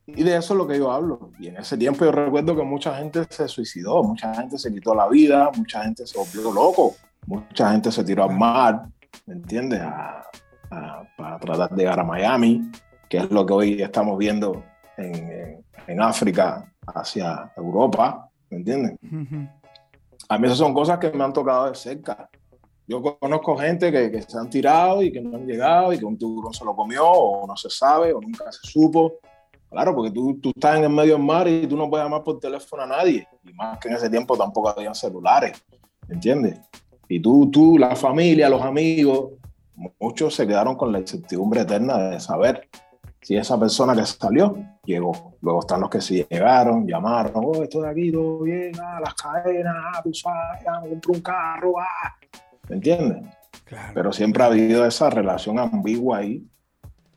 Y 0.04 0.24
de 0.24 0.34
eso 0.34 0.54
es 0.54 0.58
lo 0.58 0.66
que 0.66 0.78
yo 0.78 0.90
hablo. 0.90 1.30
Y 1.38 1.46
en 1.46 1.58
ese 1.58 1.76
tiempo 1.76 2.04
yo 2.04 2.10
recuerdo 2.10 2.56
que 2.56 2.64
mucha 2.64 2.96
gente 2.96 3.24
se 3.30 3.46
suicidó, 3.46 4.02
mucha 4.02 4.34
gente 4.34 4.58
se 4.58 4.74
quitó 4.74 4.96
la 4.96 5.06
vida, 5.06 5.48
mucha 5.56 5.84
gente 5.84 6.04
se 6.08 6.18
volvió 6.18 6.52
loco, 6.52 6.96
mucha 7.28 7.72
gente 7.72 7.92
se 7.92 8.02
tiró 8.04 8.24
al 8.24 8.36
mar, 8.36 8.88
¿me 9.26 9.34
entiendes? 9.34 9.82
para 11.16 11.38
tratar 11.38 11.70
de 11.70 11.76
llegar 11.76 12.00
a 12.00 12.04
Miami, 12.04 12.70
que 13.08 13.18
es 13.18 13.30
lo 13.30 13.44
que 13.46 13.52
hoy 13.52 13.82
estamos 13.82 14.18
viendo 14.18 14.62
en, 14.96 15.64
en 15.86 16.02
África 16.02 16.70
hacia 16.86 17.50
Europa, 17.56 18.28
¿me 18.50 18.58
entiendes? 18.58 18.98
A 20.28 20.38
mí 20.38 20.46
esas 20.46 20.58
son 20.58 20.74
cosas 20.74 20.98
que 20.98 21.10
me 21.10 21.24
han 21.24 21.32
tocado 21.32 21.70
de 21.70 21.74
cerca. 21.74 22.28
Yo 22.86 23.02
conozco 23.18 23.56
gente 23.56 23.90
que, 23.90 24.10
que, 24.10 24.22
se 24.22 24.38
han 24.38 24.48
tirado 24.48 25.02
y 25.02 25.10
que 25.12 25.20
no 25.20 25.36
han 25.36 25.46
llegado 25.46 25.92
y 25.92 25.98
que 25.98 26.04
un 26.04 26.18
tiburón 26.18 26.52
se 26.52 26.64
lo 26.64 26.74
comió 26.74 27.06
o 27.06 27.46
no 27.46 27.56
se 27.56 27.70
sabe 27.70 28.12
o 28.12 28.20
nunca 28.20 28.50
se 28.52 28.60
supo. 28.62 29.14
Claro, 29.70 29.94
porque 29.94 30.10
tú, 30.10 30.38
tú 30.40 30.50
estás 30.54 30.78
en 30.78 30.84
el 30.84 30.90
medio 30.90 31.14
del 31.14 31.24
mar 31.24 31.46
y 31.48 31.66
tú 31.66 31.76
no 31.76 31.88
puedes 31.88 32.04
llamar 32.04 32.24
por 32.24 32.38
teléfono 32.40 32.82
a 32.82 32.86
nadie. 32.86 33.26
Y 33.44 33.52
más 33.52 33.78
que 33.78 33.88
en 33.88 33.96
ese 33.96 34.08
tiempo 34.08 34.36
tampoco 34.36 34.70
habían 34.70 34.94
celulares, 34.94 35.62
¿me 36.06 36.14
entiendes? 36.14 36.58
Y 37.08 37.20
tú, 37.20 37.50
tú, 37.50 37.78
la 37.78 37.96
familia, 37.96 38.48
los 38.48 38.62
amigos, 38.62 39.30
muchos 39.98 40.34
se 40.34 40.46
quedaron 40.46 40.76
con 40.76 40.92
la 40.92 40.98
incertidumbre 40.98 41.62
eterna 41.62 41.96
de 41.98 42.20
saber 42.20 42.68
si 43.22 43.36
esa 43.36 43.58
persona 43.58 43.94
que 43.94 44.04
salió 44.04 44.56
llegó. 44.84 45.36
Luego 45.40 45.60
están 45.60 45.80
los 45.80 45.90
que 45.90 46.00
sí 46.00 46.26
llegaron, 46.28 46.86
llamaron, 46.86 47.44
oh, 47.44 47.62
estoy 47.62 47.86
aquí, 47.88 48.12
todo 48.12 48.40
bien, 48.40 48.72
ah, 48.82 49.00
las 49.02 49.14
cadenas, 49.14 49.74
ah, 49.76 50.00
tú 50.02 50.12
sabes, 50.12 50.66
ah, 50.66 50.80
me 50.82 50.90
compré 50.90 51.12
un 51.12 51.20
carro, 51.20 51.78
ah. 51.78 52.16
¿Me 52.68 52.76
entiendes? 52.76 53.34
Pero 53.94 54.12
siempre 54.12 54.42
ha 54.42 54.46
habido 54.46 54.84
esa 54.86 55.10
relación 55.10 55.58
ambigua 55.58 56.18
ahí. 56.18 56.46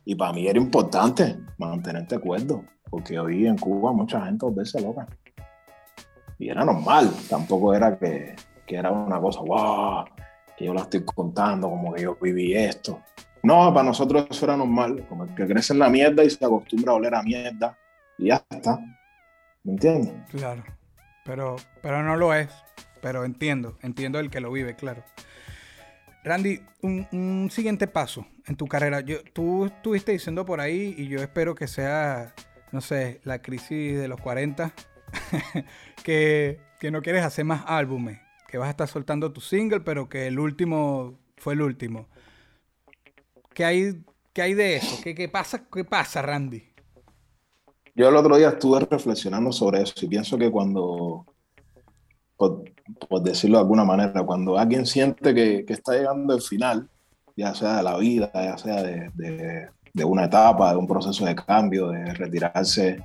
Y 0.04 0.14
para 0.14 0.32
mí 0.32 0.46
era 0.46 0.58
importante 0.58 1.36
mantenerte 1.58 2.16
acuerdo, 2.16 2.64
porque 2.90 3.18
hoy 3.18 3.46
en 3.46 3.56
Cuba 3.56 3.92
mucha 3.92 4.24
gente 4.24 4.46
se 4.64 4.80
loca. 4.80 5.06
Y 6.38 6.48
era 6.48 6.64
normal, 6.64 7.10
tampoco 7.28 7.72
era 7.72 7.96
que, 7.96 8.34
que 8.66 8.76
era 8.76 8.90
una 8.90 9.20
cosa, 9.20 9.40
wow, 9.40 10.04
que 10.56 10.64
yo 10.66 10.74
la 10.74 10.82
estoy 10.82 11.04
contando, 11.04 11.68
como 11.68 11.92
que 11.92 12.02
yo 12.02 12.16
viví 12.20 12.54
esto. 12.54 13.00
No, 13.42 13.72
para 13.74 13.88
nosotros 13.88 14.26
eso 14.30 14.44
era 14.44 14.56
normal, 14.56 15.04
como 15.08 15.24
el 15.24 15.34
que 15.34 15.46
crece 15.46 15.72
en 15.72 15.80
la 15.80 15.88
mierda 15.88 16.22
y 16.22 16.30
se 16.30 16.44
acostumbra 16.44 16.92
a 16.92 16.96
oler 16.96 17.14
a 17.14 17.22
mierda 17.22 17.76
y 18.18 18.28
ya 18.28 18.44
está. 18.48 18.78
¿Me 19.64 19.72
entiendes? 19.72 20.14
Claro, 20.30 20.62
pero, 21.24 21.56
pero 21.82 22.02
no 22.02 22.16
lo 22.16 22.34
es, 22.34 22.48
pero 23.00 23.24
entiendo, 23.24 23.78
entiendo 23.82 24.20
el 24.20 24.30
que 24.30 24.40
lo 24.40 24.52
vive, 24.52 24.76
claro. 24.76 25.02
Randy, 26.24 26.62
un, 26.82 27.48
siguiente 27.50 27.88
paso 27.88 28.26
en 28.46 28.56
tu 28.56 28.66
carrera. 28.66 29.00
Yo, 29.00 29.24
tú 29.32 29.66
estuviste 29.66 30.12
diciendo 30.12 30.46
por 30.46 30.60
ahí 30.60 30.94
y 30.96 31.08
yo 31.08 31.20
espero 31.20 31.56
que 31.56 31.66
sea, 31.66 32.32
no 32.70 32.80
sé, 32.80 33.20
la 33.24 33.42
crisis 33.42 33.98
de 33.98 34.06
los 34.06 34.20
40, 34.20 34.72
que, 36.04 36.60
que 36.78 36.90
no 36.92 37.02
quieres 37.02 37.24
hacer 37.24 37.44
más 37.44 37.64
álbumes, 37.66 38.20
que 38.52 38.58
vas 38.58 38.68
a 38.68 38.72
estar 38.72 38.86
soltando 38.86 39.32
tu 39.32 39.40
single, 39.40 39.80
pero 39.80 40.10
que 40.10 40.26
el 40.26 40.38
último 40.38 41.18
fue 41.38 41.54
el 41.54 41.62
último. 41.62 42.06
¿Qué 43.54 43.64
hay, 43.64 44.04
qué 44.34 44.42
hay 44.42 44.52
de 44.52 44.76
eso? 44.76 45.00
¿Qué, 45.02 45.14
¿Qué, 45.14 45.26
pasa, 45.26 45.64
¿Qué 45.72 45.84
pasa, 45.84 46.20
Randy? 46.20 46.62
Yo 47.94 48.10
el 48.10 48.14
otro 48.14 48.36
día 48.36 48.50
estuve 48.50 48.80
reflexionando 48.80 49.52
sobre 49.52 49.80
eso 49.80 49.94
y 50.02 50.06
pienso 50.06 50.36
que 50.36 50.50
cuando, 50.50 51.24
por, 52.36 52.62
decirlo 53.22 53.56
de 53.56 53.62
alguna 53.62 53.84
manera, 53.84 54.22
cuando 54.22 54.58
alguien 54.58 54.84
siente 54.84 55.34
que, 55.34 55.64
que, 55.64 55.72
está 55.72 55.94
llegando 55.94 56.34
al 56.34 56.42
final, 56.42 56.90
ya 57.34 57.54
sea 57.54 57.78
de 57.78 57.82
la 57.82 57.96
vida, 57.96 58.30
ya 58.34 58.58
sea 58.58 58.82
de, 58.82 59.10
de, 59.14 59.68
de, 59.94 60.04
una 60.04 60.26
etapa, 60.26 60.72
de 60.72 60.76
un 60.76 60.86
proceso 60.86 61.24
de 61.24 61.34
cambio, 61.34 61.88
de 61.88 62.12
retirarse 62.12 63.02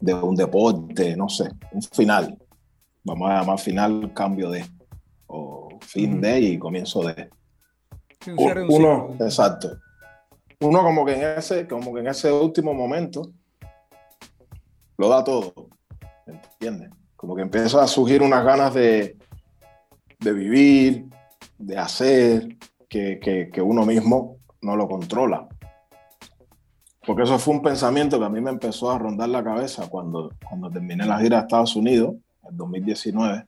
de 0.00 0.12
un 0.12 0.34
deporte, 0.34 1.16
no 1.16 1.30
sé, 1.30 1.50
un 1.72 1.80
final, 1.80 2.36
vamos 3.06 3.30
a 3.30 3.40
llamar 3.40 3.58
final 3.58 4.12
cambio 4.12 4.50
de, 4.50 4.66
o 5.28 5.68
fin 5.80 6.20
de 6.20 6.40
y 6.40 6.58
comienzo 6.58 7.02
de 7.02 7.30
uno, 8.68 9.14
exacto. 9.20 9.78
Uno 10.60 10.82
como 10.82 11.04
que 11.04 11.14
en 11.14 11.38
ese, 11.38 11.68
como 11.68 11.94
que 11.94 12.00
en 12.00 12.08
ese 12.08 12.32
último 12.32 12.74
momento 12.74 13.30
lo 14.98 15.08
da 15.08 15.22
todo. 15.22 15.54
¿Entiendes? 16.26 16.90
Como 17.14 17.36
que 17.36 17.42
empieza 17.42 17.82
a 17.82 17.86
surgir 17.86 18.22
unas 18.22 18.44
ganas 18.44 18.74
de, 18.74 19.16
de 20.18 20.32
vivir, 20.32 21.06
de 21.58 21.78
hacer, 21.78 22.56
que, 22.88 23.20
que, 23.52 23.62
uno 23.62 23.86
mismo 23.86 24.38
no 24.62 24.74
lo 24.74 24.88
controla. 24.88 25.46
Porque 27.06 27.22
eso 27.22 27.38
fue 27.38 27.54
un 27.54 27.62
pensamiento 27.62 28.18
que 28.18 28.24
a 28.24 28.30
mí 28.30 28.40
me 28.40 28.50
empezó 28.50 28.90
a 28.90 28.98
rondar 28.98 29.28
la 29.28 29.44
cabeza 29.44 29.88
cuando, 29.88 30.32
cuando 30.48 30.70
terminé 30.70 31.06
la 31.06 31.20
gira 31.20 31.38
a 31.38 31.42
Estados 31.42 31.76
Unidos, 31.76 32.16
en 32.50 32.56
2019. 32.56 33.46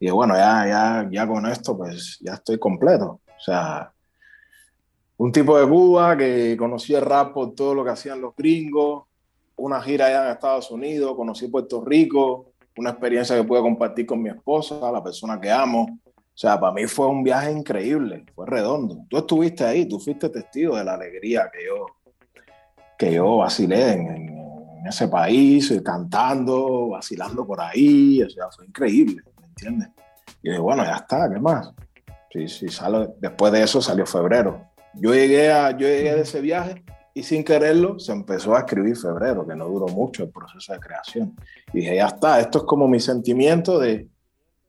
Y 0.00 0.10
bueno, 0.10 0.34
ya, 0.34 0.66
ya, 0.66 1.08
ya 1.10 1.26
con 1.26 1.46
esto, 1.46 1.76
pues 1.76 2.18
ya 2.20 2.34
estoy 2.34 2.58
completo. 2.58 3.20
O 3.24 3.40
sea, 3.40 3.92
un 5.16 5.30
tipo 5.30 5.56
de 5.56 5.68
Cuba 5.68 6.16
que 6.16 6.56
conocía 6.56 6.98
el 6.98 7.04
rap 7.04 7.32
por 7.32 7.54
todo 7.54 7.74
lo 7.74 7.84
que 7.84 7.90
hacían 7.90 8.20
los 8.20 8.34
gringos, 8.34 9.04
una 9.56 9.80
gira 9.80 10.06
allá 10.06 10.24
en 10.24 10.32
Estados 10.32 10.70
Unidos, 10.72 11.14
conocí 11.14 11.46
Puerto 11.46 11.84
Rico, 11.84 12.52
una 12.76 12.90
experiencia 12.90 13.36
que 13.36 13.44
pude 13.44 13.60
compartir 13.60 14.06
con 14.06 14.20
mi 14.20 14.30
esposa, 14.30 14.90
la 14.90 15.02
persona 15.02 15.40
que 15.40 15.50
amo. 15.50 16.00
O 16.04 16.36
sea, 16.36 16.58
para 16.58 16.72
mí 16.72 16.86
fue 16.86 17.06
un 17.06 17.22
viaje 17.22 17.52
increíble, 17.52 18.24
fue 18.34 18.46
redondo. 18.46 19.04
Tú 19.08 19.18
estuviste 19.18 19.64
ahí, 19.64 19.86
tú 19.86 20.00
fuiste 20.00 20.28
testigo 20.30 20.76
de 20.76 20.84
la 20.84 20.94
alegría 20.94 21.48
que 21.52 21.66
yo, 21.66 21.86
que 22.98 23.12
yo 23.12 23.36
vacilé 23.36 23.92
en, 23.92 24.06
en 24.08 24.41
ese 24.86 25.08
país, 25.08 25.70
eh, 25.70 25.82
cantando, 25.82 26.88
vacilando 26.88 27.46
por 27.46 27.60
ahí, 27.60 28.22
o 28.22 28.30
sea, 28.30 28.50
fue 28.50 28.66
increíble, 28.66 29.22
¿me 29.40 29.46
entiendes? 29.46 29.88
Y 30.42 30.48
dije, 30.48 30.60
bueno, 30.60 30.84
ya 30.84 30.96
está, 30.96 31.30
¿qué 31.30 31.38
más? 31.38 31.72
Sí, 32.30 32.48
sí, 32.48 32.68
sale, 32.68 33.10
después 33.20 33.52
de 33.52 33.62
eso 33.62 33.80
salió 33.80 34.06
febrero. 34.06 34.68
Yo 34.94 35.14
llegué, 35.14 35.52
a, 35.52 35.70
yo 35.72 35.86
llegué 35.86 36.14
de 36.14 36.22
ese 36.22 36.40
viaje 36.40 36.82
y 37.14 37.22
sin 37.22 37.44
quererlo 37.44 37.98
se 37.98 38.12
empezó 38.12 38.56
a 38.56 38.60
escribir 38.60 38.96
febrero, 38.96 39.46
que 39.46 39.54
no 39.54 39.66
duró 39.66 39.86
mucho 39.88 40.24
el 40.24 40.30
proceso 40.30 40.72
de 40.72 40.80
creación. 40.80 41.36
Y 41.72 41.80
dije, 41.80 41.96
ya 41.96 42.06
está, 42.06 42.40
esto 42.40 42.58
es 42.58 42.64
como 42.64 42.88
mi 42.88 43.00
sentimiento 43.00 43.78
de, 43.78 44.08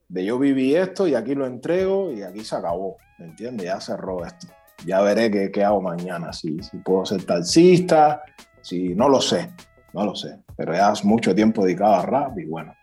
de 0.09 0.25
yo 0.25 0.37
viví 0.37 0.75
esto 0.75 1.07
y 1.07 1.15
aquí 1.15 1.35
lo 1.35 1.45
entrego 1.45 2.11
y 2.11 2.21
aquí 2.21 2.43
se 2.43 2.55
acabó, 2.55 2.97
¿me 3.17 3.25
entiendes? 3.25 3.65
Ya 3.65 3.79
cerró 3.79 4.25
esto. 4.25 4.47
Ya 4.85 5.01
veré 5.01 5.31
qué, 5.31 5.51
qué 5.51 5.63
hago 5.63 5.81
mañana, 5.81 6.33
si, 6.33 6.59
si 6.59 6.77
puedo 6.77 7.05
ser 7.05 7.23
taxista, 7.23 8.21
si 8.61 8.95
no 8.95 9.07
lo 9.07 9.21
sé, 9.21 9.49
no 9.93 10.05
lo 10.05 10.15
sé, 10.15 10.39
pero 10.55 10.73
ya 10.73 10.91
es 10.91 11.05
mucho 11.05 11.33
tiempo 11.33 11.63
dedicado 11.63 11.95
a 11.95 12.05
rap 12.05 12.37
y 12.39 12.45
bueno. 12.45 12.75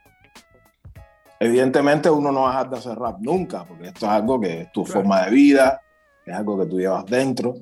Evidentemente 1.38 2.10
uno 2.10 2.30
no 2.30 2.42
va 2.42 2.50
a 2.50 2.52
dejar 2.52 2.70
de 2.70 2.76
hacer 2.78 2.98
rap 2.98 3.18
nunca, 3.20 3.64
porque 3.64 3.88
esto 3.88 4.06
es 4.06 4.12
algo 4.12 4.40
que 4.40 4.62
es 4.62 4.72
tu 4.72 4.84
forma 4.84 5.24
de 5.24 5.30
vida, 5.30 5.80
es 6.24 6.34
algo 6.34 6.58
que 6.58 6.66
tú 6.66 6.78
llevas 6.78 7.06
dentro, 7.06 7.54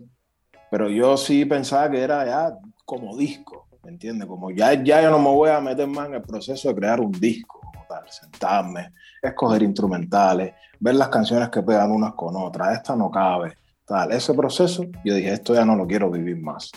pero 0.70 0.88
yo 0.88 1.16
sí 1.16 1.44
pensaba 1.44 1.90
que 1.90 2.02
era 2.02 2.26
ya 2.26 2.58
como 2.84 3.16
disco, 3.16 3.68
¿me 3.84 3.90
entiendes? 3.90 4.26
Como 4.26 4.50
ya, 4.50 4.74
ya 4.82 5.02
yo 5.02 5.10
no 5.10 5.18
me 5.18 5.30
voy 5.30 5.50
a 5.50 5.60
meter 5.60 5.86
más 5.86 6.08
en 6.08 6.14
el 6.14 6.22
proceso 6.22 6.68
de 6.68 6.74
crear 6.74 7.00
un 7.00 7.12
disco, 7.12 7.60
como 7.60 7.86
tal, 7.88 8.10
sentarme, 8.10 8.92
escoger 9.22 9.62
instrumentales, 9.62 10.54
ver 10.80 10.94
las 10.94 11.08
canciones 11.08 11.48
que 11.48 11.62
pegan 11.62 11.90
unas 11.90 12.14
con 12.14 12.36
otras, 12.36 12.76
esta 12.76 12.96
no 12.96 13.10
cabe, 13.10 13.56
tal. 13.84 14.12
Ese 14.12 14.34
proceso, 14.34 14.84
yo 15.04 15.14
dije, 15.14 15.32
esto 15.32 15.54
ya 15.54 15.64
no 15.64 15.76
lo 15.76 15.86
quiero 15.86 16.10
vivir 16.10 16.40
más. 16.40 16.70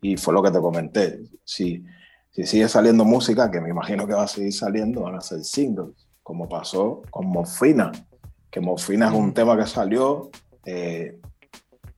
Y 0.00 0.16
fue 0.16 0.34
lo 0.34 0.42
que 0.42 0.50
te 0.50 0.60
comenté. 0.60 1.20
Si, 1.44 1.84
si 2.38 2.46
sigue 2.46 2.68
saliendo 2.68 3.04
música, 3.04 3.50
que 3.50 3.60
me 3.60 3.70
imagino 3.70 4.06
que 4.06 4.14
va 4.14 4.22
a 4.22 4.28
seguir 4.28 4.52
saliendo, 4.52 5.02
van 5.02 5.16
a 5.16 5.20
ser 5.20 5.42
singles, 5.42 6.06
como 6.22 6.48
pasó 6.48 7.02
con 7.10 7.26
Morfina, 7.26 7.90
que 8.48 8.60
Morfina 8.60 9.08
es 9.08 9.12
un 9.12 9.34
tema 9.34 9.56
que 9.56 9.66
salió 9.66 10.30
eh, 10.64 11.18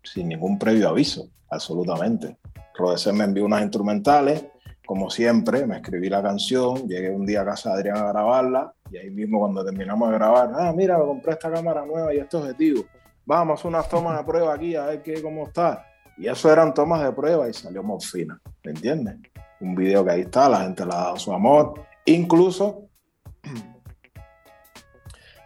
sin 0.03 0.29
ningún 0.29 0.59
previo 0.59 0.89
aviso, 0.89 1.29
absolutamente. 1.51 2.39
Rodesen 2.75 3.19
me 3.19 3.25
envió 3.25 3.45
unas 3.45 3.61
instrumentales, 3.61 4.47
como 4.87 5.11
siempre, 5.11 5.67
me 5.67 5.77
escribí 5.77 6.09
la 6.09 6.23
canción, 6.23 6.89
llegué 6.89 7.11
un 7.11 7.27
día 7.27 7.43
a 7.43 7.45
casa 7.45 7.75
de 7.75 7.75
Adrián 7.75 7.99
a 7.99 8.09
grabarla, 8.09 8.73
y 8.91 8.97
ahí 8.97 9.11
mismo 9.11 9.41
cuando 9.41 9.63
terminamos 9.63 10.09
de 10.09 10.15
grabar, 10.15 10.53
ah, 10.55 10.73
mira, 10.75 10.97
me 10.97 11.05
compré 11.05 11.33
esta 11.33 11.53
cámara 11.53 11.85
nueva 11.85 12.15
y 12.15 12.17
este 12.17 12.39
objetivo, 12.39 12.85
vamos 13.27 13.51
a 13.51 13.61
hacer 13.61 13.69
unas 13.69 13.87
tomas 13.91 14.17
de 14.17 14.25
prueba 14.25 14.55
aquí, 14.55 14.75
a 14.75 14.87
ver 14.87 15.03
qué, 15.03 15.21
cómo 15.21 15.49
está. 15.49 15.85
Y 16.17 16.29
eso 16.29 16.51
eran 16.51 16.73
tomas 16.73 17.05
de 17.05 17.13
prueba 17.13 17.47
y 17.47 17.53
salió 17.53 17.83
Morfina, 17.83 18.41
¿me 18.65 18.71
entiendes? 18.71 19.17
Un 19.61 19.75
video 19.75 20.05
que 20.05 20.11
ahí 20.13 20.21
está, 20.23 20.49
la 20.49 20.63
gente 20.63 20.85
le 20.85 20.93
ha 20.93 20.97
dado 20.97 21.17
su 21.17 21.33
amor. 21.33 21.75
Incluso 22.07 22.89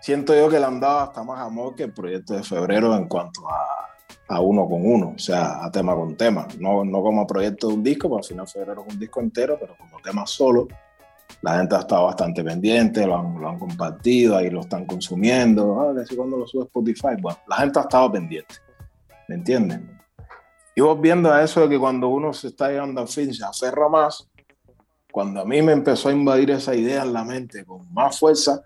siento 0.00 0.34
yo 0.34 0.48
que 0.48 0.58
le 0.58 0.66
han 0.66 0.80
dado 0.80 1.00
hasta 1.00 1.22
más 1.24 1.40
amor 1.40 1.74
que 1.74 1.84
el 1.84 1.92
proyecto 1.92 2.34
de 2.34 2.42
febrero 2.42 2.94
en 2.96 3.08
cuanto 3.08 3.48
a, 3.48 3.84
a 4.28 4.40
uno 4.40 4.68
con 4.68 4.86
uno, 4.86 5.14
o 5.16 5.18
sea, 5.18 5.64
a 5.64 5.70
tema 5.70 5.94
con 5.94 6.16
tema. 6.16 6.46
No, 6.58 6.84
no 6.84 7.02
como 7.02 7.26
proyecto 7.26 7.68
de 7.68 7.74
un 7.74 7.82
disco, 7.82 8.08
porque 8.08 8.26
al 8.26 8.28
final 8.28 8.48
febrero 8.48 8.84
es 8.86 8.94
un 8.94 9.00
disco 9.00 9.20
entero, 9.20 9.56
pero 9.58 9.76
como 9.76 10.00
tema 10.00 10.26
solo, 10.26 10.68
la 11.42 11.58
gente 11.58 11.76
ha 11.76 11.80
estado 11.80 12.04
bastante 12.04 12.42
pendiente, 12.42 13.06
lo 13.06 13.18
han, 13.18 13.40
lo 13.40 13.48
han 13.48 13.58
compartido, 13.58 14.36
ahí 14.36 14.50
lo 14.50 14.60
están 14.60 14.86
consumiendo. 14.86 15.80
Ah, 15.80 16.04
que 16.08 16.16
cuando 16.16 16.36
lo 16.36 16.46
sube 16.46 16.64
Spotify, 16.64 17.20
bueno, 17.20 17.38
la 17.46 17.56
gente 17.56 17.78
ha 17.78 17.82
estado 17.82 18.12
pendiente, 18.12 18.54
¿me 19.28 19.34
entienden? 19.36 19.93
Y 20.74 20.80
vos 20.80 21.00
viendo 21.00 21.32
a 21.32 21.42
eso 21.42 21.60
de 21.60 21.68
que 21.68 21.78
cuando 21.78 22.08
uno 22.08 22.32
se 22.32 22.48
está 22.48 22.68
llegando 22.68 23.00
al 23.00 23.08
fin 23.08 23.32
se 23.32 23.44
aferra 23.44 23.88
más, 23.88 24.28
cuando 25.12 25.40
a 25.40 25.44
mí 25.44 25.62
me 25.62 25.72
empezó 25.72 26.08
a 26.08 26.12
invadir 26.12 26.50
esa 26.50 26.74
idea 26.74 27.02
en 27.02 27.12
la 27.12 27.24
mente 27.24 27.64
con 27.64 27.92
más 27.92 28.18
fuerza, 28.18 28.62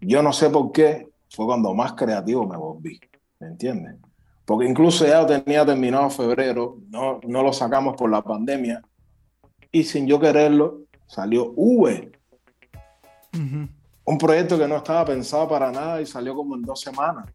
yo 0.00 0.22
no 0.22 0.32
sé 0.32 0.48
por 0.50 0.70
qué, 0.70 1.08
fue 1.28 1.46
cuando 1.46 1.74
más 1.74 1.94
creativo 1.94 2.46
me 2.46 2.56
volví, 2.56 3.00
¿me 3.40 3.48
entiendes? 3.48 3.96
Porque 4.44 4.66
incluso 4.66 5.04
ya 5.04 5.26
tenía 5.26 5.66
terminado 5.66 6.08
febrero, 6.08 6.78
no, 6.88 7.20
no 7.26 7.42
lo 7.42 7.52
sacamos 7.52 7.96
por 7.96 8.10
la 8.10 8.22
pandemia, 8.22 8.80
y 9.72 9.82
sin 9.82 10.06
yo 10.06 10.20
quererlo, 10.20 10.82
salió 11.06 11.52
V. 11.56 12.12
Un 14.04 14.18
proyecto 14.18 14.56
que 14.56 14.68
no 14.68 14.76
estaba 14.76 15.04
pensado 15.04 15.48
para 15.48 15.70
nada 15.70 16.00
y 16.00 16.06
salió 16.06 16.34
como 16.34 16.54
en 16.54 16.62
dos 16.62 16.80
semanas. 16.80 17.26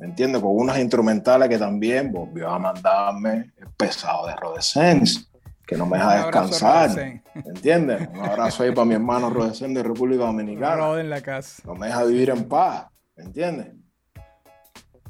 ¿Me 0.00 0.06
entiendes? 0.06 0.40
Con 0.40 0.56
unas 0.56 0.78
instrumentales 0.78 1.48
que 1.48 1.58
también 1.58 2.10
volvió 2.10 2.48
a 2.48 2.58
mandarme 2.58 3.52
el 3.58 3.68
pesado 3.76 4.26
de 4.26 4.34
Rodescence, 4.34 5.26
que 5.66 5.76
no 5.76 5.84
me 5.84 5.98
deja 5.98 6.24
descansar, 6.24 6.96
¿me 6.96 7.22
entiendes? 7.44 8.08
Un 8.08 8.24
abrazo 8.24 8.62
ahí 8.62 8.72
para 8.72 8.86
mi 8.86 8.94
hermano 8.94 9.28
Rodescence 9.28 9.78
de 9.78 9.86
República 9.86 10.24
Dominicana. 10.24 10.98
en 10.98 11.10
la 11.10 11.20
casa. 11.20 11.62
No 11.66 11.74
me 11.74 11.88
deja 11.88 12.02
vivir 12.04 12.30
en 12.30 12.48
paz, 12.48 12.86
¿me 13.14 13.24
entiendes? 13.24 13.68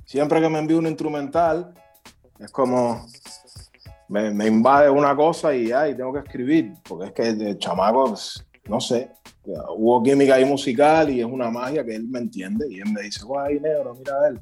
Siempre 0.05 0.41
que 0.41 0.49
me 0.49 0.59
envío 0.59 0.79
un 0.79 0.89
instrumental, 0.89 1.73
es 2.41 2.51
como, 2.51 3.07
me, 4.09 4.33
me 4.33 4.49
invade 4.49 4.91
una 4.91 5.15
cosa 5.15 5.55
y 5.55 5.71
ay, 5.71 5.97
tengo 5.97 6.13
que 6.13 6.19
escribir, 6.19 6.75
porque 6.83 7.07
es 7.07 7.13
que 7.13 7.29
el 7.29 7.59
chamaco, 7.59 8.09
pues, 8.09 8.45
no 8.69 8.81
sé, 8.81 9.13
hubo 9.45 10.03
química 10.03 10.35
ahí 10.35 10.45
musical 10.45 11.11
y 11.11 11.21
es 11.21 11.27
una 11.27 11.49
magia 11.49 11.85
que 11.85 11.95
él 11.95 12.09
me 12.09 12.19
entiende 12.19 12.67
y 12.69 12.81
él 12.81 12.93
me 12.93 13.03
dice, 13.03 13.25
guay, 13.25 13.61
negro, 13.61 13.95
mira 13.95 14.15
a 14.15 14.29
él 14.29 14.41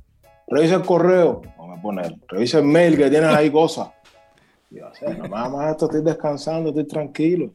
revisa 0.50 0.76
el 0.76 0.82
correo, 0.82 1.42
vamos 1.56 1.78
a 1.78 1.82
poner, 1.82 2.14
revisa 2.28 2.58
el 2.58 2.64
mail 2.64 2.96
que 2.96 3.10
tienes 3.10 3.30
ahí 3.30 3.50
cosas. 3.50 3.90
Y 4.70 4.76
yo, 4.76 4.90
no 5.16 5.28
más 5.28 5.70
esto 5.70 5.86
estoy 5.86 6.02
descansando, 6.02 6.70
estoy 6.70 6.86
tranquilo. 6.86 7.52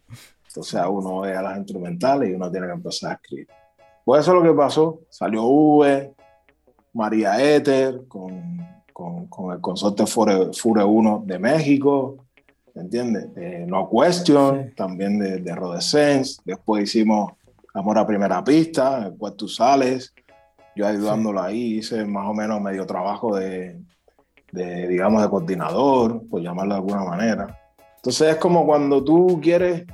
Entonces 0.47 0.81
uno 0.87 1.21
ve 1.21 1.35
a 1.35 1.41
las 1.41 1.57
instrumentales 1.57 2.29
y 2.29 2.33
uno 2.33 2.51
tiene 2.51 2.67
que 2.67 2.73
empezar 2.73 3.11
a 3.11 3.13
escribir. 3.15 3.47
Pues 4.05 4.21
eso 4.21 4.31
es 4.31 4.43
lo 4.43 4.51
que 4.51 4.57
pasó. 4.57 4.99
Salió 5.09 5.43
V, 5.45 6.13
María 6.93 7.55
Éter, 7.55 8.01
con, 8.07 8.67
con, 8.91 9.27
con, 9.27 9.53
el 9.53 9.61
consorte 9.61 10.05
Fure, 10.05 10.53
Fure 10.53 10.83
1 10.83 11.23
de 11.25 11.39
México, 11.39 12.17
¿me 12.75 12.83
entiendes? 12.83 13.29
Eh, 13.35 13.65
no 13.67 13.89
Question, 13.89 14.73
también 14.75 15.17
de, 15.17 15.39
de 15.39 15.55
Rodescence. 15.55 16.41
Después 16.45 16.83
hicimos 16.83 17.33
Amor 17.73 17.97
a 17.97 18.05
Primera 18.05 18.43
Pista, 18.43 19.07
el 19.07 19.17
cual 19.17 19.33
tú 19.33 19.47
sales 19.47 20.13
yo 20.75 20.87
ayudándolo 20.87 21.41
ahí, 21.41 21.77
hice 21.77 22.05
más 22.05 22.27
o 22.27 22.33
menos 22.33 22.61
medio 22.61 22.85
trabajo 22.85 23.35
de, 23.35 23.79
de, 24.51 24.87
digamos, 24.87 25.21
de 25.21 25.29
coordinador, 25.29 26.27
por 26.29 26.41
llamarlo 26.41 26.75
de 26.75 26.79
alguna 26.79 27.03
manera. 27.03 27.59
Entonces 27.97 28.29
es 28.29 28.35
como 28.37 28.65
cuando 28.65 29.03
tú 29.03 29.39
quieres 29.41 29.85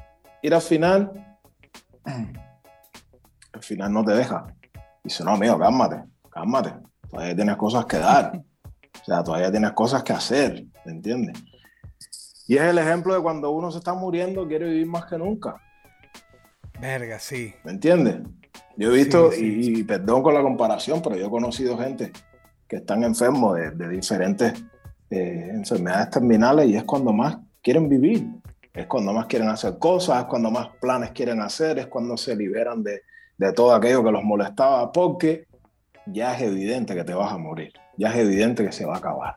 ir 0.42 0.54
al 0.54 0.62
final, 0.62 1.38
al 3.54 3.62
final 3.62 3.94
no 3.94 4.04
te 4.04 4.14
deja. 4.14 4.48
Dice, 5.04 5.24
no, 5.24 5.32
amigo, 5.32 5.58
cálmate, 5.58 6.04
cálmate. 6.30 6.74
Todavía 7.10 7.36
tienes 7.36 7.56
cosas 7.58 7.86
que 7.86 7.98
dar. 7.98 8.44
O 9.02 9.06
sea, 9.06 9.24
todavía 9.24 9.52
tienes 9.52 9.72
cosas 9.72 10.04
que 10.04 10.14
hacer, 10.14 10.66
¿me 10.86 10.92
entiendes? 10.92 11.42
Y 12.48 12.58
es 12.58 12.64
el 12.64 12.78
ejemplo 12.80 13.14
de 13.14 13.22
cuando 13.22 13.52
uno 13.52 13.72
se 13.72 13.78
está 13.78 13.94
muriendo, 13.94 14.48
quiere 14.48 14.66
vivir 14.66 14.88
más 14.88 15.06
que 15.06 15.18
nunca. 15.18 15.56
Verga, 16.80 17.20
sí. 17.20 17.54
¿Me 17.64 17.72
entiendes? 17.72 18.22
Yo 18.80 18.94
he 18.94 18.98
visto, 18.98 19.32
y, 19.38 19.84
perdón 19.84 20.24
con 20.24 20.34
la 20.34 20.42
comparación, 20.42 21.02
pero 21.02 21.18
yo 21.18 21.28
he 21.28 21.30
conocido 21.30 21.78
gente 21.78 22.14
que 22.66 22.78
están 22.78 23.04
enfermos 23.04 23.58
de, 23.58 23.90
diferentes 23.90 24.54
eh, 25.10 25.50
enfermedades 25.54 26.12
terminales 26.12 26.70
y 26.70 26.78
es 26.78 26.86
cuando 26.86 27.12
más 27.12 27.40
quieren 27.62 27.90
vivir, 27.90 28.26
es 28.74 28.86
cuando 28.86 29.12
más 29.12 29.26
quieren 29.26 29.50
hacer 29.50 29.78
cosas, 29.80 30.22
es 30.22 30.26
cuando 30.28 30.50
más 30.50 30.70
planes 30.80 31.12
quieren 31.12 31.42
hacer, 31.42 31.78
es 31.78 31.88
cuando 31.88 32.16
se 32.16 32.38
liberan 32.38 32.82
de, 32.82 33.02
de 33.38 33.52
todo 33.52 33.76
aquello 33.76 34.02
que 34.02 34.14
los 34.14 34.24
molestaba, 34.24 34.90
porque 34.94 35.46
ya 36.06 36.34
es 36.38 36.44
evidente 36.44 36.96
que 36.96 37.04
te 37.04 37.14
vas 37.14 37.34
a 37.34 37.38
morir, 37.38 37.74
ya 37.98 38.12
es 38.12 38.16
evidente 38.16 38.64
que 38.64 38.72
se 38.72 38.86
va 38.86 38.96
a 38.96 39.00
acabar. 39.00 39.36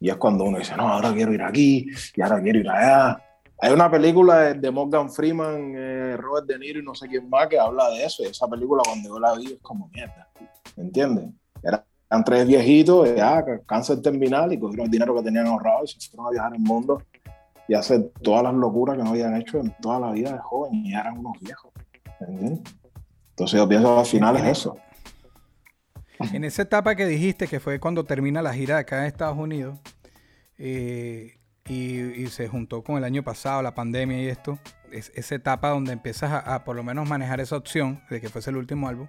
Y 0.00 0.10
es 0.10 0.16
cuando 0.16 0.42
uno 0.42 0.58
dice, 0.58 0.74
no, 0.76 0.88
ahora 0.88 1.14
quiero 1.14 1.32
ir 1.32 1.42
aquí, 1.44 1.86
y 2.16 2.20
ahora 2.20 2.42
quiero 2.42 2.58
ir 2.58 2.68
allá, 2.68 3.22
hay 3.62 3.72
una 3.72 3.90
película 3.90 4.54
de, 4.54 4.70
Morgan 4.70 5.10
Freeman, 5.10 5.74
eh, 5.76 6.16
Robert 6.16 6.46
De 6.46 6.58
Niro 6.58 6.80
y 6.80 6.82
no 6.82 6.94
sé 6.94 7.08
quién 7.08 7.28
más 7.28 7.46
que 7.48 7.58
habla 7.58 7.90
de 7.90 8.04
eso. 8.04 8.22
Y 8.22 8.26
esa 8.26 8.48
película 8.48 8.82
cuando 8.84 9.08
yo 9.08 9.18
la 9.18 9.34
vi 9.34 9.52
es 9.52 9.58
como 9.60 9.88
mierda. 9.88 10.28
¿Me 10.76 10.84
entiendes? 10.84 11.26
Eran 11.62 12.24
tres 12.24 12.46
viejitos, 12.46 13.14
ya, 13.14 13.44
cáncer 13.66 14.00
terminal 14.00 14.52
y 14.52 14.58
cogieron 14.58 14.86
el 14.86 14.90
dinero 14.90 15.14
que 15.14 15.22
tenían 15.22 15.46
ahorrado 15.46 15.84
y 15.84 15.88
se 15.88 16.10
fueron 16.10 16.26
a 16.26 16.30
viajar 16.30 16.54
el 16.54 16.60
mundo 16.60 17.02
y 17.68 17.74
hacer 17.74 18.10
todas 18.22 18.42
las 18.42 18.54
locuras 18.54 18.96
que 18.96 19.04
no 19.04 19.10
habían 19.10 19.36
hecho 19.36 19.60
en 19.60 19.74
toda 19.80 20.00
la 20.00 20.10
vida 20.10 20.32
de 20.32 20.38
joven 20.38 20.74
y 20.74 20.94
eran 20.94 21.18
unos 21.18 21.38
viejos. 21.40 21.72
¿entiendes? 22.20 22.60
Entonces 23.30 23.58
yo 23.58 23.68
pienso 23.68 23.98
al 23.98 24.06
final 24.06 24.36
es 24.36 24.44
eso. 24.44 24.76
En 26.32 26.44
esa 26.44 26.62
etapa 26.62 26.94
que 26.94 27.06
dijiste, 27.06 27.46
que 27.46 27.60
fue 27.60 27.80
cuando 27.80 28.04
termina 28.04 28.42
la 28.42 28.52
gira 28.52 28.74
de 28.74 28.80
acá 28.82 29.00
en 29.00 29.04
Estados 29.06 29.38
Unidos, 29.38 29.78
eh, 30.58 31.39
y, 31.66 32.26
se 32.28 32.48
juntó 32.48 32.82
con 32.82 32.96
el 32.96 33.04
año 33.04 33.22
pasado, 33.22 33.62
la 33.62 33.74
pandemia 33.74 34.22
y 34.22 34.28
esto, 34.28 34.58
es 34.90 35.12
esa 35.14 35.34
etapa 35.36 35.70
donde 35.70 35.92
empiezas 35.92 36.42
a, 36.44 36.64
por 36.64 36.74
lo 36.76 36.82
menos 36.82 37.08
manejar 37.08 37.40
esa 37.40 37.56
opción 37.56 38.02
de 38.10 38.20
que 38.20 38.28
fuese 38.28 38.50
el 38.50 38.56
último 38.56 38.88
álbum. 38.88 39.08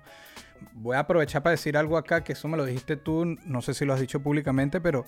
Voy 0.73 0.95
a 0.95 0.99
aprovechar 0.99 1.41
para 1.41 1.51
decir 1.51 1.75
algo 1.75 1.97
acá, 1.97 2.23
que 2.23 2.33
eso 2.33 2.47
me 2.47 2.57
lo 2.57 2.65
dijiste 2.65 2.97
tú, 2.97 3.25
no 3.45 3.61
sé 3.61 3.73
si 3.73 3.85
lo 3.85 3.93
has 3.93 3.99
dicho 3.99 4.21
públicamente, 4.21 4.79
pero 4.79 5.05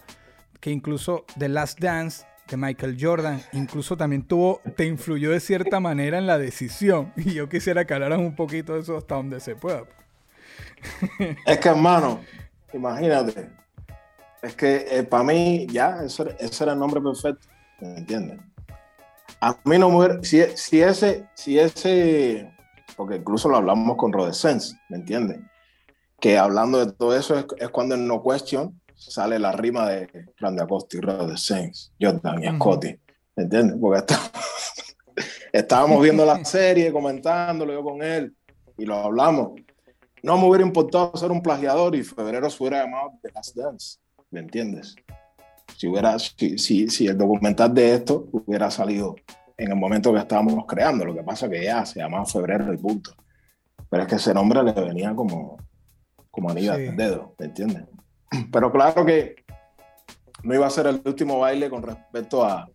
que 0.59 0.71
incluso 0.71 1.25
The 1.37 1.49
Last 1.49 1.79
Dance 1.79 2.25
que 2.47 2.57
Michael 2.57 2.97
Jordan 2.99 3.41
incluso 3.53 3.95
también 3.95 4.23
tuvo, 4.23 4.61
te 4.75 4.85
influyó 4.85 5.31
de 5.31 5.39
cierta 5.39 5.79
manera 5.79 6.17
en 6.17 6.27
la 6.27 6.37
decisión. 6.37 7.13
Y 7.23 7.33
yo 7.33 7.49
quisiera 7.49 7.85
que 7.85 7.93
hablaras 7.93 8.19
un 8.19 8.35
poquito 8.35 8.73
de 8.73 8.81
eso 8.81 8.97
hasta 8.97 9.15
donde 9.15 9.39
se 9.39 9.55
pueda. 9.55 9.83
Es 11.45 11.57
que, 11.59 11.69
hermano, 11.69 12.19
imagínate. 12.73 13.62
Es 14.43 14.55
que 14.55 14.85
eh, 14.89 15.03
para 15.03 15.23
mí, 15.23 15.65
ya, 15.71 16.03
ese, 16.03 16.35
ese, 16.37 16.63
era 16.65 16.73
el 16.73 16.79
nombre 16.79 16.99
perfecto. 16.99 17.47
¿Me 17.79 17.97
entiendes? 17.97 18.39
A 19.39 19.57
mí 19.63 19.77
no 19.77 19.89
mujer, 19.89 20.19
si, 20.21 20.41
si 20.55 20.81
ese, 20.81 21.27
si 21.33 21.57
ese, 21.57 22.53
porque 22.97 23.15
incluso 23.15 23.47
lo 23.47 23.57
hablamos 23.57 23.95
con 23.95 24.11
Rodescence, 24.11 24.75
¿me 24.89 24.97
entiendes? 24.97 25.39
Que 26.19 26.37
hablando 26.37 26.85
de 26.85 26.91
todo 26.91 27.15
eso 27.15 27.37
es, 27.37 27.45
es, 27.57 27.69
cuando 27.69 27.95
en 27.95 28.05
No 28.05 28.21
Question 28.21 28.81
sale 28.93 29.39
la 29.39 29.53
rima 29.53 29.89
de 29.89 30.29
Randy 30.37 30.61
Acosta 30.61 30.97
y 30.97 31.01
Rodescence, 31.01 31.91
Jordan 31.99 32.43
y 32.43 32.55
Scotty, 32.55 32.99
¿me 33.37 33.43
entiendes? 33.43 33.77
Porque 33.79 33.99
está, 33.99 34.19
estábamos 35.53 36.01
viendo 36.01 36.25
la 36.25 36.43
serie, 36.43 36.91
comentándolo 36.91 37.73
yo 37.73 37.83
con 37.83 38.03
él, 38.03 38.35
y 38.77 38.85
lo 38.85 38.95
hablamos. 38.95 39.53
No 40.21 40.37
me 40.37 40.47
hubiera 40.47 40.65
importado 40.65 41.15
ser 41.15 41.31
un 41.31 41.41
plagiador 41.41 41.95
y 41.95 42.03
febrero 42.03 42.49
se 42.49 42.61
hubiera 42.61 42.83
llamado 42.83 43.11
The 43.21 43.31
Last 43.33 43.55
Dance, 43.55 43.99
¿me 44.33 44.41
entiendes? 44.41 44.95
Si, 45.77 45.87
hubiera, 45.87 46.17
si, 46.19 46.57
si, 46.57 46.89
si 46.89 47.07
el 47.07 47.17
documental 47.17 47.73
de 47.73 47.93
esto 47.93 48.27
hubiera 48.31 48.69
salido 48.69 49.15
en 49.57 49.69
el 49.69 49.75
momento 49.77 50.11
que 50.11 50.19
estábamos 50.19 50.65
creando, 50.67 51.05
lo 51.05 51.13
que 51.13 51.23
pasa 51.23 51.49
que 51.49 51.63
ya 51.63 51.85
se 51.85 51.99
llamaba 51.99 52.25
febrero 52.25 52.73
y 52.73 52.77
punto. 52.77 53.15
Pero 53.89 54.03
es 54.03 54.09
que 54.09 54.15
ese 54.15 54.33
nombre 54.33 54.63
le 54.63 54.73
venía 54.73 55.15
como, 55.15 55.57
como 56.31 56.49
anillo 56.49 56.75
sí. 56.75 56.87
al 56.87 56.97
dedo, 56.97 57.35
¿me 57.39 57.45
entiendes? 57.45 57.83
Pero 58.51 58.71
claro 58.71 59.05
que 59.05 59.35
no 60.43 60.53
iba 60.53 60.67
a 60.67 60.71
ser 60.71 60.87
el 60.87 61.01
último 61.05 61.39
baile 61.39 61.69
con 61.69 61.83
respecto 61.83 62.43
a, 62.43 62.67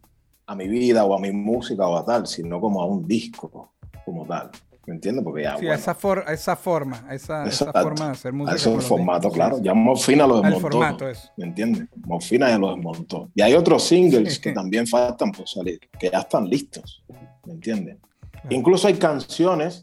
a 0.46 0.54
mi 0.54 0.68
vida 0.68 1.04
o 1.04 1.14
a 1.14 1.20
mi 1.20 1.32
música 1.32 1.86
o 1.86 1.96
a 1.96 2.04
tal, 2.04 2.26
sino 2.26 2.60
como 2.60 2.80
a 2.80 2.86
un 2.86 3.06
disco 3.06 3.74
como 4.04 4.24
tal. 4.26 4.50
¿Me 4.88 4.94
entiendes? 4.94 5.22
Porque 5.22 5.42
ya. 5.42 5.58
Sí, 5.58 5.66
bueno, 5.66 5.74
esa, 5.74 5.94
for, 5.94 6.24
esa 6.28 6.56
forma, 6.56 7.06
esa, 7.10 7.44
esa, 7.46 7.70
forma 7.70 8.06
de 8.06 8.12
hacer 8.12 8.32
música. 8.32 8.56
Ese 8.56 8.80
formato, 8.80 9.30
claro. 9.30 9.60
Ya 9.60 9.74
Morfina 9.74 10.26
lo 10.26 10.40
desmontó. 10.40 10.60
Formato, 10.60 11.06
eso. 11.06 11.28
¿Me 11.36 11.44
entiendes? 11.44 11.88
Morfina 12.06 12.48
ya 12.48 12.56
lo 12.56 12.74
desmontó. 12.74 13.28
Y 13.34 13.42
hay 13.42 13.52
otros 13.52 13.84
singles 13.84 14.36
sí, 14.36 14.40
que 14.40 14.52
también 14.54 14.86
faltan 14.86 15.30
por 15.30 15.46
salir, 15.46 15.78
que 15.98 16.08
ya 16.08 16.20
están 16.20 16.48
listos. 16.48 17.04
¿Me 17.44 17.52
entiendes? 17.52 17.98
Claro. 18.30 18.48
Incluso 18.48 18.88
hay 18.88 18.94
canciones 18.94 19.82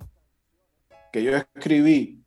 que 1.13 1.21
yo 1.21 1.35
escribí 1.35 2.23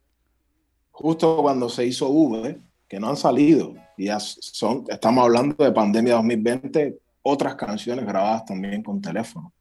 justo 0.89 1.41
cuando 1.41 1.67
se 1.67 1.85
hizo 1.85 2.07
V, 2.07 2.61
que 2.87 2.97
no 2.97 3.09
han 3.09 3.17
salido. 3.17 3.75
Y 3.97 4.05
ya 4.05 4.21
son, 4.21 4.85
estamos 4.87 5.25
hablando 5.25 5.61
de 5.61 5.73
pandemia 5.73 6.13
2020, 6.13 6.97
otras 7.23 7.55
canciones 7.55 8.05
grabadas 8.05 8.45
también 8.45 8.81
con 8.81 9.01
teléfono, 9.01 9.51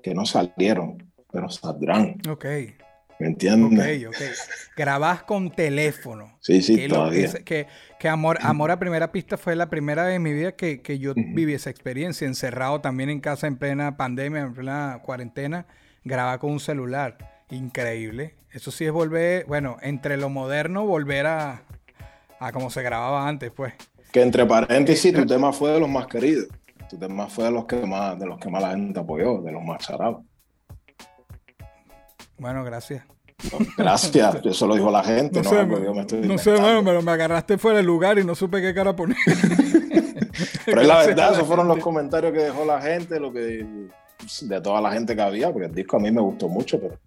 que 0.00 0.14
no 0.14 0.24
salieron 0.24 1.03
pero 1.34 1.50
saldrán. 1.50 2.16
Ok. 2.30 2.44
¿Me 3.18 3.26
entiendes? 3.26 4.06
Ok, 4.06 4.14
ok. 4.14 4.22
Grabás 4.76 5.24
con 5.24 5.50
teléfono. 5.50 6.36
Sí, 6.40 6.62
sí, 6.62 6.76
que 6.76 6.88
todavía. 6.88 7.26
Lo, 7.32 7.44
que, 7.44 7.66
que 7.98 8.08
amor, 8.08 8.38
amor 8.40 8.70
a 8.70 8.78
Primera 8.78 9.12
Pista 9.12 9.36
fue 9.36 9.56
la 9.56 9.68
primera 9.68 10.04
vez 10.04 10.16
en 10.16 10.22
mi 10.22 10.32
vida 10.32 10.52
que, 10.52 10.80
que 10.80 10.98
yo 10.98 11.10
uh 11.10 11.14
-huh. 11.14 11.34
viví 11.34 11.54
esa 11.54 11.70
experiencia, 11.70 12.26
encerrado 12.26 12.80
también 12.80 13.10
en 13.10 13.20
casa 13.20 13.46
en 13.48 13.56
plena 13.56 13.96
pandemia, 13.96 14.42
en 14.42 14.54
plena 14.54 15.00
cuarentena, 15.04 15.66
grabar 16.04 16.38
con 16.38 16.52
un 16.52 16.60
celular. 16.60 17.42
Increíble. 17.50 18.36
Eso 18.52 18.70
sí 18.70 18.84
es 18.84 18.92
volver, 18.92 19.44
bueno, 19.46 19.76
entre 19.82 20.16
lo 20.16 20.28
moderno, 20.28 20.86
volver 20.86 21.26
a, 21.26 21.62
a 22.38 22.52
como 22.52 22.70
se 22.70 22.82
grababa 22.82 23.28
antes, 23.28 23.50
pues. 23.50 23.74
Que 24.12 24.22
entre 24.22 24.46
paréntesis, 24.46 25.12
tu 25.12 25.26
tema 25.26 25.52
fue 25.52 25.72
de 25.72 25.80
los 25.80 25.88
más 25.88 26.06
queridos. 26.06 26.46
Tu 26.88 26.96
tema 26.96 27.26
fue 27.28 27.44
de 27.44 27.50
los 27.50 27.64
que 27.64 27.76
más, 27.76 28.18
de 28.18 28.26
los 28.26 28.38
que 28.38 28.48
más 28.48 28.62
la 28.62 28.70
gente 28.70 29.00
apoyó, 29.00 29.40
de 29.42 29.50
los 29.50 29.62
más 29.62 29.84
charados. 29.84 30.24
Bueno, 32.38 32.64
gracias. 32.64 33.04
Gracias, 33.76 34.40
eso 34.44 34.66
lo 34.66 34.74
dijo 34.74 34.90
la 34.90 35.02
gente. 35.02 35.42
No, 35.42 35.50
no 35.50 35.50
sé, 35.50 35.66
me 35.66 36.00
estoy 36.00 36.20
no 36.20 36.38
sé 36.38 36.52
bueno, 36.52 36.82
pero 36.84 37.02
me 37.02 37.12
agarraste 37.12 37.58
fuera 37.58 37.78
del 37.78 37.86
lugar 37.86 38.18
y 38.18 38.24
no 38.24 38.34
supe 38.34 38.60
qué 38.60 38.74
cara 38.74 38.94
poner. 38.94 39.16
pero 40.64 40.80
es 40.80 40.86
la 40.86 40.98
verdad, 40.98 41.32
esos 41.34 41.46
fueron 41.46 41.68
los 41.68 41.78
comentarios 41.78 42.32
que 42.32 42.40
dejó 42.40 42.64
la 42.64 42.80
gente, 42.80 43.20
lo 43.20 43.32
que 43.32 43.66
de 44.42 44.60
toda 44.60 44.80
la 44.80 44.92
gente 44.92 45.14
que 45.14 45.22
había, 45.22 45.52
porque 45.52 45.66
el 45.66 45.74
disco 45.74 45.96
a 45.96 46.00
mí 46.00 46.10
me 46.10 46.20
gustó 46.20 46.48
mucho, 46.48 46.80
pero 46.80 46.98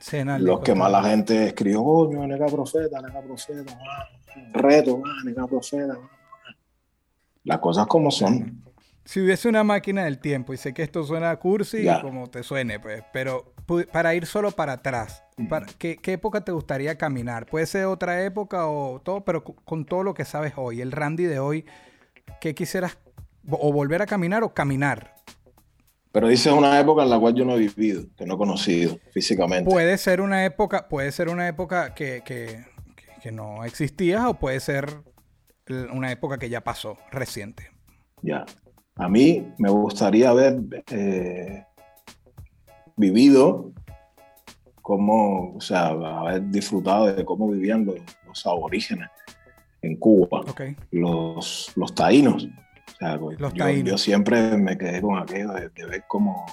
sí, 0.00 0.22
no, 0.24 0.38
los 0.38 0.60
que 0.60 0.74
más 0.74 0.90
la 0.90 1.02
gente 1.02 1.46
escribió, 1.46 1.82
coño, 1.82 2.26
nega 2.26 2.46
profeta, 2.46 3.00
nega 3.00 3.22
profeta, 3.22 3.78
reto, 4.52 5.02
nega 5.24 5.46
profeta. 5.46 5.96
Las 7.44 7.58
cosas 7.58 7.86
como 7.86 8.10
son. 8.10 8.62
Si 9.04 9.20
hubiese 9.20 9.48
una 9.48 9.64
máquina 9.64 10.04
del 10.04 10.18
tiempo, 10.18 10.54
y 10.54 10.56
sé 10.56 10.72
que 10.72 10.82
esto 10.82 11.02
suena 11.04 11.34
cursi, 11.36 11.82
ya. 11.82 12.00
como 12.00 12.28
te 12.28 12.42
suene, 12.42 12.78
pues, 12.78 13.02
pero 13.12 13.52
para 13.90 14.14
ir 14.14 14.26
solo 14.26 14.52
para 14.52 14.74
atrás, 14.74 15.24
para, 15.48 15.66
¿qué, 15.78 15.96
¿qué, 15.96 16.12
época 16.12 16.42
te 16.42 16.52
gustaría 16.52 16.96
caminar? 16.96 17.46
Puede 17.46 17.66
ser 17.66 17.86
otra 17.86 18.22
época 18.24 18.68
o 18.68 19.00
todo, 19.00 19.24
pero 19.24 19.42
con 19.42 19.84
todo 19.84 20.04
lo 20.04 20.14
que 20.14 20.24
sabes 20.24 20.52
hoy, 20.56 20.80
el 20.80 20.92
Randy 20.92 21.24
de 21.24 21.40
hoy, 21.40 21.64
¿qué 22.40 22.54
quisieras 22.54 22.98
o 23.50 23.72
volver 23.72 24.02
a 24.02 24.06
caminar 24.06 24.44
o 24.44 24.54
caminar? 24.54 25.16
Pero 26.12 26.28
dices 26.28 26.52
una 26.52 26.78
época 26.78 27.02
en 27.02 27.10
la 27.10 27.18
cual 27.18 27.34
yo 27.34 27.44
no 27.44 27.56
he 27.56 27.58
vivido, 27.58 28.04
que 28.16 28.26
no 28.26 28.34
he 28.34 28.38
conocido 28.38 28.98
físicamente. 29.12 29.68
Puede 29.68 29.96
ser 29.96 30.20
una 30.20 30.44
época, 30.44 30.86
puede 30.88 31.10
ser 31.10 31.28
una 31.28 31.48
época 31.48 31.94
que, 31.94 32.22
que, 32.24 32.66
que 33.22 33.32
no 33.32 33.64
existía 33.64 34.28
o 34.28 34.38
puede 34.38 34.60
ser 34.60 35.02
una 35.90 36.12
época 36.12 36.38
que 36.38 36.50
ya 36.50 36.60
pasó, 36.62 36.98
reciente. 37.10 37.70
Ya. 38.20 38.44
A 39.02 39.08
mí 39.08 39.52
me 39.58 39.68
gustaría 39.68 40.30
haber 40.30 40.60
eh, 40.92 41.64
vivido 42.96 43.72
cómo, 44.80 45.56
o 45.56 45.60
sea, 45.60 45.88
haber 45.88 46.48
disfrutado 46.50 47.12
de 47.12 47.24
cómo 47.24 47.50
vivían 47.50 47.84
los, 47.84 47.96
los 48.26 48.46
aborígenes 48.46 49.10
en 49.82 49.96
Cuba, 49.96 50.42
okay. 50.48 50.76
los, 50.92 51.72
los 51.74 51.92
taínos. 51.96 52.44
O 52.44 52.96
sea, 52.96 53.16
los 53.16 53.36
yo, 53.38 53.50
taínos. 53.52 53.90
yo, 53.90 53.98
siempre 53.98 54.56
me 54.56 54.78
quedé 54.78 55.02
con 55.02 55.18
aquello 55.18 55.52
de, 55.52 55.68
de, 55.70 55.84
ver 55.84 56.04
cómo, 56.06 56.46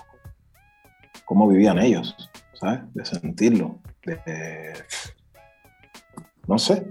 cómo 1.25 1.47
vivían 1.47 1.77
ellos, 1.77 2.15
¿sabes? 2.53 2.81
De 2.95 3.05
sentirlo. 3.05 3.77
De, 4.03 4.73
no 6.47 6.57
sé. 6.57 6.83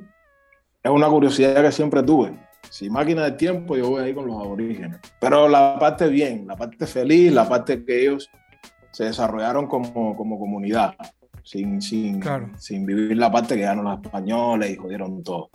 Es 0.84 0.90
una 0.92 1.08
curiosidad 1.08 1.62
que 1.62 1.72
siempre 1.72 2.00
tuve. 2.04 2.47
Si 2.78 2.88
máquina 2.88 3.24
de 3.24 3.32
tiempo, 3.32 3.76
yo 3.76 3.90
voy 3.90 4.04
ahí 4.04 4.14
con 4.14 4.28
los 4.28 4.36
aborígenes. 4.36 5.00
Pero 5.18 5.48
la 5.48 5.76
parte 5.80 6.06
bien, 6.06 6.46
la 6.46 6.54
parte 6.54 6.86
feliz, 6.86 7.32
la 7.32 7.48
parte 7.48 7.84
que 7.84 8.02
ellos 8.02 8.30
se 8.92 9.02
desarrollaron 9.02 9.66
como, 9.66 10.16
como 10.16 10.38
comunidad, 10.38 10.94
sin, 11.42 11.82
sin, 11.82 12.20
claro. 12.20 12.52
sin 12.56 12.86
vivir 12.86 13.16
la 13.16 13.32
parte 13.32 13.56
que 13.56 13.62
eran 13.62 13.82
los 13.82 14.00
españoles 14.00 14.70
y 14.70 14.76
jodieron 14.76 15.24
todo. 15.24 15.50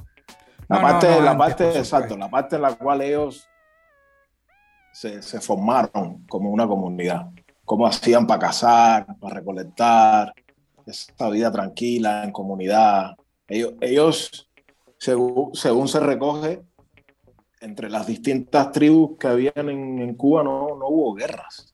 La 0.68 0.76
no, 0.76 0.82
parte, 0.82 1.10
no, 1.12 1.20
no, 1.20 1.22
la 1.22 1.38
parte 1.38 1.78
exacto, 1.78 2.18
la 2.18 2.30
parte 2.30 2.58
en 2.58 2.64
la 2.64 2.76
cual 2.76 3.02
ellos 3.02 3.48
se, 4.92 5.22
se 5.22 5.40
formaron 5.40 6.26
como 6.28 6.50
una 6.50 6.68
comunidad. 6.68 7.30
Cómo 7.64 7.88
hacían 7.88 8.28
para 8.28 8.40
cazar, 8.42 9.06
para 9.18 9.36
recolectar, 9.36 10.34
esa 10.86 11.30
vida 11.30 11.50
tranquila, 11.54 12.26
en 12.26 12.34
comunidad. 12.34 13.16
Ellos, 13.48 13.76
ellos 13.80 14.50
según, 14.98 15.56
según 15.56 15.88
se 15.88 16.02
recoge, 16.02 16.64
entre 17.64 17.90
las 17.90 18.06
distintas 18.06 18.72
tribus 18.72 19.18
que 19.18 19.28
habían 19.28 19.70
en, 19.70 20.00
en 20.00 20.16
Cuba 20.16 20.44
no, 20.44 20.76
no, 20.78 20.88
hubo 20.88 21.14
guerras, 21.14 21.74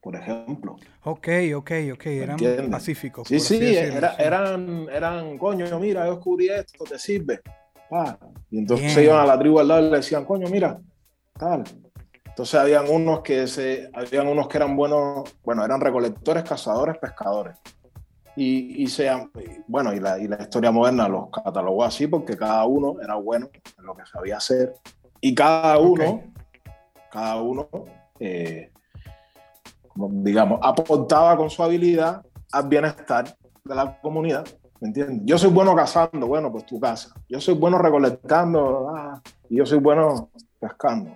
por 0.00 0.14
ejemplo. 0.14 0.76
Ok, 1.04 1.28
ok, 1.56 1.70
ok, 1.94 2.06
eran 2.06 2.38
pacíficos. 2.70 3.26
Sí, 3.26 3.40
sí, 3.40 3.76
era, 3.76 4.14
eran, 4.16 4.86
eran, 4.92 5.38
coño, 5.38 5.78
mira, 5.80 6.06
yo 6.06 6.16
descubrí 6.16 6.48
esto, 6.48 6.84
te 6.84 6.98
sirve. 6.98 7.40
Ah, 7.90 8.16
y 8.50 8.58
entonces 8.58 8.86
Bien. 8.86 8.94
se 8.94 9.04
iban 9.04 9.18
a 9.18 9.26
la 9.26 9.38
tribu 9.38 9.58
al 9.58 9.68
lado 9.68 9.86
y 9.86 9.90
le 9.90 9.96
decían, 9.96 10.24
coño, 10.24 10.46
mira, 10.48 10.78
tal. 11.38 11.64
Entonces 12.24 12.60
habían 12.60 12.88
unos 12.88 13.20
que 13.22 13.46
se, 13.46 13.90
habían 13.92 14.28
unos 14.28 14.46
que 14.46 14.58
eran 14.58 14.76
buenos, 14.76 15.36
bueno, 15.42 15.64
eran 15.64 15.80
recolectores, 15.80 16.44
cazadores, 16.44 16.98
pescadores. 16.98 17.56
Y, 18.36 18.84
y 18.84 18.86
se, 18.86 19.10
bueno, 19.66 19.92
y 19.92 19.98
la, 19.98 20.18
y 20.18 20.28
la 20.28 20.40
historia 20.40 20.70
moderna 20.70 21.08
los 21.08 21.30
catalogó 21.30 21.82
así 21.84 22.06
porque 22.06 22.36
cada 22.36 22.64
uno 22.64 22.96
era 23.02 23.16
bueno 23.16 23.50
en 23.76 23.84
lo 23.84 23.94
que 23.94 24.06
sabía 24.06 24.36
hacer 24.36 24.72
y 25.20 25.34
cada 25.34 25.78
uno, 25.78 25.92
okay. 25.92 26.32
cada 27.10 27.42
uno, 27.42 27.68
eh, 28.18 28.70
digamos, 29.94 30.60
aportaba 30.62 31.36
con 31.36 31.50
su 31.50 31.62
habilidad 31.62 32.24
al 32.52 32.68
bienestar 32.68 33.36
de 33.64 33.74
la 33.74 34.00
comunidad. 34.00 34.46
¿Me 34.80 34.88
entiendes? 34.88 35.20
Yo 35.24 35.36
soy 35.36 35.50
bueno 35.50 35.76
cazando, 35.76 36.26
bueno, 36.26 36.50
pues 36.50 36.64
tu 36.64 36.80
casa. 36.80 37.14
Yo 37.28 37.38
soy 37.38 37.54
bueno 37.54 37.76
recolectando, 37.78 38.88
ah, 38.96 39.20
y 39.48 39.56
yo 39.56 39.66
soy 39.66 39.78
bueno 39.78 40.30
pescando. 40.58 41.10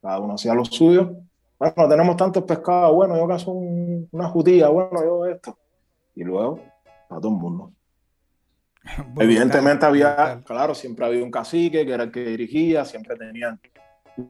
Cada 0.00 0.20
uno 0.20 0.34
hacía 0.34 0.54
lo 0.54 0.64
suyo. 0.64 1.16
Bueno, 1.58 1.88
tenemos 1.88 2.16
tantos 2.16 2.44
pescados, 2.44 2.94
bueno, 2.94 3.16
yo 3.16 3.26
cazo 3.26 3.50
un, 3.50 4.08
una 4.12 4.28
jutilla, 4.28 4.68
bueno, 4.68 5.02
yo 5.02 5.26
esto. 5.26 5.58
Y 6.14 6.22
luego, 6.22 6.60
para 7.08 7.20
todo 7.20 7.32
el 7.32 7.38
mundo. 7.38 7.72
Evidentemente 9.18 9.86
había, 9.86 10.14
brutal. 10.14 10.44
claro, 10.44 10.74
siempre 10.74 11.06
había 11.06 11.24
un 11.24 11.30
cacique 11.30 11.84
que 11.84 11.92
era 11.92 12.04
el 12.04 12.12
que 12.12 12.24
dirigía, 12.24 12.84
siempre 12.84 13.16
tenían 13.16 13.60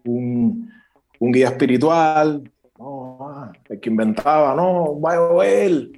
un, 0.05 0.71
un 1.19 1.33
guía 1.33 1.49
espiritual, 1.49 2.51
no, 2.79 3.19
ah, 3.21 3.53
el 3.69 3.79
que 3.79 3.91
inventaba, 3.91 4.55
no, 4.55 4.99
va 5.01 5.13
a 5.13 5.17
llover, 5.17 5.91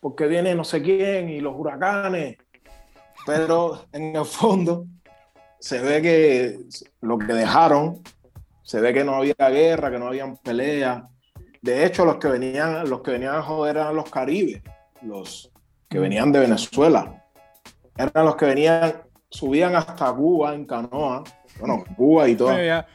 porque 0.00 0.26
viene 0.26 0.54
no 0.54 0.64
sé 0.64 0.80
quién 0.80 1.28
y 1.28 1.40
los 1.40 1.54
huracanes. 1.54 2.38
Pero 3.26 3.84
en 3.92 4.16
el 4.16 4.24
fondo 4.24 4.86
se 5.58 5.80
ve 5.80 6.00
que 6.00 6.58
lo 7.02 7.18
que 7.18 7.34
dejaron, 7.34 8.00
se 8.62 8.80
ve 8.80 8.94
que 8.94 9.04
no 9.04 9.16
había 9.16 9.34
guerra, 9.34 9.90
que 9.90 9.98
no 9.98 10.06
habían 10.06 10.38
peleas. 10.38 11.02
De 11.60 11.84
hecho, 11.84 12.06
los 12.06 12.16
que 12.16 12.28
venían, 12.28 12.88
los 12.88 13.02
que 13.02 13.10
venían 13.10 13.34
a 13.34 13.42
joder 13.42 13.76
eran 13.76 13.94
los 13.94 14.10
caribes, 14.10 14.62
los 15.02 15.52
que 15.90 15.98
venían 15.98 16.32
de 16.32 16.40
Venezuela. 16.40 17.19
Eran 17.96 18.24
los 18.24 18.36
que 18.36 18.46
venían, 18.46 19.02
subían 19.28 19.76
hasta 19.76 20.12
Cuba 20.12 20.54
en 20.54 20.64
canoa, 20.64 21.24
bueno, 21.58 21.84
Cuba 21.96 22.28
y 22.28 22.34
todo. 22.34 22.50
Ya, 22.62 22.86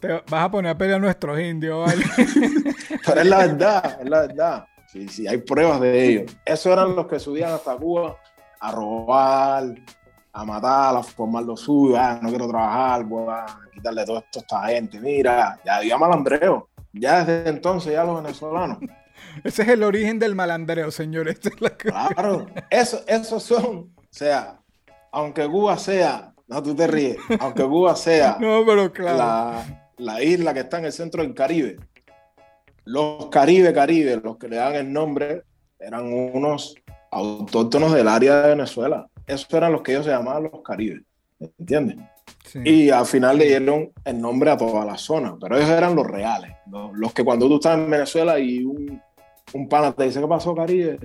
te 0.00 0.08
vas 0.08 0.44
a 0.44 0.50
poner 0.50 0.72
a 0.72 0.78
pelear 0.78 0.98
a 0.98 1.00
nuestros 1.00 1.38
indios, 1.40 1.86
¿vale? 1.86 2.04
Pero 3.06 3.20
es 3.20 3.26
la 3.26 3.38
verdad, 3.38 3.98
es 4.00 4.08
la 4.08 4.20
verdad. 4.20 4.66
Sí, 4.86 5.08
sí, 5.08 5.26
hay 5.26 5.38
pruebas 5.38 5.80
de 5.80 6.06
ello. 6.06 6.32
Esos 6.44 6.72
eran 6.72 6.94
los 6.94 7.06
que 7.06 7.18
subían 7.18 7.52
hasta 7.52 7.76
Cuba 7.76 8.16
a 8.60 8.72
robar, 8.72 9.74
a 10.32 10.44
matar, 10.44 10.96
a 10.96 11.02
formar 11.02 11.44
lo 11.44 11.56
suyo. 11.56 11.96
Ah, 11.96 12.18
no 12.20 12.28
quiero 12.28 12.48
trabajar, 12.48 13.04
voy 13.04 13.26
a 13.28 13.46
quitarle 13.72 14.04
todo 14.04 14.18
esto 14.18 14.38
a 14.38 14.42
esta 14.42 14.66
gente. 14.68 15.00
Mira, 15.00 15.58
ya 15.64 15.76
había 15.76 15.98
malandreo. 15.98 16.68
Ya 16.92 17.24
desde 17.24 17.48
entonces, 17.48 17.92
ya 17.92 18.04
los 18.04 18.22
venezolanos. 18.22 18.78
Ese 19.44 19.62
es 19.62 19.68
el 19.68 19.82
origen 19.82 20.18
del 20.18 20.34
malandreo, 20.34 20.90
señores. 20.90 21.40
Claro, 21.78 22.46
eso, 22.70 23.00
esos 23.06 23.42
son, 23.42 23.92
sea, 24.12 24.60
aunque 25.10 25.46
Cuba 25.48 25.76
sea, 25.78 26.32
no 26.48 26.62
tú 26.62 26.74
te 26.74 26.86
ríes, 26.86 27.16
aunque 27.40 27.64
Cuba 27.64 27.96
sea 27.96 28.36
No, 28.40 28.64
pero 28.66 28.92
claro. 28.92 29.16
la, 29.18 29.88
la 29.98 30.22
isla 30.22 30.52
que 30.54 30.60
está 30.60 30.78
en 30.78 30.86
el 30.86 30.92
centro 30.92 31.22
del 31.22 31.34
Caribe. 31.34 31.78
Los 32.84 33.26
Caribe, 33.26 33.72
Caribe, 33.72 34.20
los 34.22 34.36
que 34.38 34.48
le 34.48 34.56
dan 34.56 34.74
el 34.74 34.92
nombre, 34.92 35.42
eran 35.78 36.12
unos 36.12 36.74
autóctonos 37.10 37.92
del 37.92 38.08
área 38.08 38.42
de 38.42 38.48
Venezuela. 38.50 39.06
Esos 39.26 39.52
eran 39.54 39.72
los 39.72 39.82
que 39.82 39.92
ellos 39.92 40.04
se 40.04 40.10
llamaban 40.10 40.44
los 40.44 40.62
Caribes, 40.64 41.02
¿entiendes? 41.58 41.96
Sí. 42.44 42.58
Y 42.64 42.90
al 42.90 43.06
final 43.06 43.38
le 43.38 43.46
dieron 43.46 43.92
el 44.04 44.20
nombre 44.20 44.50
a 44.50 44.56
toda 44.56 44.84
la 44.84 44.98
zona, 44.98 45.36
pero 45.40 45.56
ellos 45.56 45.70
eran 45.70 45.94
los 45.94 46.06
reales, 46.06 46.50
los, 46.70 46.90
los 46.94 47.12
que 47.12 47.24
cuando 47.24 47.46
tú 47.48 47.54
estás 47.56 47.78
en 47.78 47.88
Venezuela 47.88 48.38
y 48.38 48.64
un, 48.64 49.00
un 49.52 49.68
pana 49.68 49.92
te 49.92 50.04
dice, 50.04 50.20
¿qué 50.20 50.26
pasó, 50.26 50.54
Caribe? 50.54 50.98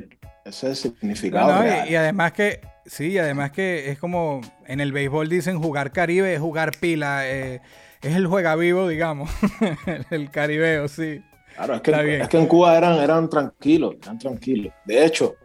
Ese 0.43 0.71
es 0.71 0.85
el 0.85 0.91
significado 0.95 1.47
No, 1.51 1.57
no, 1.59 1.65
y- 1.65 1.69
real. 1.69 1.89
y, 1.91 1.95
además 1.95 2.31
que, 2.33 2.59
sí, 2.88 3.11
y 3.11 3.17
además 3.17 3.51
que 3.51 3.91
es 3.91 3.99
como 3.99 4.41
en 4.65 4.79
el 4.79 4.91
béisbol 4.91 5.29
dicen 5.29 5.61
jugar 5.61 5.91
Caribe 5.91 6.33
es 6.33 6.39
jugar 6.39 6.71
pila, 6.79 7.29
eh, 7.29 7.61
es 8.01 8.15
el 8.15 8.27
juega 8.27 8.55
vivo, 8.55 8.88
digamos, 8.88 9.29
el 10.09 10.29
caribeo, 10.31 10.88
sí. 10.88 11.21
Claro, 11.55 11.75
es 11.75 11.81
que, 11.81 12.03
bien. 12.03 12.21
es 12.21 12.29
que 12.29 12.38
en 12.38 12.45
Cuba 12.45 12.77
eran, 12.77 12.95
eran 12.99 13.29
tranquilos, 13.29 13.95
eran 14.01 14.19
tranquilos. 14.19 14.73
De 14.85 15.05
hecho, 15.05 15.35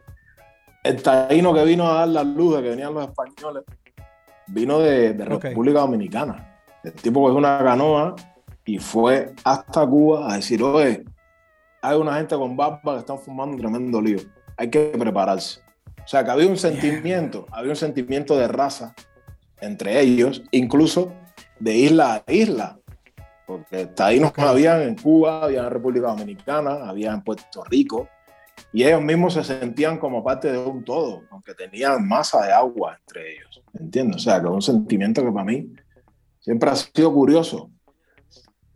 el 0.82 1.02
taíno 1.02 1.54
que 1.54 1.64
vino 1.64 1.88
a 1.88 2.00
dar 2.00 2.08
la 2.08 2.24
luz 2.24 2.56
de 2.56 2.62
que 2.62 2.68
venían 2.70 2.92
los 2.92 3.08
españoles, 3.08 3.64
vino 4.48 4.78
de. 4.78 5.12
República 5.12 5.80
Dominicana. 5.80 6.60
El 6.84 6.92
tipo 6.92 7.22
cogió 7.22 7.38
una 7.38 7.58
canoa 7.58 8.16
y 8.64 8.78
fue 8.78 9.32
hasta 9.44 9.86
Cuba 9.86 10.32
a 10.32 10.36
decir, 10.36 10.62
oye, 10.62 11.04
hay 11.80 11.96
una 11.96 12.16
gente 12.16 12.36
con 12.36 12.56
barba 12.56 12.94
que 12.94 12.98
están 12.98 13.18
fumando 13.18 13.54
un 13.54 13.60
tremendo 13.60 14.00
lío. 14.00 14.18
Hay 14.56 14.68
que 14.68 14.92
prepararse. 14.98 15.60
O 16.04 16.08
sea, 16.08 16.24
que 16.24 16.30
había 16.30 16.48
un 16.48 16.56
sentimiento, 16.56 17.46
había 17.50 17.70
un 17.70 17.76
sentimiento 17.76 18.36
de 18.36 18.48
raza 18.48 18.94
entre 19.60 20.00
ellos, 20.00 20.42
incluso 20.50 21.12
de 21.60 21.76
isla 21.76 22.24
a 22.26 22.32
isla. 22.32 22.78
Porque 23.46 23.86
taínos 23.86 24.30
Ok. 24.30 24.38
habían 24.40 24.82
en 24.82 24.96
Cuba, 24.96 25.44
había 25.44 25.60
en 25.60 25.70
República 25.70 26.08
Dominicana, 26.08 26.88
había 26.88 27.12
en 27.12 27.22
Puerto 27.22 27.62
Rico, 27.64 28.08
y 28.72 28.84
ellos 28.84 29.02
mismos 29.02 29.34
se 29.34 29.44
sentían 29.44 29.98
como 29.98 30.24
parte 30.24 30.50
de 30.50 30.58
un 30.58 30.84
todo, 30.84 31.22
aunque 31.30 31.54
tenían 31.54 32.06
masa 32.06 32.44
de 32.44 32.52
agua 32.52 32.98
entre 32.98 33.34
ellos. 33.34 33.62
¿Entiendes? 33.78 34.16
O 34.16 34.18
sea, 34.20 34.40
que 34.40 34.46
es 34.46 34.52
un 34.52 34.62
sentimiento 34.62 35.24
que 35.24 35.30
para 35.30 35.44
mí 35.44 35.72
siempre 36.40 36.70
ha 36.70 36.76
sido 36.76 37.12
curioso. 37.12 37.70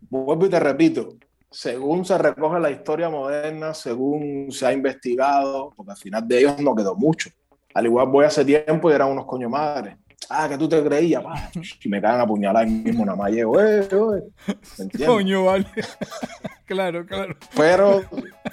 Vuelvo 0.08 0.46
y 0.46 0.50
te 0.50 0.60
repito, 0.60 1.15
según 1.50 2.04
se 2.04 2.18
recoge 2.18 2.60
la 2.60 2.70
historia 2.70 3.08
moderna, 3.08 3.72
según 3.74 4.48
se 4.50 4.66
ha 4.66 4.72
investigado, 4.72 5.72
porque 5.76 5.92
al 5.92 5.98
final 5.98 6.26
de 6.26 6.38
ellos 6.38 6.58
no 6.60 6.74
quedó 6.74 6.94
mucho. 6.94 7.30
Al 7.74 7.86
igual 7.86 8.08
voy 8.08 8.24
hace 8.24 8.44
tiempo 8.44 8.90
y 8.90 8.94
eran 8.94 9.10
unos 9.10 9.26
coño 9.26 9.48
madres. 9.48 9.96
Ah, 10.28 10.48
que 10.48 10.58
tú 10.58 10.68
te 10.68 10.82
creías, 10.82 11.22
pa. 11.22 11.50
Y 11.84 11.88
me 11.88 12.00
cagan 12.00 12.20
a 12.22 12.26
puñalar 12.26 12.64
ahí 12.64 12.70
mismo, 12.70 13.04
nada 13.04 13.16
más 13.16 13.30
llego, 13.30 13.60
eh, 13.60 13.80
eh. 13.80 13.88
¿Me 13.96 14.54
entiendes? 14.84 15.08
Coño, 15.08 15.44
vale. 15.44 15.66
claro, 16.66 17.06
claro. 17.06 17.36
Pero, 17.54 18.02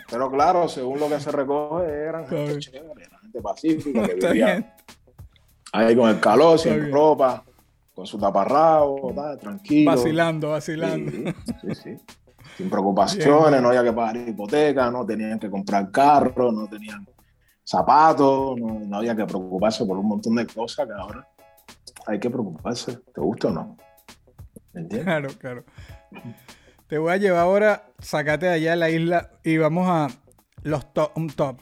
pero 0.10 0.30
claro, 0.30 0.68
según 0.68 1.00
lo 1.00 1.10
que 1.10 1.20
se 1.20 1.32
recoge, 1.32 1.86
eran 1.90 2.24
Está 2.26 2.36
gente 2.36 2.48
bien. 2.50 2.60
chévere, 2.60 3.04
eran 3.06 3.22
gente 3.22 3.42
pacífica 3.42 4.06
que 4.06 4.14
Está 4.14 4.28
vivía 4.28 4.46
bien. 4.46 4.72
ahí 5.72 5.96
con 5.96 6.10
el 6.10 6.20
calor, 6.20 6.56
Está 6.58 6.70
sin 6.70 6.80
bien. 6.80 6.94
ropa, 6.94 7.44
con 7.96 8.06
su 8.06 8.20
taparrabo, 8.20 9.12
tal, 9.16 9.40
tranquilo. 9.40 9.92
Vacilando, 9.92 10.50
vacilando. 10.52 11.12
Sí, 11.12 11.34
sí, 11.62 11.76
sí. 11.76 11.98
Sin 12.58 12.70
preocupaciones, 12.70 13.62
no 13.62 13.70
había 13.70 13.84
que 13.84 13.94
pagar 13.94 14.18
hipoteca, 14.18 14.92
no 14.92 15.06
tenían 15.06 15.40
que 15.40 15.50
comprar 15.50 15.90
carro, 15.92 16.52
no 16.52 16.68
tenían 16.68 17.08
zapatos, 17.64 18.60
no, 18.60 18.80
no 18.80 18.98
había 18.98 19.16
que 19.16 19.26
preocuparse 19.26 19.86
por 19.86 19.98
un 19.98 20.08
montón 20.08 20.36
de 20.36 20.46
cosas 20.46 20.88
que 20.88 20.94
ahora 20.94 21.28
hay 22.06 22.20
que 22.20 22.30
preocuparse, 22.30 22.98
¿te 23.14 23.22
gusta 23.22 23.48
o 23.48 23.52
no? 23.52 23.78
¿Me 24.74 24.82
entiendes? 24.82 25.06
Claro, 25.06 25.30
claro. 25.40 25.64
Te 26.88 26.98
voy 26.98 27.12
a 27.14 27.18
llevar 27.18 27.42
ahora, 27.42 27.86
sacate 28.00 28.48
de 28.48 28.54
allá 28.54 28.72
de 28.72 28.78
la 28.78 28.90
isla 28.90 29.32
y 29.44 29.58
vamos 29.58 29.88
a 29.88 30.08
los 30.64 30.94
top, 30.94 31.12
un 31.16 31.30
top. 31.30 31.60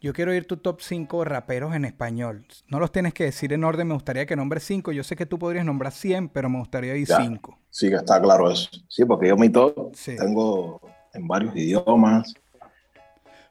Yo 0.00 0.14
quiero 0.14 0.32
ir 0.32 0.46
tu 0.46 0.56
top 0.56 0.80
5 0.80 1.24
raperos 1.24 1.74
en 1.74 1.84
español. 1.84 2.46
No 2.68 2.80
los 2.80 2.90
tienes 2.90 3.12
que 3.12 3.24
decir 3.24 3.52
en 3.52 3.64
orden, 3.64 3.88
me 3.88 3.94
gustaría 3.94 4.24
que 4.24 4.36
nombres 4.36 4.62
5. 4.64 4.92
Yo 4.92 5.04
sé 5.04 5.14
que 5.14 5.26
tú 5.26 5.38
podrías 5.38 5.66
nombrar 5.66 5.92
100, 5.92 6.30
pero 6.30 6.48
me 6.48 6.58
gustaría 6.58 6.96
ir 6.96 7.06
Ya. 7.06 7.18
5. 7.18 7.58
Sí 7.70 7.88
que 7.88 7.96
está 7.96 8.20
claro 8.20 8.50
eso. 8.50 8.68
Sí, 8.88 9.04
porque 9.04 9.28
yo 9.28 9.36
mi 9.36 9.48
top 9.48 9.94
Sí. 9.94 10.16
tengo 10.16 10.80
en 11.14 11.26
varios 11.28 11.54
idiomas. 11.56 12.34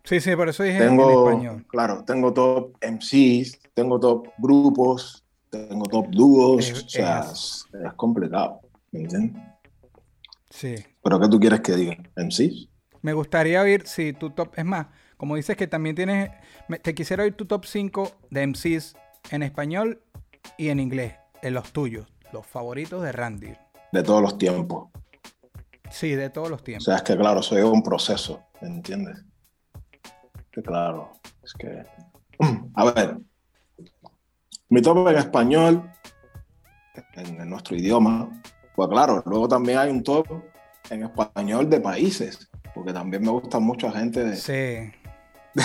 Sí, 0.03 0.19
sí, 0.19 0.35
por 0.35 0.49
eso 0.49 0.63
dije 0.63 0.77
en 0.77 0.89
Tengo, 0.89 1.29
español. 1.29 1.65
claro, 1.67 2.03
tengo 2.03 2.33
top 2.33 2.75
MCs, 2.81 3.59
tengo 3.73 3.99
top 3.99 4.27
grupos, 4.37 5.23
tengo 5.49 5.85
top 5.85 6.07
dúos. 6.09 6.69
Es- 6.69 6.83
o 6.83 6.89
sea, 6.89 7.19
es- 7.19 7.65
es, 7.73 7.85
es 7.85 7.93
complicado. 7.93 8.61
¿Me 8.91 9.01
entiendes? 9.01 9.41
Sí. 10.49 10.75
¿Pero 11.03 11.19
qué 11.19 11.27
tú 11.27 11.39
quieres 11.39 11.61
que 11.61 11.73
diga? 11.73 11.97
¿MCs? 12.15 12.67
Me 13.01 13.13
gustaría 13.13 13.61
oír, 13.61 13.85
si 13.87 14.13
tu 14.13 14.31
top, 14.31 14.53
es 14.57 14.65
más, 14.65 14.87
como 15.15 15.35
dices 15.35 15.55
que 15.55 15.67
también 15.67 15.95
tienes, 15.95 16.31
me- 16.67 16.79
te 16.79 16.93
quisiera 16.95 17.23
oír 17.23 17.35
tu 17.35 17.45
top 17.45 17.65
5 17.65 18.11
de 18.31 18.41
MCs 18.47 18.95
en 19.31 19.43
español 19.43 20.01
y 20.57 20.69
en 20.69 20.79
inglés, 20.79 21.13
en 21.41 21.53
los 21.53 21.71
tuyos, 21.71 22.07
los 22.33 22.45
favoritos 22.47 23.03
de 23.03 23.11
Randy. 23.11 23.53
De 23.91 24.03
todos 24.03 24.21
los 24.21 24.37
tiempos. 24.37 24.89
Sí, 25.89 26.11
de 26.15 26.29
todos 26.29 26.49
los 26.49 26.61
O 26.61 26.63
tiempos. 26.63 26.85
sea, 26.85 26.95
es 26.97 27.01
que 27.03 27.17
claro, 27.17 27.41
soy 27.41 27.61
un 27.61 27.81
proceso, 27.81 28.43
¿me 28.61 28.67
entiendes? 28.67 29.23
Que 30.51 30.61
claro, 30.61 31.11
es 31.43 31.53
que... 31.53 31.83
A 32.75 32.85
ver, 32.85 33.17
mi 34.69 34.81
top 34.81 35.07
en 35.09 35.17
español, 35.17 35.91
en, 37.15 37.49
nuestro 37.49 37.75
idioma, 37.75 38.29
pues 38.75 38.87
claro, 38.89 39.23
luego 39.25 39.47
también 39.47 39.79
hay 39.79 39.89
un 39.89 40.03
top 40.03 40.27
en 40.89 41.03
español 41.03 41.69
de 41.69 41.81
países, 41.81 42.49
porque 42.73 42.93
también 42.93 43.23
me 43.23 43.31
gusta 43.31 43.59
mucha 43.59 43.91
gente 43.91 44.23
de... 44.23 44.35
Sí. 44.35 44.91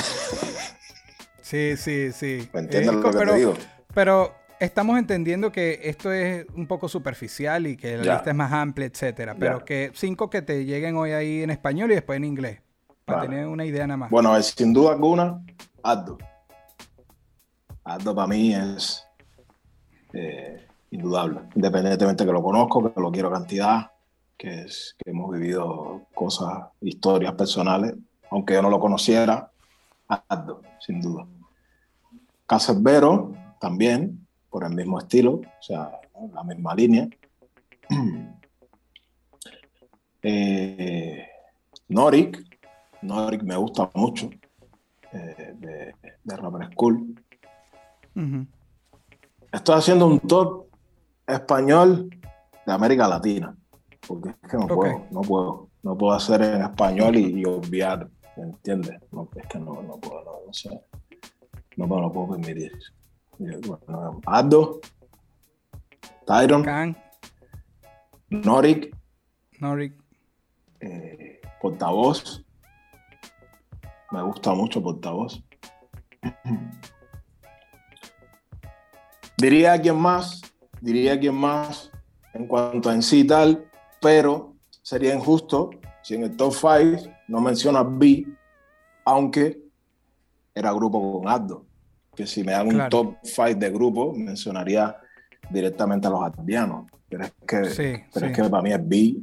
Sí, 1.43 1.77
sí, 1.77 2.11
sí. 2.11 2.49
¿Me 2.55 2.61
entiendes 2.61 2.95
Eh, 2.95 2.97
lo 2.97 3.03
que 3.11 3.18
pero, 3.18 3.33
te 3.33 3.39
digo? 3.39 3.55
pero 3.93 4.35
estamos 4.61 4.98
entendiendo 4.98 5.50
que 5.52 5.80
esto 5.84 6.12
es 6.12 6.46
un 6.55 6.66
poco 6.66 6.88
superficial 6.88 7.66
y 7.66 7.76
que 7.76 7.96
la 7.98 8.05
Ya. 8.05 8.12
lista 8.14 8.30
es 8.30 8.36
más 8.36 8.52
amplia, 8.52 8.86
etcétera. 8.86 9.34
Pero 9.38 9.59
Ya. 9.61 9.64
que 9.64 9.90
cinco 9.94 10.30
que 10.30 10.42
te 10.42 10.64
lleguen 10.64 10.96
hoy 10.96 11.12
ahí 11.12 11.42
en 11.42 11.50
español 11.50 11.90
y 11.92 11.94
después 11.94 12.16
en 12.16 12.24
inglés. 12.24 12.61
Para 13.05 13.18
Vale. 13.18 13.30
tener 13.30 13.46
una 13.46 13.64
idea 13.66 13.86
nada 13.86 13.98
más. 13.98 14.11
Bueno, 14.11 14.40
sin 14.42 14.72
duda 14.72 14.92
alguna, 14.92 15.40
Aldo. 15.82 16.16
Aldo 17.84 18.14
para 18.14 18.26
mí 18.28 18.55
es 18.55 19.07
eh, 20.14 20.66
indudable, 20.90 21.40
independientemente 21.55 22.24
que 22.24 22.32
lo 22.32 22.42
conozco, 22.42 22.94
que 22.94 23.00
lo 23.00 23.11
quiero 23.12 23.30
cantidad, 23.30 23.90
que, 24.38 24.62
es, 24.62 24.94
que 25.05 25.11
hemos 25.11 25.30
vivido 25.32 26.02
cosas, 26.14 26.64
historias 26.80 27.34
personales, 27.34 27.94
aunque 28.30 28.55
yo 28.55 28.62
no 28.62 28.70
lo 28.70 28.80
conociera, 28.80 29.50
Aldo, 30.28 30.62
sin 30.80 31.00
duda. 31.02 31.26
Casevero 32.46 33.32
también, 33.61 34.24
por 34.55 34.62
el 34.62 34.72
mismo 34.72 35.00
estilo, 35.00 35.32
o 35.32 35.62
sea, 35.62 36.00
la 36.32 36.44
misma 36.44 36.76
línea. 36.76 37.09
Eh, 40.26 41.22
Norik, 41.88 42.59
Norik 43.02 43.42
me 43.42 43.57
gusta 43.57 43.90
mucho, 43.92 44.30
eh, 45.12 45.52
de, 45.59 45.94
de 46.24 46.36
Rapper 46.36 46.72
School. 46.72 47.14
Estoy 49.52 49.74
haciendo 49.74 50.07
un 50.07 50.18
top 50.20 50.68
español 51.26 52.09
de 52.64 52.72
América 52.72 53.07
Latina. 53.07 53.55
porque 54.09 54.30
es 54.30 54.50
que 54.50 54.57
no 54.57 54.66
puedo, 54.66 55.07
no 55.11 55.20
puedo. 55.20 55.68
No 55.82 55.98
puedo 55.98 56.12
hacer 56.14 56.40
en 56.40 56.62
español 56.62 57.16
y, 57.16 57.40
y 57.40 57.44
obviar, 57.44 58.09
¿me 58.38 58.44
entiendes? 58.44 58.98
No, 59.12 59.28
es 59.36 59.46
que 59.46 59.59
no, 59.59 59.82
no 59.82 59.98
puedo, 59.98 60.24
no, 60.24 60.46
no 60.46 60.52
sé. 60.55 60.70
No 61.76 61.86
me 61.86 62.00
lo 62.00 62.11
puedo 62.11 62.28
permitir. 62.30 62.72
Aldo, 64.26 64.80
Tyron, 66.26 66.62
Khan, 66.62 66.97
Norik, 68.30 68.95
Norik. 69.61 69.95
eh, 70.80 71.41
portavoz. 71.61 72.45
Me 74.11 74.22
gusta 74.22 74.55
mucho 74.55 74.82
portavoz. 74.82 75.43
Diría 79.37 79.80
quién 79.80 79.97
más, 79.97 80.41
diría 80.80 81.18
quién 81.18 81.35
más 81.35 81.91
en 82.35 82.47
cuanto 82.47 82.89
a 82.89 82.95
en 82.95 83.03
sí 83.03 83.20
y 83.20 83.26
tal, 83.26 83.68
pero 84.01 84.55
sería 84.82 85.12
injusto 85.14 85.70
si 86.03 86.14
en 86.14 86.22
el 86.24 86.37
top 86.37 86.53
5 86.53 87.11
no 87.28 87.41
mencionas 87.41 87.85
B, 87.89 88.26
aunque 89.05 89.61
era 90.55 90.72
grupo 90.72 91.20
con 91.20 91.28
Aldo. 91.28 91.66
Que 92.17 92.27
si 92.27 92.43
me 92.45 92.53
dan 92.53 92.67
un 92.69 92.75
Claro. 92.75 92.91
top 92.91 93.17
5 93.23 93.55
de 93.59 93.71
grupo, 93.71 94.12
mencionaría 94.15 94.97
directamente 95.51 96.07
a 96.07 96.11
los 96.11 96.23
aldeanos. 96.23 96.87
Pero 97.09 97.25
es 97.25 97.33
que 97.47 97.65
Sí, 97.67 98.03
pero 98.12 98.27
sí. 98.27 98.33
es 98.33 98.37
que 98.39 98.45
para 98.49 98.62
mí 98.62 98.73
es 98.73 98.89
B. 98.89 99.17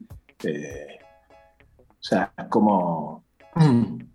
eh, 0.43 0.97
o 1.89 2.03
sea, 2.03 2.33
es 2.37 2.45
como. 2.45 3.23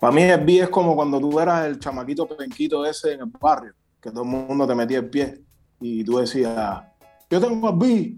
Para 0.00 0.12
mí 0.12 0.22
el 0.22 0.44
B 0.44 0.58
es 0.58 0.68
como 0.68 0.96
cuando 0.96 1.20
tú 1.20 1.38
eras 1.38 1.64
el 1.66 1.78
chamaquito 1.78 2.26
penquito 2.26 2.84
ese 2.84 3.12
en 3.12 3.20
el 3.20 3.26
barrio, 3.40 3.72
que 4.00 4.10
todo 4.10 4.24
el 4.24 4.28
mundo 4.30 4.66
te 4.66 4.74
metía 4.74 4.98
el 4.98 5.08
pie 5.08 5.40
y 5.80 6.02
tú 6.02 6.18
decías, 6.18 6.82
yo 7.30 7.40
tengo 7.40 7.70
el 7.70 7.76
B. 7.76 8.16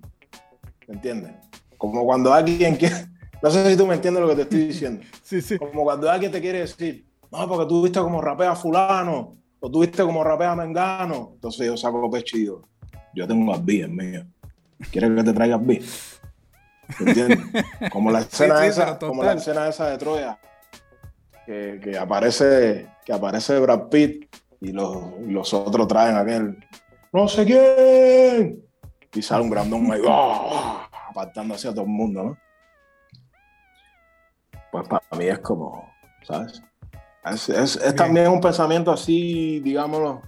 ¿Me 0.88 0.94
entiendes? 0.94 1.32
Como 1.76 2.04
cuando 2.06 2.32
alguien 2.32 2.76
quiere. 2.78 2.94
No 3.42 3.50
sé 3.50 3.70
si 3.70 3.76
tú 3.76 3.86
me 3.86 3.94
entiendes 3.96 4.22
lo 4.22 4.28
que 4.30 4.36
te 4.36 4.42
estoy 4.42 4.66
diciendo. 4.68 5.04
Sí, 5.22 5.42
sí. 5.42 5.58
Como 5.58 5.82
cuando 5.84 6.10
alguien 6.10 6.32
te 6.32 6.40
quiere 6.40 6.60
decir, 6.60 7.06
no, 7.38 7.48
porque 7.48 7.66
tú 7.66 7.82
viste 7.82 8.00
como 8.00 8.20
rapea 8.20 8.54
fulano, 8.54 9.36
o 9.60 9.70
tú 9.70 9.80
viste 9.80 10.02
como 10.02 10.22
rapea 10.22 10.54
mengano. 10.54 11.32
Entonces 11.34 11.66
yo 11.66 11.76
saco 11.76 12.10
pecho 12.10 12.36
y 12.36 12.40
digo, 12.40 12.68
yo 13.14 13.26
tengo 13.26 13.58
B 13.60 13.80
en 13.80 13.96
mío. 13.96 14.24
¿Quieres 14.90 15.10
que 15.14 15.24
te 15.24 15.32
traiga? 15.32 15.58
¿Me 15.58 15.80
¿Entiendes? 17.00 17.38
Como 17.92 18.10
la 18.10 18.20
escena 18.20 18.60
sí, 18.60 18.66
esa, 18.66 18.98
como 18.98 19.22
la 19.22 19.32
escena 19.32 19.68
esa 19.68 19.88
de 19.88 19.96
Troya, 19.96 20.38
que, 21.46 21.80
que 21.82 21.96
aparece, 21.96 22.90
que 23.06 23.12
aparece 23.12 23.58
Brad 23.58 23.88
Pitt 23.88 24.26
y 24.60 24.72
los, 24.72 25.18
los 25.20 25.54
otros 25.54 25.88
traen 25.88 26.16
aquel, 26.16 26.58
no 27.10 27.26
sé 27.26 27.46
quién, 27.46 28.62
y 29.14 29.22
sale 29.22 29.44
un 29.44 29.50
grandón 29.50 29.90
ahí, 29.90 30.02
¡ah! 30.08 30.90
apartando 31.08 31.54
hacia 31.54 31.70
todo 31.70 31.82
el 31.82 31.90
mundo, 31.90 32.22
¿no? 32.22 32.38
Pues 34.70 34.86
para 34.86 35.02
mí 35.16 35.24
es 35.26 35.38
como, 35.38 35.88
¿sabes? 36.22 36.62
Es, 37.24 37.48
es- 37.48 37.94
también 37.96 38.28
un 38.28 38.40
pensamiento 38.40 38.90
así, 38.92 39.60
digámoslo, 39.60 40.22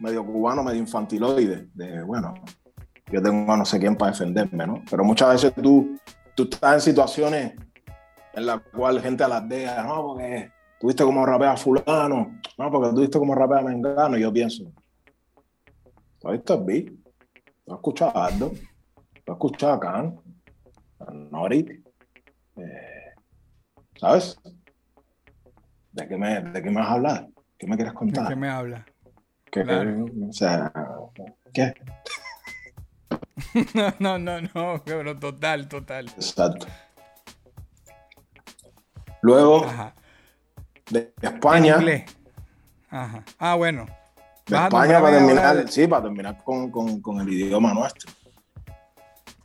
medio 0.00 0.24
cubano, 0.24 0.62
medio 0.62 0.80
infantiloide, 0.80 1.68
de, 1.74 2.02
bueno, 2.02 2.34
yo 3.10 3.22
tengo 3.22 3.52
a 3.52 3.56
no 3.56 3.64
sé 3.64 3.78
quién 3.78 3.96
para 3.96 4.12
defenderme, 4.12 4.66
¿no? 4.66 4.82
Pero 4.90 5.04
muchas 5.04 5.30
veces 5.30 5.54
tú, 5.54 5.98
tú 6.34 6.44
estás 6.44 6.74
en 6.74 6.80
situaciones 6.80 7.52
en 8.34 8.46
las 8.46 8.60
cuales 8.74 9.02
gente 9.02 9.24
alardea, 9.24 9.82
no, 9.82 10.02
porque 10.08 10.50
tuviste 10.78 11.04
como 11.04 11.24
rapea 11.24 11.52
a 11.52 11.56
fulano, 11.56 12.38
no, 12.56 12.70
porque 12.70 12.94
tuviste 12.94 13.18
como 13.18 13.34
rapea 13.34 13.58
a 13.58 13.62
mengano, 13.62 14.16
y 14.16 14.20
yo 14.20 14.32
pienso, 14.32 14.64
¿tú 16.20 16.28
has 16.28 16.32
visto 16.34 16.64
escuchado 17.76 18.12
a 18.16 18.26
has 19.32 19.34
escuchado 19.34 19.72
a 19.74 19.80
Khan? 19.80 20.20
A 21.00 21.12
Norik? 21.12 21.82
Eh, 22.56 23.14
¿Sabes? 24.00 24.38
¿De 25.98 26.06
qué, 26.06 26.16
me, 26.16 26.40
¿De 26.40 26.62
qué 26.62 26.70
me 26.70 26.76
vas 26.76 26.90
a 26.90 26.92
hablar? 26.92 27.28
¿Qué 27.58 27.66
me 27.66 27.74
quieres 27.74 27.92
¿De 27.92 27.98
contar? 27.98 28.28
qué 28.28 28.36
me 28.36 28.48
habla? 28.48 28.86
¿Qué- 29.50 29.64
Claro. 29.64 30.04
o 30.28 30.32
sea, 30.32 30.72
¿qué? 31.52 31.74
No, 33.98 34.18
no, 34.18 34.18
no, 34.18 34.48
no, 34.54 34.82
pero 34.84 35.18
total, 35.18 35.68
total. 35.68 36.06
Exacto. 36.16 36.66
Luego, 39.22 39.64
Ajá. 39.64 39.94
de 40.90 41.12
España, 41.20 41.78
de. 41.78 42.04
Ajá. 42.90 43.24
Ah, 43.38 43.54
bueno. 43.56 43.86
A 44.52 44.64
España 44.64 45.00
para 45.00 45.18
terminar, 45.18 45.68
sí, 45.68 45.86
para 45.88 46.02
terminar 46.04 46.42
con, 46.44 46.70
con- 46.70 47.00
con 47.02 47.20
el 47.20 47.28
idioma 47.28 47.74
nuestro. 47.74 48.10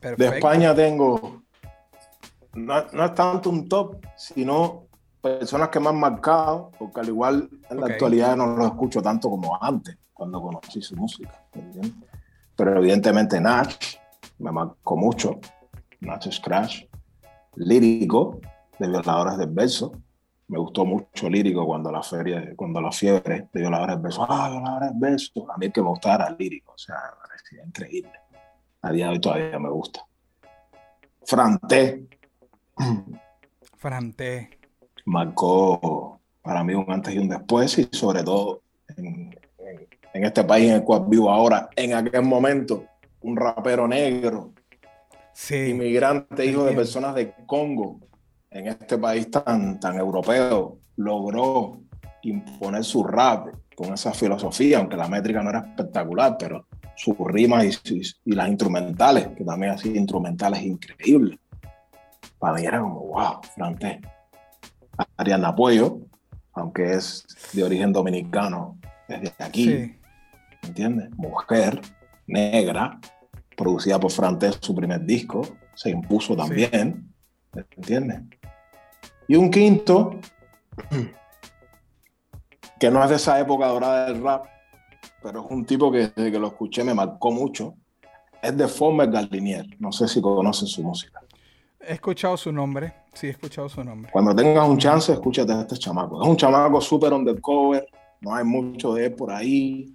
Perfecto. 0.00 0.34
España 0.34 0.74
tengo, 0.74 1.42
no, 2.54 2.84
no 2.92 3.04
es 3.04 3.14
tanto 3.14 3.50
un 3.50 3.68
top, 3.68 4.04
sino 4.16 4.83
personas 5.24 5.70
que 5.70 5.80
me 5.80 5.88
han 5.88 5.98
marcado, 5.98 6.70
porque 6.78 7.00
al 7.00 7.08
igual 7.08 7.48
en 7.70 7.80
la 7.80 7.86
actualidad 7.86 8.36
no 8.36 8.46
los 8.46 8.66
escucho 8.66 9.00
tanto 9.00 9.30
como 9.30 9.56
antes, 9.62 9.96
cuando 10.12 10.40
conocí 10.40 10.82
su 10.82 10.94
música. 10.96 11.42
Pero 12.54 12.78
evidentemente 12.78 13.40
Nach 13.40 13.74
me 14.38 14.52
marcó 14.52 14.96
mucho, 14.96 15.40
Nach 16.00 16.22
Scratch, 16.30 16.84
lírico, 17.56 18.38
de 18.78 18.86
Violadores 18.86 19.38
del 19.38 19.48
Verso. 19.48 19.92
Me 20.48 20.58
gustó 20.58 20.84
mucho 20.84 21.30
lírico 21.30 21.64
cuando 21.64 21.90
la 21.90 22.02
feria, 22.02 22.52
cuando 22.54 22.82
la 22.82 22.92
fiebre 22.92 23.48
de 23.50 23.60
Violadores 23.60 23.96
del 23.96 24.02
Verso, 24.02 24.26
ah, 24.28 24.50
Violadores 24.50 24.90
del 24.90 25.00
Verso. 25.00 25.50
A 25.50 25.56
mí 25.56 25.66
el 25.66 25.72
que 25.72 25.80
me 25.80 25.88
gustaba 25.88 26.26
era 26.26 26.36
lírico, 26.38 26.72
o 26.74 26.78
sea, 26.78 26.96
me 26.96 27.26
parecía 27.26 27.64
increíble. 27.64 28.12
A 28.82 28.92
día 28.92 29.06
de 29.06 29.12
hoy 29.12 29.20
todavía 29.20 29.58
me 29.58 29.70
gusta. 29.70 30.04
Franté 31.24 32.06
Frante. 33.78 34.63
Marcó 35.04 36.20
para 36.42 36.62
mí 36.64 36.74
un 36.74 36.90
antes 36.90 37.14
y 37.14 37.18
un 37.18 37.28
después 37.28 37.78
y 37.78 37.88
sobre 37.92 38.22
todo 38.22 38.62
en, 38.96 39.06
en- 39.06 39.34
en 40.12 40.24
este 40.24 40.44
país 40.44 40.68
en 40.70 40.76
el 40.76 40.84
cual 40.84 41.04
vivo 41.08 41.28
ahora, 41.30 41.68
en 41.74 41.92
aquel 41.94 42.22
momento, 42.22 42.84
un 43.22 43.36
rapero 43.36 43.88
negro, 43.88 44.52
Sí. 45.32 45.70
inmigrante, 45.70 46.46
hijo 46.46 46.64
de 46.64 46.72
personas 46.74 47.14
de 47.16 47.32
Congo, 47.46 47.98
en 48.50 48.68
este 48.68 48.96
país 48.98 49.28
tan, 49.30 49.80
tan 49.80 49.96
europeo, 49.98 50.78
logró 50.96 51.80
imponer 52.22 52.84
su 52.84 53.02
rap 53.02 53.48
con 53.74 53.92
esa 53.92 54.12
filosofía, 54.12 54.78
aunque 54.78 54.96
la 54.96 55.08
métrica 55.08 55.42
no 55.42 55.50
era 55.50 55.58
espectacular, 55.58 56.36
pero 56.38 56.66
sus 56.94 57.16
rimas 57.18 57.64
y, 57.64 57.94
y- 57.96 58.02
y 58.26 58.32
las 58.36 58.48
instrumentales, 58.48 59.26
que 59.36 59.44
también 59.44 59.72
así 59.72 59.88
instrumentales 59.96 60.62
increíbles. 60.62 61.40
Para 62.38 62.54
mí 62.54 62.64
era 62.64 62.80
como, 62.80 63.00
wow, 63.00 63.40
Franté. 63.56 64.00
Ariana 65.16 65.48
Apoyo, 65.48 66.00
aunque 66.52 66.94
es 66.94 67.26
de 67.52 67.64
origen 67.64 67.92
dominicano, 67.92 68.78
es 69.08 69.22
de 69.22 69.44
aquí, 69.44 69.64
Sí. 69.64 69.98
¿me 70.62 70.68
¿entiendes? 70.68 71.10
Mujer, 71.16 71.80
negra, 72.26 72.98
producida 73.56 73.98
por 74.00 74.10
Frantés, 74.10 74.58
su 74.60 74.74
primer 74.74 75.04
disco, 75.04 75.42
se 75.74 75.90
impuso 75.90 76.36
también, 76.36 77.12
¿me 77.52 77.64
¿entiendes? 77.76 78.20
Y 79.28 79.36
un 79.36 79.50
quinto, 79.50 80.18
que 82.78 82.90
no 82.90 83.02
es 83.02 83.10
de 83.10 83.16
esa 83.16 83.38
época 83.40 83.66
dorada 83.68 84.06
del 84.06 84.22
rap, 84.22 84.46
pero 85.22 85.44
es 85.44 85.50
un 85.50 85.64
tipo 85.64 85.90
que 85.90 86.12
desde 86.14 86.32
que 86.32 86.38
lo 86.38 86.48
escuché 86.48 86.84
me 86.84 86.94
marcó 86.94 87.30
mucho, 87.30 87.74
es 88.42 88.56
de 88.56 88.68
Former 88.68 89.10
Gardinier, 89.10 89.66
no 89.78 89.90
sé 89.90 90.06
si 90.06 90.20
conocen 90.20 90.68
su 90.68 90.82
música. 90.82 91.20
He 91.86 91.92
escuchado 91.94 92.36
su 92.36 92.52
nombre. 92.52 92.92
Sí, 93.12 93.26
he 93.26 93.30
escuchado 93.30 93.68
su 93.68 93.82
nombre. 93.82 94.10
Cuando 94.12 94.34
tengas 94.34 94.68
un 94.68 94.78
chance, 94.78 95.12
escúchate 95.12 95.52
a 95.52 95.60
este 95.60 95.76
chamaco. 95.76 96.22
Es 96.22 96.28
un 96.28 96.36
chamaco 96.36 96.80
súper 96.80 97.12
undercover, 97.12 97.86
no 98.20 98.34
hay 98.34 98.44
mucho 98.44 98.94
de 98.94 99.06
él 99.06 99.14
por 99.14 99.30
ahí. 99.30 99.94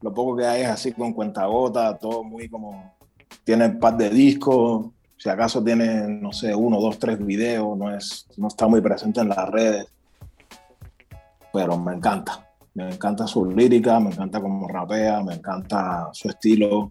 Lo 0.00 0.12
poco 0.12 0.36
que 0.36 0.46
hay 0.46 0.62
es 0.62 0.68
así 0.68 0.92
con 0.92 1.12
cuentagota, 1.12 1.96
todo 1.98 2.22
muy 2.22 2.48
como. 2.48 2.94
Tiene 3.44 3.66
un 3.66 3.78
par 3.78 3.96
de 3.96 4.10
discos, 4.10 4.86
si 5.16 5.28
acaso 5.28 5.62
tiene, 5.62 6.06
no 6.08 6.32
sé, 6.32 6.54
uno, 6.54 6.80
dos, 6.80 6.98
tres 6.98 7.24
videos, 7.24 7.78
no, 7.78 7.94
es, 7.94 8.26
no 8.36 8.48
está 8.48 8.66
muy 8.66 8.80
presente 8.80 9.20
en 9.20 9.28
las 9.28 9.48
redes. 9.48 9.86
Pero 11.52 11.78
me 11.78 11.94
encanta. 11.94 12.48
Me 12.74 12.88
encanta 12.88 13.26
su 13.26 13.44
lírica, 13.46 14.00
me 14.00 14.10
encanta 14.10 14.40
cómo 14.40 14.66
rapea, 14.66 15.22
me 15.22 15.34
encanta 15.34 16.08
su 16.12 16.28
estilo. 16.28 16.90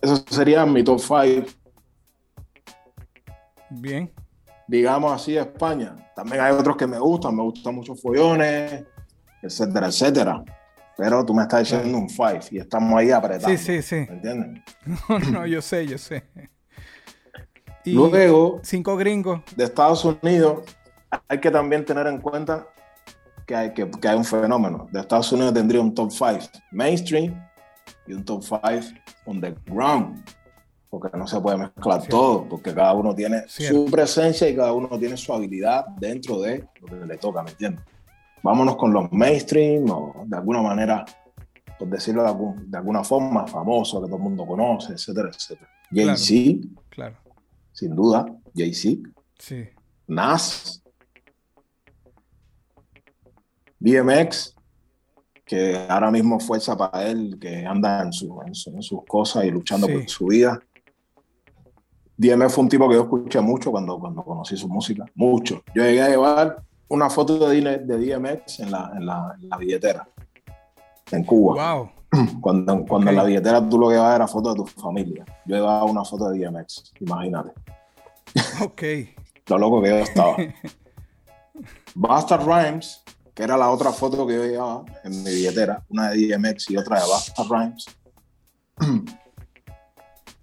Eso 0.00 0.16
sería 0.28 0.64
mi 0.66 0.82
top 0.82 0.98
5 0.98 1.50
Bien. 3.70 4.10
digamos 4.66 5.12
así, 5.12 5.32
de 5.32 5.40
España. 5.40 5.96
También 6.14 6.42
hay 6.42 6.52
otros 6.52 6.76
que 6.76 6.86
me 6.86 6.98
gustan, 6.98 7.34
me 7.36 7.42
gustan 7.42 7.74
mucho 7.74 7.94
Follones, 7.94 8.84
etcétera, 9.42 9.86
etcétera. 9.86 10.44
Pero 10.96 11.24
tú 11.24 11.32
me 11.32 11.42
estás 11.42 11.60
diciendo 11.60 11.96
un 11.96 12.10
five 12.10 12.40
y 12.50 12.58
estamos 12.58 12.98
ahí 12.98 13.10
apretando. 13.10 13.48
Sí, 13.56 13.56
sí, 13.56 13.82
sí. 13.82 13.94
¿Me 14.08 14.14
entiendes? 14.16 14.62
No, 15.08 15.18
no, 15.18 15.46
yo 15.46 15.62
sé, 15.62 15.86
yo 15.86 15.96
sé. 15.96 16.24
Y 17.84 17.92
Luego, 17.92 18.60
cinco 18.62 18.96
gringos. 18.96 19.40
de 19.56 19.64
Estados 19.64 20.04
Unidos, 20.04 20.64
hay 21.28 21.38
que 21.38 21.50
también 21.50 21.84
tener 21.84 22.06
en 22.08 22.20
cuenta 22.20 22.66
que 23.46 23.54
hay, 23.56 23.72
que, 23.72 23.88
que 23.90 24.08
hay 24.08 24.16
un 24.16 24.24
fenómeno. 24.24 24.88
De 24.90 25.00
Estados 25.00 25.32
Unidos 25.32 25.54
tendría 25.54 25.80
un 25.80 25.94
top 25.94 26.10
5 26.10 26.38
mainstream 26.72 27.40
y 28.06 28.12
un 28.12 28.24
top 28.24 28.42
5 28.42 28.60
underground. 29.24 30.22
Porque 30.90 31.16
no 31.16 31.26
se 31.26 31.40
puede 31.40 31.58
mezclar 31.58 32.06
todo, 32.08 32.48
porque 32.48 32.74
cada 32.74 32.94
uno 32.94 33.14
tiene 33.14 33.46
su 33.48 33.86
presencia 33.90 34.48
y 34.48 34.56
cada 34.56 34.72
uno 34.72 34.98
tiene 34.98 35.16
su 35.16 35.32
habilidad 35.32 35.86
dentro 35.98 36.40
de 36.40 36.66
lo 36.80 36.86
que 37.00 37.06
le 37.06 37.16
toca, 37.18 37.42
¿me 37.42 37.50
entiendes? 37.50 37.84
Vámonos 38.42 38.76
con 38.76 38.92
los 38.92 39.10
mainstream 39.12 39.90
o 39.90 40.24
de 40.26 40.36
alguna 40.36 40.62
manera, 40.62 41.04
por 41.78 41.88
decirlo 41.88 42.22
de, 42.22 42.28
algún- 42.28 42.70
de 42.70 42.78
alguna 42.78 43.04
forma, 43.04 43.46
famoso, 43.46 44.00
que 44.00 44.06
todo 44.06 44.16
el 44.16 44.22
mundo 44.22 44.46
conoce, 44.46 44.92
etcétera, 44.94 45.28
etcétera. 45.28 45.68
Jay-Z, 45.90 46.66
Claro. 46.88 47.16
sin 47.72 47.94
duda, 47.94 48.26
Jay-Z, 48.54 49.08
Sí. 49.38 49.64
Nas, 50.06 50.82
DMX, 53.78 54.54
que 55.44 55.76
ahora 55.88 56.10
mismo 56.10 56.40
fuerza 56.40 56.76
para 56.76 57.08
él, 57.08 57.38
que 57.40 57.64
anda 57.64 58.02
en, 58.02 58.12
su- 58.12 58.40
en 58.46 58.54
su- 58.54 58.70
en 58.70 58.82
sus 58.82 59.04
cosas 59.06 59.44
y 59.44 59.50
luchando 59.50 59.86
Sí. 59.86 59.92
por 59.94 60.08
su 60.08 60.26
vida. 60.26 60.60
DMX 62.18 62.52
fue 62.52 62.64
un 62.64 62.68
tipo 62.68 62.88
que 62.88 62.96
yo 62.96 63.02
escuché 63.02 63.40
mucho 63.40 63.70
cuando, 63.70 63.98
cuando 63.98 64.24
conocí 64.24 64.56
su 64.56 64.68
música, 64.68 65.04
mucho. 65.14 65.62
Yo 65.72 65.84
llegué 65.84 66.02
a 66.02 66.08
llevar 66.08 66.62
una 66.88 67.08
foto 67.08 67.48
de, 67.48 67.78
DMX 67.78 68.60
en 68.60 68.72
la, 68.72 68.90
en, 68.96 69.06
la, 69.06 69.36
en 69.40 69.48
la 69.48 69.56
billetera, 69.56 70.08
en 71.12 71.24
Cuba. 71.24 71.74
Wow. 71.74 71.90
Cuando, 72.40 72.86
cuando 72.86 73.10
en 73.10 73.16
la 73.16 73.24
billetera 73.24 73.68
tú 73.68 73.78
lo 73.78 73.88
que 73.88 73.96
llevabas 73.96 74.16
era 74.16 74.26
foto 74.26 74.54
de 74.54 74.56
tu 74.56 74.66
familia. 74.66 75.26
Yo 75.44 75.56
llevaba 75.56 75.84
una 75.84 76.02
foto 76.02 76.30
de 76.30 76.38
DMX, 76.38 76.94
imagínate 77.00 77.50
Ok. 78.64 78.82
lo 79.46 79.58
loco 79.58 79.82
que 79.82 79.90
yo 79.90 79.96
estaba. 79.96 80.36
Basta 81.94 82.38
Rhymes, 82.38 83.02
que 83.34 83.42
era 83.42 83.58
la 83.58 83.68
otra 83.68 83.92
foto 83.92 84.26
que 84.26 84.34
yo 84.34 84.44
llevaba 84.44 84.84
en 85.04 85.22
mi 85.22 85.30
billetera, 85.30 85.84
una 85.90 86.08
de 86.08 86.16
DMX 86.16 86.70
y 86.70 86.78
otra 86.78 86.98
de 86.98 87.08
Basta 87.10 87.44
Rhymes. 87.44 87.84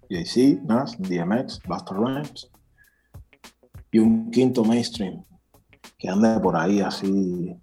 Jay-Z, 0.09 0.61
Nas, 0.63 0.97
DMX, 0.99 1.59
Basta 1.67 1.93
Rhymes. 1.93 2.49
Y 3.91 3.99
un 3.99 4.29
quinto 4.31 4.63
mainstream 4.63 5.23
que 5.97 6.09
anda 6.09 6.41
por 6.41 6.55
ahí 6.57 6.81
así. 6.81 7.55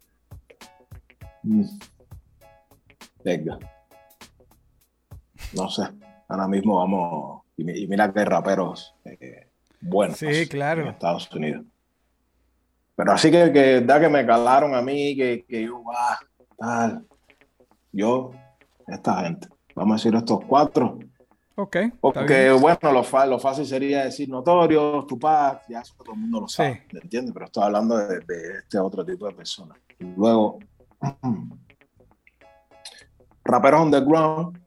Mm. 1.42 1.64
Venga. 3.24 3.58
No 5.54 5.68
sé. 5.68 5.82
Ahora 6.28 6.48
mismo 6.48 6.78
vamos. 6.78 7.42
Y, 7.56 7.64
mi- 7.64 7.78
y 7.78 7.86
mira 7.86 8.12
que 8.12 8.24
raperos 8.24 8.94
eh, 9.04 9.48
buenos 9.80 10.16
Sí, 10.18 10.48
claro. 10.48 10.82
en 10.82 10.88
Estados 10.88 11.30
Unidos. 11.32 11.64
Pero 12.96 13.12
así 13.12 13.30
que, 13.30 13.52
que 13.52 13.80
da 13.80 14.00
que 14.00 14.08
me 14.08 14.24
calaron 14.26 14.74
a 14.74 14.82
mí, 14.82 15.16
que, 15.16 15.44
que 15.48 15.62
yo, 15.64 15.82
ah, 15.94 16.18
tal. 16.58 17.06
Yo, 17.92 18.32
esta 18.86 19.22
gente. 19.24 19.48
Vamos 19.74 19.94
a 19.94 19.96
decir 20.04 20.14
estos 20.18 20.44
cuatro. 20.46 20.98
Ok. 21.54 21.76
Porque, 22.00 22.50
bueno, 22.52 22.92
lo, 22.92 23.04
fa- 23.04 23.26
lo 23.26 23.38
fácil 23.38 23.66
sería 23.66 24.04
decir 24.04 24.28
notorios, 24.28 25.06
Tupac, 25.06 25.62
ya 25.68 25.80
eso 25.80 25.94
todo 25.98 26.14
el 26.14 26.20
mundo 26.20 26.40
lo 26.40 26.48
sabe, 26.48 26.84
Sí. 26.88 26.94
¿me 26.94 27.00
entiendes? 27.00 27.32
Pero 27.34 27.46
estoy 27.46 27.64
hablando 27.64 27.96
de, 27.98 28.20
de 28.20 28.58
este 28.58 28.78
otro 28.78 29.04
tipo 29.04 29.26
de 29.26 29.34
personas. 29.34 29.78
Luego, 29.98 30.58
raperos 33.44 33.82
underground, 33.82 34.58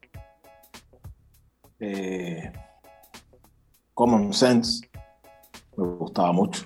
eh, 1.80 2.52
Common 3.94 4.34
Sense, 4.34 4.88
me 5.78 5.86
gustaba 5.88 6.32
mucho. 6.32 6.66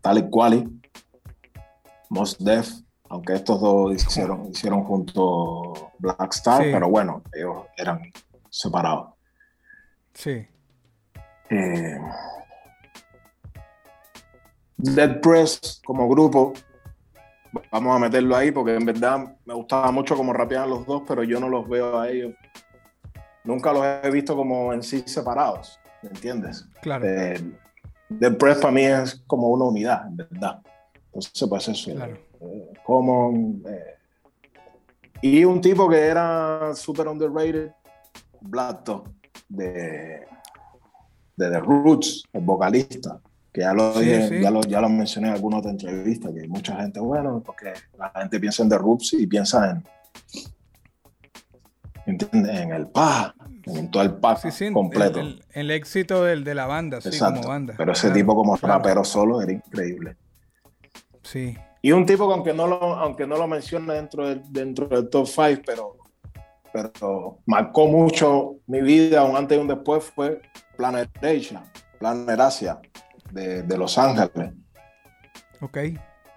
Tal 0.00 0.18
y 0.18 0.30
Quali, 0.30 0.68
Mos 2.10 2.36
Def, 2.38 2.70
aunque 3.08 3.34
estos 3.34 3.60
dos 3.60 3.94
hicieron, 3.94 4.46
hicieron 4.50 4.84
junto 4.84 5.90
Black 5.98 6.34
Star, 6.34 6.62
Sí. 6.62 6.70
pero 6.72 6.88
bueno, 6.88 7.22
ellos 7.32 7.64
eran 7.76 8.00
separados. 8.56 9.14
Sí. 10.14 10.46
Eh, 11.50 11.98
Dead 14.78 15.20
Press 15.20 15.80
como 15.84 16.08
grupo, 16.08 16.52
vamos 17.70 17.96
a 17.96 17.98
meterlo 17.98 18.36
ahí 18.36 18.50
porque 18.50 18.74
en 18.74 18.84
verdad 18.84 19.36
me 19.44 19.54
gustaba 19.54 19.90
mucho 19.90 20.16
como 20.16 20.32
rapeaban 20.32 20.70
los 20.70 20.86
dos, 20.86 21.02
pero 21.06 21.22
yo 21.22 21.38
no 21.40 21.48
los 21.48 21.68
veo 21.68 21.98
a 21.98 22.08
ellos. 22.08 22.34
Nunca 23.44 23.72
los 23.72 23.84
he 24.02 24.10
visto 24.10 24.34
como 24.34 24.72
en 24.72 24.82
sí 24.82 25.02
separados, 25.06 25.78
¿me 26.02 26.08
entiendes? 26.10 26.66
Claro. 26.82 27.06
Eh, 27.06 27.40
Dead 28.08 28.36
Press 28.36 28.58
para 28.58 28.72
mí 28.72 28.82
es 28.84 29.22
como 29.26 29.48
una 29.48 29.64
unidad, 29.66 30.06
en 30.08 30.16
verdad. 30.16 30.60
Entonces, 31.06 31.48
pues 31.48 31.68
eso. 31.68 31.92
Claro. 31.94 32.18
eh, 32.40 32.72
Common. 32.84 33.62
eh, 33.68 33.94
y 35.22 35.44
un 35.44 35.60
tipo 35.60 35.88
que 35.88 35.98
era 35.98 36.74
súper 36.74 37.08
underrated, 37.08 37.70
Blato, 38.40 39.04
de, 39.48 40.26
de 41.36 41.50
The 41.50 41.60
Roots, 41.60 42.24
el 42.32 42.42
vocalista, 42.42 43.20
que 43.52 43.62
ya 43.62 43.72
lo, 43.72 43.92
Sí, 43.94 44.00
dije- 44.00 44.28
sí. 44.28 44.40
Ya, 44.40 44.50
lo, 44.50 44.60
ya 44.62 44.80
lo 44.80 44.88
mencioné 44.88 45.28
en 45.28 45.34
alguna 45.34 45.58
otra 45.58 45.70
entrevista, 45.70 46.32
que 46.32 46.46
mucha 46.48 46.76
gente, 46.76 47.00
bueno, 47.00 47.42
porque 47.44 47.72
la 47.98 48.10
gente 48.10 48.38
piensa 48.40 48.62
en 48.62 48.68
The 48.68 48.78
Roots 48.78 49.14
y 49.14 49.26
piensa 49.26 49.70
en, 49.70 49.84
¿entiendes? 52.06 52.60
en 52.60 52.72
el 52.72 52.86
pa, 52.88 53.34
en 53.64 53.90
todo 53.90 54.02
el 54.02 54.16
Sí, 54.40 54.50
sí. 54.50 54.72
completo. 54.72 55.20
El, 55.20 55.42
el- 55.52 55.70
éxito 55.70 56.22
del- 56.24 56.44
de 56.44 56.54
la 56.54 56.66
banda, 56.66 57.00
sí, 57.00 57.08
Exacto. 57.08 57.40
como 57.40 57.48
banda. 57.48 57.74
Pero 57.76 57.92
ese 57.92 58.02
Claro, 58.08 58.14
tipo 58.16 58.34
como 58.36 58.56
claro. 58.56 58.74
rapero 58.74 59.04
solo 59.04 59.40
era 59.42 59.52
increíble. 59.52 60.16
Sí. 61.22 61.56
Y 61.82 61.92
un 61.92 62.06
tipo 62.06 62.26
que 62.28 62.34
aunque 62.34 62.52
no 62.54 62.66
lo, 62.66 62.80
aunque 62.96 63.26
no 63.26 63.36
lo 63.36 63.46
menciona 63.46 63.94
dentro 63.94 64.28
del, 64.28 64.42
dentro 64.52 64.86
del 64.88 65.08
top 65.08 65.26
5, 65.26 65.62
pero, 65.66 65.96
pero 66.82 67.38
marcó 67.46 67.86
mucho 67.86 68.56
mi 68.66 68.82
vida, 68.82 69.24
un 69.24 69.36
antes 69.36 69.56
y 69.56 69.60
un 69.60 69.68
después, 69.68 70.04
fue 70.04 70.42
Planet 70.76 71.10
Asia, 71.24 71.62
Planet 71.98 72.38
Asia, 72.40 72.80
de, 73.30 73.62
de 73.62 73.78
Los 73.78 73.96
Ángeles. 73.98 74.52
Ok. 75.60 75.78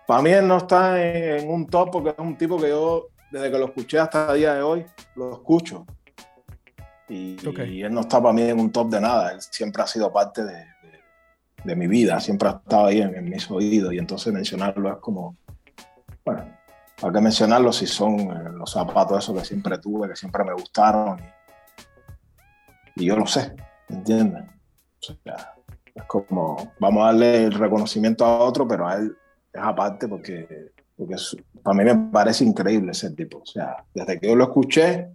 Para 0.08 0.22
mí 0.22 0.30
él 0.32 0.48
no 0.48 0.58
está 0.58 1.02
en, 1.04 1.40
en 1.40 1.50
un 1.50 1.68
top 1.68 1.92
porque 1.92 2.10
es 2.10 2.16
un 2.20 2.38
tipo 2.38 2.58
que 2.58 2.70
yo, 2.70 3.08
desde 3.32 3.52
que 3.52 3.58
lo 3.60 3.66
escuché 3.66 4.00
hasta 4.00 4.32
el 4.32 4.40
día 4.40 4.54
de 4.54 4.62
hoy, 4.62 4.86
lo 5.16 5.34
escucho. 5.34 5.86
Y, 7.10 7.36
Ok. 7.46 7.60
y 7.68 7.82
él 7.84 7.94
no 7.94 8.02
está 8.02 8.22
para 8.22 8.34
mí 8.34 8.44
en 8.44 8.60
un 8.60 8.72
top 8.72 8.90
de 8.92 9.02
nada. 9.02 9.32
Él 9.34 9.42
siempre 9.42 9.82
ha 9.84 9.88
sido 9.88 10.12
parte 10.14 10.44
de, 10.44 10.54
de- 10.54 10.66
de 11.64 11.76
mi 11.76 11.88
vida, 11.88 12.20
siempre 12.20 12.48
ha 12.50 12.52
estado 12.54 12.86
ahí 12.86 13.02
en, 13.02 13.14
en 13.16 13.26
mis 13.30 13.50
oídos. 13.52 13.94
Y 13.94 13.98
entonces 13.98 14.32
mencionarlo 14.32 14.90
es 14.92 14.98
como, 15.00 15.36
bueno, 16.24 16.46
¿para 17.00 17.14
qué 17.14 17.22
mencionarlo 17.22 17.72
si 17.72 17.88
son 17.88 18.20
eh, 18.20 18.50
los 18.54 18.72
zapatos 18.72 19.24
esos 19.24 19.38
que 19.39 19.45
siempre 19.45 19.78
tuve, 19.78 20.10
que 20.10 20.16
siempre 20.16 20.43
me 20.43 20.54
gustaron? 20.54 21.20
Y, 22.95 23.04
y 23.04 23.06
yo 23.08 23.16
lo 23.16 23.26
sé, 23.26 23.56
¿entiendes? 23.89 24.43
O 25.02 25.14
sea, 25.24 25.54
es 25.95 26.04
como, 26.04 26.74
vamos 26.80 27.04
a 27.04 27.06
darle 27.08 27.45
el 27.45 27.54
reconocimiento 27.54 28.26
a 28.26 28.39
otro, 28.39 28.68
pero 28.68 28.88
a 28.88 28.95
él 28.95 29.16
es 29.54 29.62
aparte 29.62 30.08
porque, 30.08 30.72
porque 30.97 31.16
es- 31.16 31.36
para 31.64 31.78
mí 31.78 31.84
me 31.84 32.12
parece 32.12 32.43
increíble 32.45 32.91
ese 32.91 33.10
tipo. 33.12 33.39
O 33.39 33.45
sea, 33.45 33.84
desde 33.93 34.20
que 34.20 34.28
yo 34.28 34.36
lo 34.36 34.45
escuché, 34.45 35.10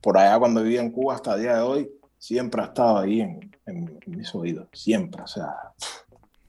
por 0.00 0.18
allá 0.18 0.38
cuando 0.38 0.62
vivía 0.62 0.80
en 0.80 0.90
Cuba 0.90 1.14
hasta 1.14 1.34
el 1.34 1.40
día 1.42 1.56
de 1.56 1.62
hoy, 1.62 1.90
siempre 2.18 2.62
ha 2.62 2.66
estado 2.66 2.98
ahí 2.98 3.20
en, 3.20 3.50
en- 3.66 3.98
en 4.06 4.16
mis 4.16 4.34
oídos. 4.34 4.68
Siempre. 4.72 5.22
O 5.22 5.26
sea, 5.26 5.54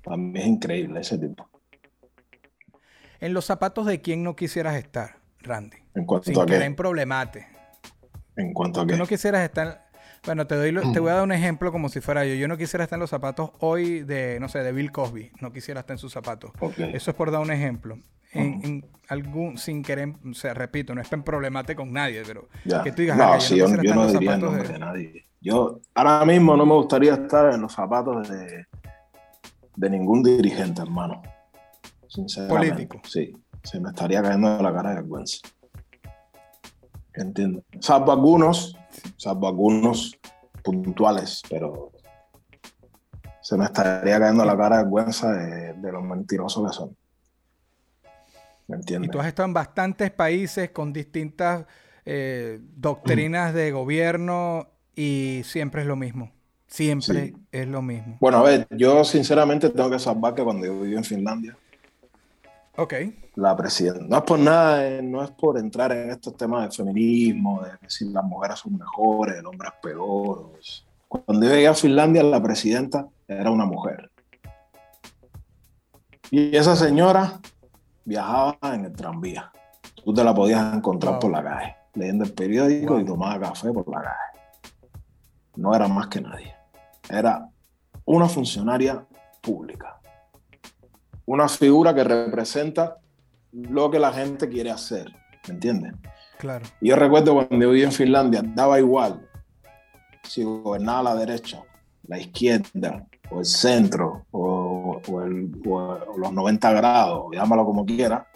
para 0.04 0.18
mí 0.18 0.40
es 0.40 0.46
increíble 0.48 1.00
ese 1.00 1.18
tipo. 1.18 1.50
En 3.20 3.34
los 3.34 3.46
zapatos 3.46 3.86
de 3.86 4.02
quién 4.02 4.24
no 4.24 4.36
quisieras 4.36 4.76
estar, 4.76 5.18
Randy. 5.42 5.78
En 5.96 6.06
cuanto 6.06 6.26
Sin 6.32 6.40
a 6.40 6.46
qué. 6.46 6.64
en 6.64 6.76
problemate. 6.76 7.48
En 8.36 8.54
cuanto 8.54 8.82
a 8.82 8.88
qué. 8.88 8.98
no 8.98 9.06
quisieras 9.08 9.42
estar. 9.44 9.86
Bueno, 10.26 10.48
te, 10.48 10.56
doy 10.56 10.72
lo- 10.72 10.92
te 10.92 11.00
voy 11.00 11.12
a 11.12 11.16
dar 11.16 11.24
un 11.24 11.32
ejemplo 11.32 11.72
como 11.72 11.88
si 11.88 12.02
fuera 12.02 12.26
yo. 12.26 12.34
Yo 12.34 12.48
no 12.48 12.58
quisiera 12.58 12.84
estar 12.84 12.98
en 12.98 13.02
los 13.02 13.10
zapatos 13.12 13.52
hoy 13.60 14.02
de, 14.02 14.40
no 14.40 14.50
sé, 14.50 14.60
de 14.60 14.72
Bill 14.72 14.92
Cosby. 14.92 15.32
No 15.40 15.54
quisiera 15.54 15.82
estar 15.82 15.94
en 15.94 16.00
sus 16.00 16.12
zapatos. 16.12 16.52
Ok. 16.60 16.80
Eso 16.80 17.12
es 17.12 17.16
por 17.18 17.30
dar 17.32 17.42
un 17.42 17.52
ejemplo. 17.52 17.98
En, 18.34 18.86
algún, 19.08 19.58
sin 19.58 19.82
querer, 19.82 20.14
o 20.30 20.34
sea, 20.34 20.54
repito, 20.54 20.94
no 20.94 21.00
es 21.00 21.10
en 21.14 21.24
problemate 21.24 21.74
con 21.76 21.94
nadie, 21.94 22.24
pero 22.28 22.50
Ya. 22.66 22.84
que 22.84 22.92
tú 22.92 23.02
digas, 23.04 23.16
no, 23.18 23.24
"Verga, 23.24 23.40
sí, 23.40 23.56
yo, 23.56 23.66
quisiera 23.66 23.84
yo 23.84 23.96
no 23.96 24.04
los 24.04 24.12
diría 24.14 24.34
el 24.34 24.42
zapatos 24.42 24.52
nombre 24.52 24.68
de-". 24.68 24.74
de 24.74 24.80
nadie. 24.80 25.26
Yo 25.40 25.80
ahora 25.94 26.26
mismo 26.26 26.58
no 26.58 26.66
me 26.66 26.74
gustaría 26.74 27.14
estar 27.14 27.54
en 27.54 27.62
los 27.62 27.72
zapatos 27.72 28.28
de, 28.28 28.66
de 29.76 29.90
ningún 29.90 30.22
dirigente, 30.24 30.82
hermano. 30.82 31.22
Político. 32.48 33.02
Sí, 33.08 33.34
se 33.64 33.80
me 33.80 33.90
estaría 33.90 34.22
cayendo 34.22 34.62
la 34.62 34.74
cara 34.74 34.90
de 34.90 34.96
vergüenza. 34.98 35.38
Entiendo. 37.14 37.64
Salvo 37.80 38.12
algunos, 38.12 38.76
salvo 39.18 39.48
algunos 39.48 40.18
puntuales, 40.64 41.42
pero 41.50 41.92
se 43.42 43.58
me 43.58 43.66
estaría 43.66 44.20
cayendo 44.20 44.44
la 44.44 44.58
cara 44.58 44.78
de 44.78 44.84
vergüenza 44.84 45.32
de, 45.34 45.74
de 45.74 45.92
los 45.92 46.04
mentirosos 46.04 46.68
que 46.70 46.74
son. 46.76 46.98
¿Me 48.68 48.76
Y 48.76 48.80
entiendes? 48.80 49.12
tú 49.12 49.20
has 49.20 49.28
estado 49.28 49.48
en 49.48 49.54
bastantes 49.54 50.12
países 50.12 50.72
con 50.72 50.92
distintas 50.92 51.66
eh, 52.06 52.60
doctrinas 52.76 53.54
de 53.54 53.72
gobierno 53.72 54.68
y 54.96 55.42
siempre 55.46 55.82
es 55.82 55.88
lo 55.88 55.96
mismo. 55.96 56.32
Siempre 56.68 57.28
Sí. 57.28 57.34
es 57.52 57.68
lo 57.68 57.82
mismo. 57.84 58.18
Bueno, 58.20 58.40
a 58.40 58.44
ver, 58.44 58.68
yo 58.72 59.04
sinceramente 59.04 59.70
tengo 59.70 59.90
que 59.92 60.00
salvar 60.00 60.34
que 60.34 60.44
cuando 60.44 60.66
yo 60.66 60.82
viví 60.82 60.96
en 60.98 61.04
Finlandia, 61.04 61.56
Ok. 62.78 62.94
La 63.36 63.56
presidenta. 63.56 64.06
No 64.08 64.18
es 64.18 64.24
por 64.24 64.40
nada, 64.40 64.86
eh, 64.88 65.02
no 65.02 65.24
es 65.24 65.32
por 65.32 65.58
entrar 65.58 65.92
en 65.92 66.10
estos 66.12 66.36
temas 66.36 66.70
de 66.70 66.76
feminismo, 66.76 67.62
de 67.64 67.78
que 67.80 67.90
si 67.90 68.10
las 68.10 68.24
mujeres 68.24 68.60
son 68.60 68.78
mejores, 68.78 69.38
el 69.38 69.46
hombre 69.46 69.70
es 69.70 69.74
peor. 69.82 70.52
Cuando 71.08 71.46
yo 71.46 71.54
llegué 71.54 71.68
a 71.68 71.74
Finlandia, 71.74 72.24
la 72.24 72.42
presidenta 72.42 73.08
era 73.28 73.50
una 73.52 73.66
mujer. 73.66 74.12
Y 76.32 76.56
esa 76.56 76.76
señora 76.76 77.40
viajaba 78.04 78.58
en 78.74 78.86
el 78.86 78.94
tranvía. 78.94 79.52
Tú 80.04 80.14
te 80.14 80.24
la 80.24 80.34
podías 80.34 80.74
encontrar 80.76 81.14
Wow. 81.14 81.20
por 81.22 81.32
la 81.32 81.44
calle, 81.44 81.76
leyendo 81.94 82.24
el 82.26 82.34
periódico 82.34 82.94
Wow. 82.94 83.02
y 83.02 83.06
tomaba 83.06 83.40
café 83.40 83.72
por 83.72 83.88
la 83.90 84.02
calle. 84.02 84.72
No 85.56 85.74
era 85.76 85.88
más 85.88 86.08
que 86.08 86.22
nadie. 86.22 86.54
Era 87.10 87.48
una 88.06 88.28
funcionaria 88.28 89.06
pública. 89.42 90.00
Una 91.26 91.48
figura 91.48 91.94
que 91.94 92.04
representa 92.04 92.98
lo 93.52 93.90
que 93.90 94.00
la 94.00 94.12
gente 94.14 94.48
quiere 94.50 94.72
hacer. 94.72 95.12
¿Me 95.48 95.54
entiendes? 95.56 95.94
Claro. 96.38 96.66
Yo 96.82 96.96
recuerdo 96.96 97.34
cuando 97.34 97.70
viví 97.70 97.84
en 97.84 97.92
Finlandia, 97.92 98.42
daba 98.44 98.80
igual 98.80 99.28
si 100.24 100.44
gobernaba 100.44 101.04
la 101.04 101.16
derecha, 101.16 101.62
la 102.08 102.20
izquierda, 102.20 103.06
o 103.30 103.40
el 103.40 103.46
centro, 103.46 104.26
o, 104.32 105.02
o 105.08 105.22
el- 105.22 105.52
o 105.68 106.18
los 106.18 106.32
90 106.34 106.72
grados, 106.74 107.26
llámalo 107.32 107.64
como 107.66 107.86
quiera, 107.86 108.28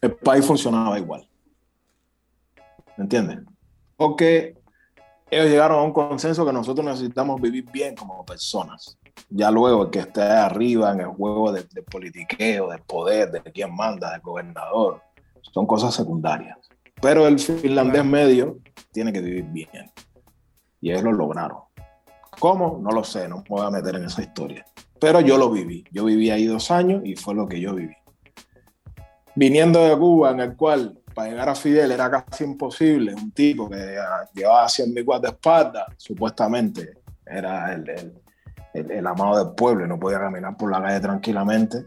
el 0.00 0.14
país 0.16 0.44
funcionaba 0.46 0.98
igual. 0.98 1.28
¿Me 2.96 3.04
entiendes? 3.04 3.40
Porque 3.96 4.56
ellos 5.30 5.46
llegaron 5.46 5.78
a 5.78 5.82
un 5.82 5.92
consenso 5.92 6.44
que 6.46 6.52
nosotros 6.52 6.84
necesitamos 6.86 7.40
vivir 7.40 7.64
bien 7.70 7.94
como 7.94 8.24
personas. 8.24 8.97
Ya 9.30 9.50
luego 9.50 9.90
que 9.90 10.00
esté 10.00 10.22
arriba 10.22 10.92
en 10.92 11.00
el 11.00 11.06
juego 11.08 11.52
de, 11.52 11.64
de 11.72 11.82
politiqueo, 11.82 12.68
del 12.70 12.80
poder, 12.82 13.30
de 13.30 13.40
quién 13.52 13.74
manda, 13.74 14.12
del 14.12 14.20
gobernador, 14.20 15.00
son 15.52 15.66
cosas 15.66 15.94
secundarias. 15.94 16.58
Pero 17.00 17.26
el 17.26 17.38
finlandés 17.38 18.04
medio 18.04 18.58
tiene 18.92 19.12
que 19.12 19.20
vivir 19.20 19.44
bien. 19.44 19.90
Y 20.80 20.90
ellos 20.90 21.04
lo 21.04 21.12
lograron. 21.12 21.58
¿Cómo? 22.38 22.78
No 22.82 22.90
lo 22.90 23.04
sé, 23.04 23.28
no 23.28 23.38
me 23.38 23.44
voy 23.48 23.66
a 23.66 23.70
meter 23.70 23.96
en 23.96 24.04
esa 24.04 24.22
historia. 24.22 24.64
Pero 25.00 25.20
yo 25.20 25.36
lo 25.38 25.50
viví. 25.50 25.84
Yo 25.92 26.04
viví 26.04 26.30
ahí 26.30 26.46
dos 26.46 26.70
años 26.70 27.02
y 27.04 27.14
fue 27.16 27.34
lo 27.34 27.46
que 27.48 27.60
yo 27.60 27.74
viví. 27.74 27.94
Viniendo 29.34 29.84
de 29.84 29.96
Cuba, 29.96 30.32
en 30.32 30.40
el 30.40 30.56
cual 30.56 30.98
para 31.14 31.30
llegar 31.30 31.48
a 31.48 31.54
Fidel 31.54 31.92
era 31.92 32.10
casi 32.10 32.44
imposible, 32.44 33.14
un 33.14 33.30
tipo 33.32 33.68
que 33.68 33.96
llevaba 34.34 34.68
100 34.68 34.92
mil 34.94 35.04
de 35.20 35.28
espalda, 35.28 35.86
supuestamente 35.96 36.94
era 37.26 37.72
el, 37.74 37.88
el- 37.88 38.14
el- 38.74 38.90
el 38.90 39.06
amado 39.06 39.44
del 39.44 39.54
pueblo 39.54 39.84
y 39.84 39.88
no 39.88 39.98
podía 39.98 40.18
caminar 40.20 40.56
por 40.56 40.70
la 40.70 40.82
calle 40.82 41.00
tranquilamente. 41.00 41.84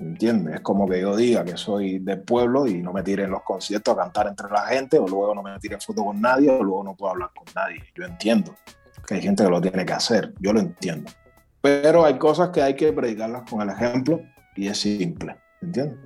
¿Entiendes? 0.00 0.54
Es 0.56 0.60
como 0.60 0.86
que 0.88 1.00
yo 1.00 1.16
diga 1.16 1.44
que 1.44 1.56
soy 1.56 1.98
del 1.98 2.22
pueblo 2.22 2.66
y 2.68 2.80
no 2.80 2.92
me 2.92 3.02
tire 3.02 3.24
en 3.24 3.30
los 3.30 3.42
conciertos 3.42 3.94
a 3.94 3.98
cantar 4.02 4.28
entre 4.28 4.48
la 4.48 4.60
gente, 4.66 4.96
o 4.98 5.08
luego 5.08 5.34
no 5.34 5.42
me 5.42 5.58
tire 5.58 5.76
foto 5.80 6.04
con 6.04 6.20
nadie, 6.20 6.50
o 6.50 6.62
luego 6.62 6.84
no 6.84 6.94
puedo 6.94 7.12
hablar 7.12 7.30
con 7.36 7.46
nadie. 7.54 7.82
Yo 7.96 8.04
entiendo 8.04 8.54
que 9.06 9.14
hay 9.14 9.22
gente 9.22 9.42
que 9.42 9.50
lo 9.50 9.60
tiene 9.60 9.84
que 9.84 9.92
hacer, 9.92 10.32
yo 10.38 10.52
lo 10.52 10.60
entiendo. 10.60 11.10
Pero 11.60 12.04
hay 12.04 12.16
cosas 12.16 12.50
que 12.50 12.62
hay 12.62 12.76
que 12.76 12.92
predicarlas 12.92 13.42
con 13.50 13.60
el 13.60 13.70
ejemplo 13.70 14.20
y 14.54 14.68
es 14.68 14.78
simple, 14.78 15.36
¿entiendes? 15.60 15.98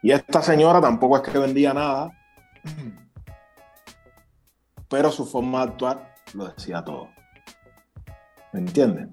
Y 0.00 0.12
esta 0.12 0.40
señora 0.40 0.80
tampoco 0.80 1.16
es 1.16 1.22
que 1.22 1.36
vendía 1.38 1.74
nada, 1.74 2.12
pero 4.88 5.10
su 5.10 5.26
forma 5.26 5.64
de 5.64 5.72
actuar 5.72 6.14
lo 6.34 6.48
decía 6.48 6.84
todo. 6.84 7.08
¿Me 8.52 8.60
entiendes? 8.60 9.08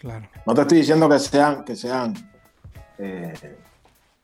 Claro. 0.00 0.28
No 0.46 0.54
te 0.54 0.60
estoy 0.62 0.78
diciendo 0.78 1.08
que 1.08 1.18
sean, 1.18 1.64
que 1.64 1.76
sean 1.76 2.14
eh, 2.98 3.32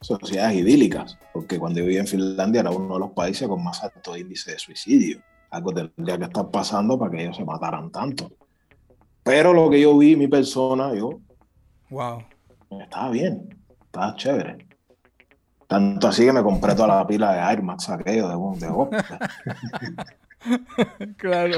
sociedades 0.01 0.55
idílicas, 0.57 1.19
porque 1.33 1.59
cuando 1.59 1.81
yo 1.81 1.87
viví 1.87 1.99
en 1.99 2.07
Finlandia 2.07 2.61
era 2.61 2.71
uno 2.71 2.95
de 2.95 3.01
los 3.01 3.11
países 3.11 3.49
con 3.49 3.63
más 3.63 3.83
alto 3.83 4.17
índice 4.17 4.53
de 4.53 4.59
suicidio. 4.59 5.21
Algo 5.51 5.73
tendría 5.73 6.19
que 6.19 6.25
estar 6.25 6.51
pasando 6.51 6.99
para 6.99 7.11
que 7.11 7.23
ellos 7.23 7.37
se 7.37 7.45
mataran 7.45 7.91
tanto. 7.91 8.31
Pero 9.23 9.53
lo 9.53 9.71
que 9.71 9.81
yo 9.81 9.97
vi, 9.99 10.17
mi 10.17 10.29
persona, 10.29 10.95
yo 10.95 11.21
Wow. 11.91 12.25
estaba 12.81 13.11
bien, 13.11 13.55
estaba 13.85 14.17
chévere. 14.17 14.67
Tanto 15.69 16.09
así 16.09 16.25
que 16.25 16.33
me 16.33 16.43
compré 16.43 16.75
toda 16.75 16.89
la 16.89 17.07
pila 17.07 17.33
de 17.33 17.39
Air 17.53 17.63
Max 17.63 17.89
aquello 17.89 18.29
de, 18.29 18.67
de. 18.67 20.13
Claro. 21.17 21.57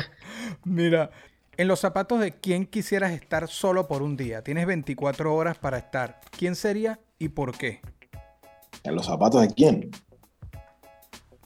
Mira, 0.65 1.11
en 1.57 1.69
los 1.69 1.81
zapatos 1.81 2.21
de 2.21 2.33
quién 2.33 2.67
quisieras 2.67 3.13
estar 3.13 3.49
solo 3.49 3.87
por 3.89 4.03
un 4.03 4.17
día. 4.17 4.43
Tienes 4.43 4.67
24 4.67 5.35
horas 5.35 5.59
para 5.59 5.79
estar. 5.79 6.21
¿Quién 6.37 6.55
sería 6.57 7.01
y 7.19 7.29
por 7.29 7.57
qué? 7.57 7.81
¿En 8.83 8.95
los 8.95 9.07
zapatos 9.07 9.41
de 9.43 9.49
quién? 9.55 9.91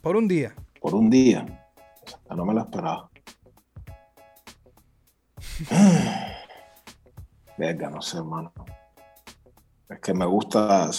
Por 0.02 0.16
un 0.16 0.26
día. 0.28 0.54
por 0.80 0.94
un 0.94 1.10
día. 1.10 1.44
Sea, 2.06 2.36
no 2.36 2.44
me 2.46 2.54
lo 2.54 2.60
esperaba. 2.60 3.10
Verga, 7.58 7.90
no 7.90 8.00
sé, 8.00 8.18
hermano. 8.18 8.52
Es 9.88 10.00
que 10.00 10.14
me 10.14 10.26
gusta, 10.26 10.88
o 10.88 10.92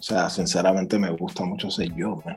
sea, 0.00 0.30
sinceramente 0.30 0.98
me 0.98 1.10
gusta 1.10 1.44
mucho 1.44 1.70
ser 1.70 1.92
yo, 1.94 2.16
man. 2.24 2.36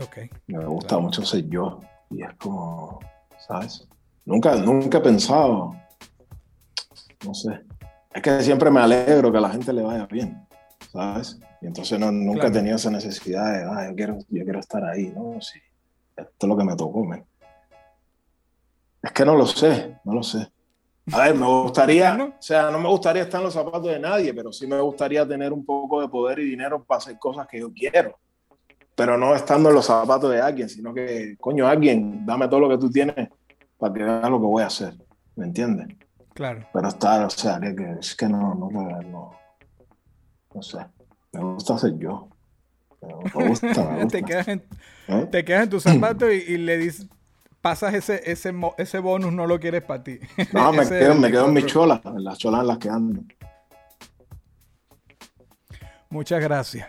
Ok. 0.00 0.18
Me 0.46 0.64
gusta 0.64 0.88
Claro. 0.88 1.02
mucho 1.02 1.24
ser 1.24 1.48
yo. 1.48 1.80
Y 2.10 2.22
es 2.22 2.32
como, 2.38 2.98
¿sabes? 3.46 3.86
Nunca, 4.24 4.54
nunca 4.56 4.98
he 4.98 5.00
pensado, 5.00 5.74
no 7.24 7.34
sé. 7.34 7.60
Es 8.14 8.22
que 8.22 8.40
siempre 8.42 8.70
me 8.70 8.80
alegro 8.80 9.32
que 9.32 9.38
a 9.38 9.40
la 9.40 9.50
gente 9.50 9.72
le 9.72 9.82
vaya 9.82 10.06
bien, 10.06 10.46
¿sabes? 10.92 11.40
Y 11.60 11.66
entonces 11.66 11.98
no, 11.98 12.12
nunca 12.12 12.40
Claro. 12.40 12.48
he 12.48 12.58
tenido 12.58 12.76
esa 12.76 12.90
necesidad 12.90 13.52
de, 13.52 13.64
ah, 13.64 13.88
yo 13.88 13.96
quiero, 13.96 14.18
yo 14.28 14.44
quiero 14.44 14.60
estar 14.60 14.84
ahí, 14.84 15.12
¿no? 15.14 15.40
Sí. 15.40 15.58
Esto 16.16 16.32
es 16.40 16.48
lo 16.48 16.56
que 16.56 16.64
me 16.64 16.76
tocó, 16.76 17.04
man. 17.04 17.24
Es 19.02 19.12
que 19.12 19.24
no 19.24 19.34
lo 19.34 19.46
sé, 19.46 19.98
no 20.04 20.14
lo 20.14 20.22
sé. 20.22 20.46
A 21.12 21.24
ver, 21.24 21.34
me 21.34 21.46
gustaría, 21.46 22.14
o 22.38 22.42
sea, 22.42 22.70
no 22.70 22.78
me 22.78 22.88
gustaría 22.88 23.22
estar 23.22 23.40
en 23.40 23.46
los 23.46 23.54
zapatos 23.54 23.86
de 23.86 23.98
nadie, 23.98 24.32
pero 24.34 24.52
sí 24.52 24.66
me 24.66 24.80
gustaría 24.80 25.26
tener 25.26 25.52
un 25.52 25.64
poco 25.64 26.00
de 26.00 26.08
poder 26.08 26.38
y 26.38 26.44
dinero 26.44 26.84
para 26.84 26.98
hacer 26.98 27.18
cosas 27.18 27.46
que 27.48 27.58
yo 27.58 27.72
quiero. 27.72 28.16
Pero 28.94 29.16
no 29.16 29.34
estando 29.34 29.70
en 29.70 29.74
los 29.74 29.86
zapatos 29.86 30.30
de 30.30 30.40
alguien, 30.40 30.68
sino 30.68 30.92
que, 30.92 31.36
coño, 31.40 31.66
alguien, 31.66 32.24
dame 32.26 32.46
todo 32.46 32.60
lo 32.60 32.68
que 32.68 32.78
tú 32.78 32.90
tienes 32.90 33.30
para 33.82 33.94
que 33.94 34.04
veas 34.04 34.30
lo 34.30 34.38
que 34.38 34.46
voy 34.46 34.62
a 34.62 34.66
hacer. 34.66 34.94
¿Me 35.34 35.44
entiendes? 35.44 35.88
Claro. 36.34 36.64
Pero 36.72 36.86
estar, 36.86 37.24
o 37.24 37.30
sea, 37.30 37.58
que, 37.58 37.96
es 37.98 38.14
que 38.14 38.28
no, 38.28 38.54
no, 38.54 38.70
no, 38.70 39.32
no, 40.54 40.62
sé. 40.62 40.78
Me 41.32 41.40
gusta 41.42 41.76
ser 41.78 41.98
yo. 41.98 42.28
Me 43.00 43.12
gusta, 43.12 43.38
me 43.40 43.48
gusta. 43.48 44.06
te, 44.06 44.22
quedas 44.22 44.46
en, 44.46 44.62
¿Eh? 45.08 45.28
te 45.32 45.44
quedas 45.44 45.64
en 45.64 45.70
tus 45.70 45.82
zapatos 45.82 46.28
y, 46.32 46.52
y 46.52 46.58
le 46.58 46.76
dices, 46.78 47.08
pasas 47.60 47.92
ese, 47.94 48.22
ese, 48.24 48.54
ese 48.78 48.98
bonus, 49.00 49.32
no 49.32 49.48
lo 49.48 49.58
quieres 49.58 49.82
para 49.82 50.04
ti. 50.04 50.20
No, 50.52 50.72
me 50.72 50.86
quedo, 50.88 51.16
me 51.16 51.32
quedo 51.32 51.48
en 51.48 51.54
mis 51.54 51.64
24. 51.64 51.72
cholas, 51.72 52.00
en 52.04 52.22
las 52.22 52.38
cholas 52.38 52.60
en 52.60 52.66
las 52.68 52.78
que 52.78 52.88
ando. 52.88 53.22
Muchas 56.08 56.40
gracias. 56.40 56.88